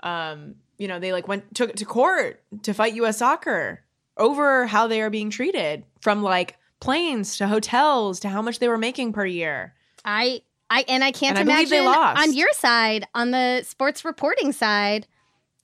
Um, 0.00 0.54
you 0.78 0.88
know, 0.88 0.98
they 0.98 1.12
like 1.12 1.28
went 1.28 1.54
took 1.54 1.68
it 1.68 1.76
to 1.76 1.84
court 1.84 2.42
to 2.62 2.72
fight 2.72 2.94
U.S. 2.94 3.18
soccer 3.18 3.84
over 4.16 4.66
how 4.66 4.86
they 4.86 5.02
are 5.02 5.10
being 5.10 5.28
treated, 5.28 5.84
from 6.00 6.22
like 6.22 6.56
planes 6.80 7.36
to 7.36 7.48
hotels 7.48 8.20
to 8.20 8.30
how 8.30 8.40
much 8.40 8.60
they 8.60 8.68
were 8.68 8.78
making 8.78 9.12
per 9.12 9.26
year. 9.26 9.74
I 10.06 10.40
I 10.72 10.84
and 10.88 11.04
I 11.04 11.12
can't 11.12 11.38
And 11.38 11.50
I 11.50 11.60
imagine 11.60 11.86
on 11.86 12.32
your 12.32 12.50
side, 12.54 13.06
on 13.14 13.30
the 13.30 13.62
sports 13.62 14.04
reporting 14.04 14.52
side, 14.52 15.06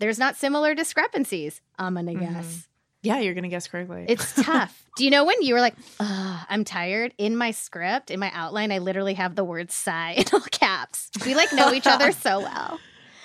there's 0.00 0.18
not 0.18 0.36
similar 0.36 0.74
discrepancies. 0.74 1.60
I'm 1.78 1.94
gonna 1.94 2.12
Mm-hmm. 2.12 2.34
guess. 2.34 2.68
Yeah, 3.02 3.20
you're 3.20 3.34
gonna 3.34 3.48
guess 3.48 3.68
correctly. 3.68 4.04
It's 4.08 4.34
tough. 4.42 4.84
Do 4.96 5.04
you 5.04 5.10
know 5.10 5.24
when 5.24 5.40
you 5.42 5.54
were 5.54 5.60
like, 5.60 5.76
I'm 6.00 6.64
tired? 6.64 7.14
In 7.16 7.36
my 7.36 7.52
script, 7.52 8.10
in 8.10 8.18
my 8.20 8.30
outline, 8.34 8.70
I 8.72 8.78
literally 8.78 9.14
have 9.14 9.34
the 9.36 9.44
word 9.44 9.70
sigh 9.70 10.12
in 10.18 10.24
all 10.32 10.40
caps. 10.50 11.10
We 11.24 11.34
like 11.34 11.52
know 11.52 11.72
each 11.72 11.86
other 11.86 12.12
so 12.12 12.40
well. 12.48 12.78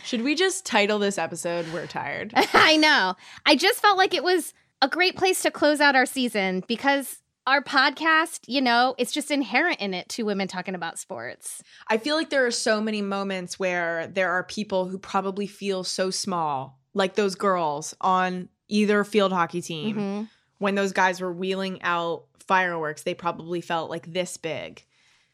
Should 0.05 0.21
we 0.21 0.35
just 0.35 0.65
title 0.65 0.99
this 0.99 1.17
episode 1.17 1.65
"We're 1.73 1.87
Tired"? 1.87 2.33
I 2.53 2.77
know. 2.77 3.15
I 3.45 3.55
just 3.55 3.81
felt 3.81 3.97
like 3.97 4.13
it 4.13 4.23
was 4.23 4.53
a 4.81 4.87
great 4.87 5.15
place 5.15 5.41
to 5.43 5.51
close 5.51 5.79
out 5.81 5.95
our 5.95 6.05
season 6.05 6.63
because 6.67 7.21
our 7.45 7.61
podcast, 7.61 8.41
you 8.47 8.61
know, 8.61 8.95
it's 8.97 9.11
just 9.11 9.31
inherent 9.31 9.79
in 9.79 9.93
it 9.93 10.09
two 10.09 10.25
women 10.25 10.47
talking 10.47 10.75
about 10.75 10.99
sports. 10.99 11.61
I 11.87 11.97
feel 11.97 12.15
like 12.15 12.29
there 12.29 12.45
are 12.45 12.51
so 12.51 12.81
many 12.81 13.01
moments 13.01 13.59
where 13.59 14.07
there 14.07 14.31
are 14.31 14.43
people 14.43 14.85
who 14.87 14.97
probably 14.97 15.47
feel 15.47 15.83
so 15.83 16.09
small, 16.09 16.79
like 16.93 17.15
those 17.15 17.35
girls 17.35 17.95
on 18.01 18.49
either 18.67 19.03
field 19.03 19.33
hockey 19.33 19.61
team. 19.61 19.95
Mhm. 19.95 20.29
When 20.59 20.75
those 20.75 20.93
guys 20.93 21.19
were 21.19 21.33
wheeling 21.33 21.81
out 21.81 22.25
fireworks, 22.39 23.03
they 23.03 23.13
probably 23.13 23.61
felt 23.61 23.89
like 23.89 24.11
this 24.13 24.37
big. 24.37 24.85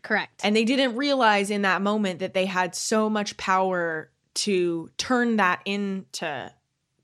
Correct. 0.01 0.41
And 0.43 0.55
they 0.55 0.65
didn't 0.65 0.95
realize 0.95 1.51
in 1.51 1.61
that 1.63 1.81
moment 1.81 2.19
that 2.19 2.33
they 2.33 2.45
had 2.45 2.73
so 2.73 3.09
much 3.09 3.37
power 3.37 4.09
to 4.35 4.89
turn 4.97 5.35
that 5.37 5.61
into 5.65 6.51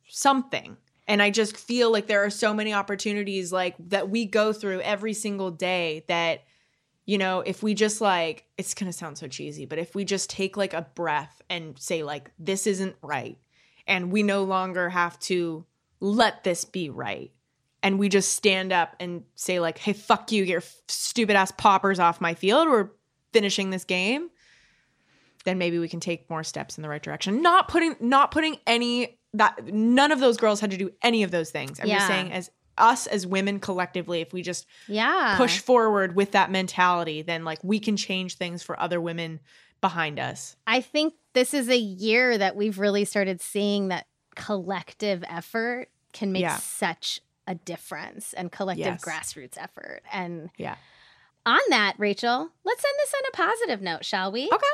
something. 0.08 0.78
And 1.08 1.22
I 1.22 1.30
just 1.30 1.56
feel 1.56 1.91
like 1.91 2.08
there 2.08 2.24
are 2.24 2.30
so 2.30 2.53
many 2.53 2.74
opportunities 2.74 3.51
like 3.51 3.76
that 3.89 4.10
we 4.10 4.26
go 4.26 4.53
through 4.53 4.82
every 4.82 5.14
single 5.14 5.51
day 5.51 6.03
that 6.08 6.43
you 7.08 7.20
know, 7.20 7.41
if 7.41 7.62
we 7.62 7.76
just 7.76 8.01
like 8.01 8.45
it's 8.58 8.74
going 8.74 8.91
to 8.91 8.97
sound 8.97 9.18
so 9.18 9.28
cheesy, 9.28 9.66
but 9.66 9.78
if 9.78 9.93
we 9.93 10.06
just 10.06 10.28
take 10.28 10.58
like 10.58 10.74
a 10.74 10.88
breath 10.95 11.39
and 11.51 11.78
say 11.78 12.01
like 12.01 12.32
this 12.39 12.66
isn't 12.66 12.95
right 13.03 13.38
and 13.86 14.12
we 14.12 14.24
no 14.24 14.43
longer 14.43 14.89
have 14.89 15.20
to 15.20 15.66
let 15.99 16.43
this 16.43 16.66
be 16.66 16.89
right 16.89 17.32
and 17.84 17.99
we 17.99 18.10
just 18.10 18.34
stand 18.34 18.74
up 18.74 18.95
and 18.99 19.24
say 19.36 19.60
like 19.60 19.78
hey 19.78 19.93
fuck 19.93 20.32
you 20.32 20.43
your 20.43 20.62
stupid 20.88 21.36
ass 21.36 21.51
poppers 21.51 21.99
off 21.99 22.20
my 22.20 22.34
field 22.34 22.68
we're 22.68 22.89
finishing 23.32 23.70
this 23.70 23.86
game 23.86 24.30
then 25.45 25.58
maybe 25.60 25.80
we 25.80 25.88
can 25.88 25.99
take 25.99 26.30
more 26.30 26.43
steps 26.43 26.78
in 26.78 26.82
the 26.82 26.89
right 26.89 27.01
direction. 27.01 27.41
Not 27.41 27.70
putting 27.70 27.95
not 28.01 28.32
putting 28.32 28.58
any 28.68 29.18
that 29.38 29.65
none 29.65 30.11
of 30.11 30.19
those 30.19 30.38
girls 30.38 30.59
had 30.59 30.71
to 30.71 30.77
do 30.77 30.91
any 31.01 31.23
of 31.23 31.31
those 31.31 31.51
things 31.51 31.79
i'm 31.79 31.88
just 31.88 32.07
saying 32.07 32.31
as 32.31 32.49
us 32.77 33.07
as 33.07 33.25
women 33.25 33.59
collectively 33.59 34.19
if 34.19 34.33
we 34.33 34.41
just 34.41 34.65
yeah. 34.89 35.36
push 35.38 35.59
forward 35.59 36.13
with 36.13 36.31
that 36.31 36.51
mentality 36.51 37.21
then 37.21 37.45
like 37.45 37.63
we 37.63 37.79
can 37.79 37.95
change 37.95 38.36
things 38.36 38.61
for 38.61 38.77
other 38.79 38.99
women 38.99 39.39
behind 39.79 40.19
us 40.19 40.55
I 40.67 40.81
think 40.81 41.13
this 41.33 41.53
is 41.53 41.69
a 41.69 41.77
year 41.77 42.38
that 42.38 42.55
we've 42.55 42.77
really 42.77 43.05
started 43.05 43.39
seeing 43.39 43.89
that 43.89 44.07
collective 44.36 45.23
effort 45.27 45.88
can 46.11 46.33
make 46.33 46.41
Yeah. 46.41 46.57
such 46.57 47.21
a 47.47 47.55
difference 47.55 48.33
and 48.33 48.51
collective 48.51 48.86
Yes. 48.86 49.05
grassroots 49.05 49.57
effort. 49.57 50.01
And 50.11 50.49
yeah 50.57 50.75
on 51.45 51.59
that, 51.69 51.95
Rachel, 51.97 52.49
let's 52.63 52.83
end 52.83 52.95
this 52.97 53.13
on 53.13 53.21
a 53.27 53.36
positive 53.36 53.81
note, 53.81 54.03
shall 54.03 54.31
we? 54.31 54.49
Okay. 54.51 54.65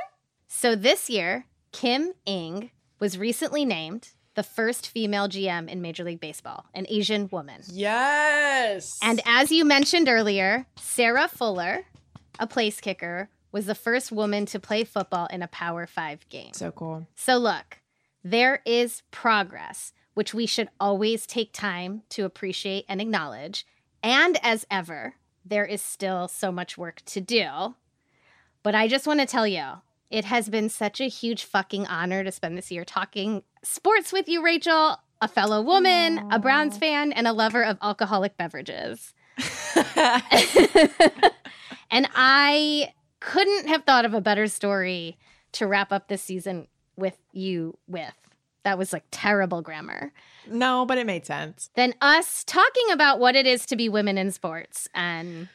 So 0.48 0.76
this 0.76 1.10
year, 1.10 1.46
Kim 1.72 2.14
Ng 2.26 2.72
was 3.00 3.18
recently 3.18 3.66
named 3.66 4.12
the 4.36 4.44
first 4.44 4.88
female 4.88 5.28
GM 5.28 5.68
in 5.70 5.82
Major 5.82 6.04
League 6.04 6.20
Baseball, 6.22 6.66
an 6.74 6.86
Asian 6.90 7.28
woman. 7.32 7.62
yes 7.72 8.98
And 9.02 9.22
as 9.26 9.52
you 9.52 9.66
mentioned 9.66 10.08
earlier, 10.08 10.66
Sarah 10.78 11.28
Fuller, 11.28 11.86
a 12.40 12.48
place 12.48 12.80
kicker, 12.80 13.30
was 13.52 13.66
the 13.66 13.76
first 13.76 14.12
woman 14.12 14.46
to 14.48 14.60
play 14.60 14.84
football 14.84 15.28
in 15.28 15.42
a 15.42 15.48
Power 15.48 15.86
5 15.86 16.30
game. 16.30 16.54
so 16.54 16.72
cool 16.72 17.08
So, 17.16 17.38
look, 17.38 17.80
there 18.24 18.62
is 18.66 19.04
progress, 19.12 19.92
which 20.14 20.34
we 20.34 20.46
should 20.46 20.70
always 20.80 21.26
take 21.26 21.52
time 21.52 22.04
to 22.10 22.24
appreciate 22.24 22.86
and 22.88 23.02
acknowledge. 23.02 23.66
And 24.04 24.38
as 24.42 24.66
ever, 24.72 25.16
there 25.46 25.66
is 25.66 25.82
still 25.82 26.28
so 26.28 26.52
much 26.52 26.78
work 26.78 27.02
to 27.08 27.20
do. 27.22 27.76
But 28.64 28.76
I 28.76 28.88
just 28.88 29.08
want 29.08 29.20
to 29.20 29.26
tell 29.26 29.48
you, 29.48 29.66
it 30.12 30.26
has 30.26 30.50
been 30.50 30.70
such 30.70 31.00
a 31.00 31.08
huge 31.08 31.46
fucking 31.46 31.88
honor 31.88 32.24
to 32.24 32.32
spend 32.32 32.58
this 32.58 32.70
year 32.70 32.84
talking 32.84 33.44
sports 33.64 34.12
with 34.12 34.28
you, 34.28 34.44
Rachel, 34.44 34.98
a 35.22 35.28
fellow 35.28 35.62
woman, 35.62 36.28
a 36.32 36.38
Browns 36.38 36.78
fan, 36.78 37.14
and 37.14 37.28
a 37.28 37.34
lover 37.34 37.64
of 37.64 37.78
alcoholic 37.82 38.38
beverages. 38.38 39.14
and 41.90 42.10
I 42.14 42.94
couldn't 43.20 43.68
have 43.68 43.84
thought 43.86 44.04
of 44.04 44.14
a 44.14 44.22
better 44.22 44.48
story 44.48 45.18
to 45.54 45.66
wrap 45.66 45.92
up 45.92 46.08
this 46.08 46.22
season 46.22 46.68
with 46.98 47.18
you 47.32 47.78
with. 47.88 48.14
That 48.64 48.78
was 48.78 48.94
like 48.94 49.06
terrible 49.12 49.62
grammar. 49.62 50.12
no 50.48 50.86
but 50.86 50.98
it 50.98 51.08
made 51.08 51.26
sense 51.26 51.70
Then 51.76 51.96
us 52.02 52.44
talking 52.44 52.92
about 52.92 53.20
what 53.20 53.36
it 53.36 53.48
is 53.48 53.66
to 53.68 53.76
be 53.76 53.90
women 53.90 54.18
in 54.18 54.32
sports. 54.32 54.88
And 54.94 55.48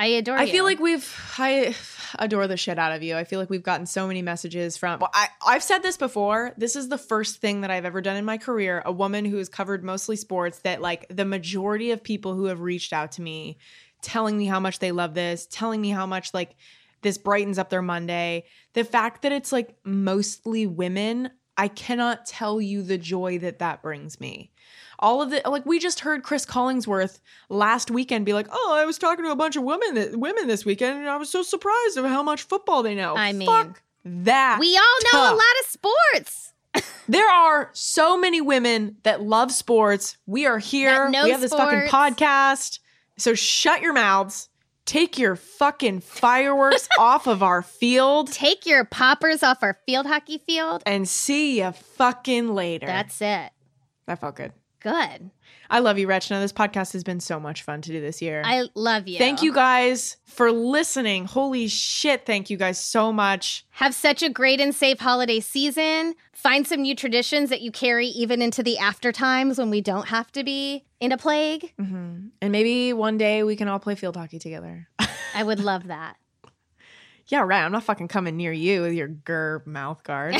I 0.00 0.06
adore 0.06 0.38
I 0.38 0.44
you. 0.44 0.52
feel 0.52 0.64
like 0.64 0.80
we've 0.80 1.14
I 1.36 1.76
adore 2.18 2.48
the 2.48 2.56
shit 2.56 2.78
out 2.78 2.92
of 2.92 3.02
you. 3.02 3.16
I 3.16 3.24
feel 3.24 3.38
like 3.38 3.50
we've 3.50 3.62
gotten 3.62 3.84
so 3.84 4.06
many 4.06 4.22
messages 4.22 4.78
from 4.78 4.98
well, 4.98 5.10
I, 5.12 5.28
I've 5.46 5.62
said 5.62 5.80
this 5.80 5.98
before. 5.98 6.54
This 6.56 6.74
is 6.74 6.88
the 6.88 6.96
first 6.96 7.42
thing 7.42 7.60
that 7.60 7.70
I've 7.70 7.84
ever 7.84 8.00
done 8.00 8.16
in 8.16 8.24
my 8.24 8.38
career, 8.38 8.82
a 8.86 8.92
woman 8.92 9.26
who 9.26 9.36
has 9.36 9.50
covered 9.50 9.84
mostly 9.84 10.16
sports, 10.16 10.60
that 10.60 10.80
like 10.80 11.04
the 11.10 11.26
majority 11.26 11.90
of 11.90 12.02
people 12.02 12.34
who 12.34 12.46
have 12.46 12.60
reached 12.60 12.94
out 12.94 13.12
to 13.12 13.22
me 13.22 13.58
telling 14.00 14.38
me 14.38 14.46
how 14.46 14.58
much 14.58 14.78
they 14.78 14.90
love 14.90 15.12
this, 15.12 15.46
telling 15.50 15.82
me 15.82 15.90
how 15.90 16.06
much 16.06 16.32
like 16.32 16.56
this 17.02 17.18
brightens 17.18 17.58
up 17.58 17.68
their 17.68 17.82
Monday. 17.82 18.44
The 18.72 18.84
fact 18.84 19.20
that 19.20 19.32
it's 19.32 19.52
like 19.52 19.76
mostly 19.84 20.66
women, 20.66 21.30
I 21.58 21.68
cannot 21.68 22.24
tell 22.24 22.58
you 22.58 22.82
the 22.82 22.96
joy 22.96 23.38
that 23.40 23.58
that 23.58 23.82
brings 23.82 24.18
me. 24.18 24.50
All 25.00 25.22
of 25.22 25.30
the 25.30 25.40
like 25.46 25.64
we 25.66 25.78
just 25.78 26.00
heard 26.00 26.22
Cris 26.22 26.44
Collinsworth 26.46 27.20
last 27.48 27.90
weekend 27.90 28.26
be 28.26 28.32
like, 28.34 28.46
"Oh, 28.52 28.72
I 28.78 28.84
was 28.84 28.98
talking 28.98 29.24
to 29.24 29.30
a 29.30 29.36
bunch 29.36 29.56
of 29.56 29.62
women 29.62 29.94
th- 29.94 30.14
women 30.14 30.46
this 30.46 30.64
weekend 30.64 30.98
and 30.98 31.08
I 31.08 31.16
was 31.16 31.30
so 31.30 31.42
surprised 31.42 31.96
of 31.96 32.04
how 32.04 32.22
much 32.22 32.42
football 32.42 32.82
they 32.82 32.94
know." 32.94 33.16
I 33.16 33.32
mean, 33.32 33.46
Fuck 33.46 33.82
that. 34.04 34.58
we 34.60 34.76
all 34.76 34.98
know 35.12 35.32
a 35.32 35.36
lot 35.36 35.40
of 35.62 35.66
sports. 35.66 36.52
There 37.08 37.28
are 37.28 37.70
so 37.72 38.16
many 38.16 38.40
women 38.40 38.98
that 39.02 39.20
love 39.20 39.50
sports. 39.50 40.16
We 40.26 40.46
are 40.46 40.58
here. 40.60 41.10
That 41.10 41.24
we 41.24 41.30
have 41.30 41.40
this 41.40 41.50
fucking 41.50 41.88
podcast. 41.88 42.78
So 43.18 43.34
shut 43.34 43.82
your 43.82 43.92
mouths. 43.92 44.48
Take 44.86 45.18
your 45.18 45.34
fucking 45.34 46.00
fireworks 46.02 46.86
off 47.00 47.26
of 47.26 47.42
our 47.42 47.62
field 47.62 48.30
Take 48.30 48.64
your 48.64 48.84
poppers 48.84 49.42
off 49.42 49.62
our 49.64 49.78
field 49.86 50.06
hockey 50.06 50.38
field. 50.38 50.84
and 50.86 51.08
see 51.08 51.58
you 51.60 51.72
fucking 51.72 52.54
later. 52.54 52.86
That's 52.86 53.20
it. 53.20 53.50
that 54.06 54.20
felt 54.20 54.36
good. 54.36 54.52
Good. 54.80 55.30
I 55.68 55.78
love 55.80 55.98
you, 55.98 56.08
Rachna. 56.08 56.40
This 56.40 56.52
podcast 56.52 56.92
has 56.94 57.04
been 57.04 57.20
so 57.20 57.38
much 57.38 57.62
fun 57.62 57.82
to 57.82 57.92
do 57.92 58.00
this 58.00 58.20
year. 58.22 58.42
I 58.44 58.68
love 58.74 59.06
you. 59.06 59.18
Thank 59.18 59.42
you 59.42 59.52
guys 59.52 60.16
for 60.24 60.50
listening. 60.50 61.26
Holy 61.26 61.68
shit, 61.68 62.24
thank 62.26 62.50
you 62.50 62.56
guys 62.56 62.80
so 62.80 63.12
much. 63.12 63.66
Have 63.70 63.94
such 63.94 64.22
a 64.22 64.30
great 64.30 64.60
and 64.60 64.74
safe 64.74 64.98
holiday 64.98 65.38
season. 65.38 66.14
Find 66.32 66.66
some 66.66 66.82
new 66.82 66.96
traditions 66.96 67.50
that 67.50 67.60
you 67.60 67.70
carry 67.70 68.06
even 68.06 68.40
into 68.40 68.62
the 68.62 68.78
after 68.78 69.12
times 69.12 69.58
when 69.58 69.70
we 69.70 69.80
don't 69.82 70.08
have 70.08 70.32
to 70.32 70.42
be 70.42 70.84
in 70.98 71.12
a 71.12 71.18
plague. 71.18 71.72
Mm-hmm. 71.78 72.28
And 72.40 72.52
maybe 72.52 72.92
one 72.94 73.18
day 73.18 73.42
we 73.42 73.56
can 73.56 73.68
all 73.68 73.78
play 73.78 73.94
field 73.94 74.16
hockey 74.16 74.38
together. 74.38 74.88
I 75.34 75.44
would 75.44 75.60
love 75.60 75.88
that. 75.88 76.16
yeah, 77.28 77.42
right. 77.42 77.62
I'm 77.62 77.72
not 77.72 77.84
fucking 77.84 78.08
coming 78.08 78.36
near 78.36 78.52
you 78.52 78.80
with 78.82 78.94
your 78.94 79.08
gur 79.08 79.62
mouth 79.66 80.02
guard. 80.04 80.36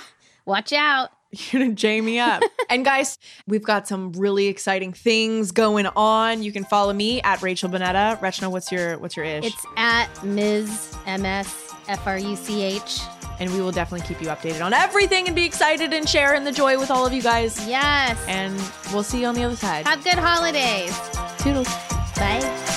Watch 0.46 0.72
out. 0.72 1.10
You're 1.50 1.62
gonna 1.62 1.74
jam 1.74 2.04
me 2.04 2.18
up. 2.18 2.42
and 2.70 2.84
guys, 2.84 3.18
we've 3.46 3.62
got 3.64 3.88
some 3.88 4.12
really 4.12 4.48
exciting 4.48 4.92
things 4.92 5.50
going 5.50 5.86
on. 5.86 6.42
You 6.42 6.52
can 6.52 6.64
follow 6.64 6.92
me 6.92 7.22
at 7.22 7.40
Rachel 7.40 7.70
Bonnetta. 7.70 8.18
Rachna, 8.20 8.50
what's 8.50 8.70
your 8.70 8.98
what's 8.98 9.16
your 9.16 9.24
ish? 9.24 9.46
It's 9.46 9.66
at 9.76 10.08
Ms. 10.22 10.94
MS 11.06 11.72
F 11.88 12.06
R 12.06 12.18
U 12.18 12.36
C 12.36 12.62
H. 12.62 13.00
and 13.40 13.50
we 13.54 13.60
will 13.62 13.72
definitely 13.72 14.06
keep 14.06 14.20
you 14.20 14.28
updated 14.28 14.62
on 14.62 14.72
everything 14.74 15.26
and 15.26 15.34
be 15.34 15.44
excited 15.44 15.92
and 15.92 16.06
share 16.08 16.34
in 16.34 16.44
the 16.44 16.52
joy 16.52 16.78
with 16.78 16.90
all 16.90 17.06
of 17.06 17.12
you 17.14 17.22
guys. 17.22 17.66
Yes. 17.66 18.22
And 18.28 18.54
we'll 18.92 19.02
see 19.02 19.20
you 19.22 19.26
on 19.26 19.34
the 19.34 19.42
other 19.42 19.56
side. 19.56 19.86
Have 19.86 20.04
good 20.04 20.14
holidays. 20.18 20.96
Toodles. 21.38 21.68
Bye. 22.16 22.71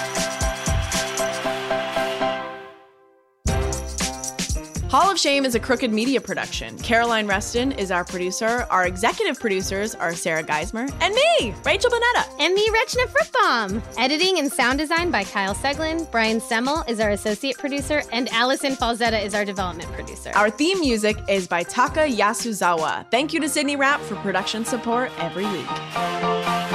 Hall 4.96 5.12
of 5.12 5.20
Shame 5.20 5.44
is 5.44 5.56
a 5.56 5.60
crooked 5.60 5.92
media 5.92 6.22
production. 6.22 6.78
Caroline 6.78 7.28
Reston 7.28 7.74
is 7.74 7.92
our 7.92 8.06
producer. 8.06 8.66
Our 8.70 8.88
executive 8.88 9.38
producers 9.38 9.94
are 9.94 10.16
Sarah 10.16 10.42
Geismer 10.42 10.90
and 11.02 11.14
me, 11.14 11.54
Rachel 11.66 11.92
Bonnetta. 11.92 12.34
And 12.40 12.54
me, 12.54 12.66
Rachna 12.70 13.06
Fruchtbaum. 13.08 13.84
Editing 13.98 14.40
and 14.40 14.50
sound 14.50 14.80
design 14.80 15.12
by 15.12 15.26
Kyle 15.26 15.54
Seglin. 15.54 16.10
Brian 16.12 16.40
Semmel 16.40 16.88
is 16.88 17.02
our 17.02 17.10
associate 17.10 17.58
producer, 17.58 18.04
and 18.14 18.30
Allison 18.30 18.78
Falzetta 18.78 19.22
is 19.22 19.36
our 19.36 19.44
development 19.44 19.92
producer. 19.92 20.32
Our 20.34 20.50
theme 20.50 20.80
music 20.80 21.18
is 21.28 21.46
by 21.46 21.64
Taka 21.64 22.08
Yasuzawa. 22.08 23.06
Thank 23.12 23.34
you 23.34 23.42
to 23.42 23.50
Sydney 23.50 23.76
Rapp 23.76 24.00
for 24.00 24.16
production 24.16 24.64
support 24.64 25.12
every 25.20 25.46
week. 25.46 26.75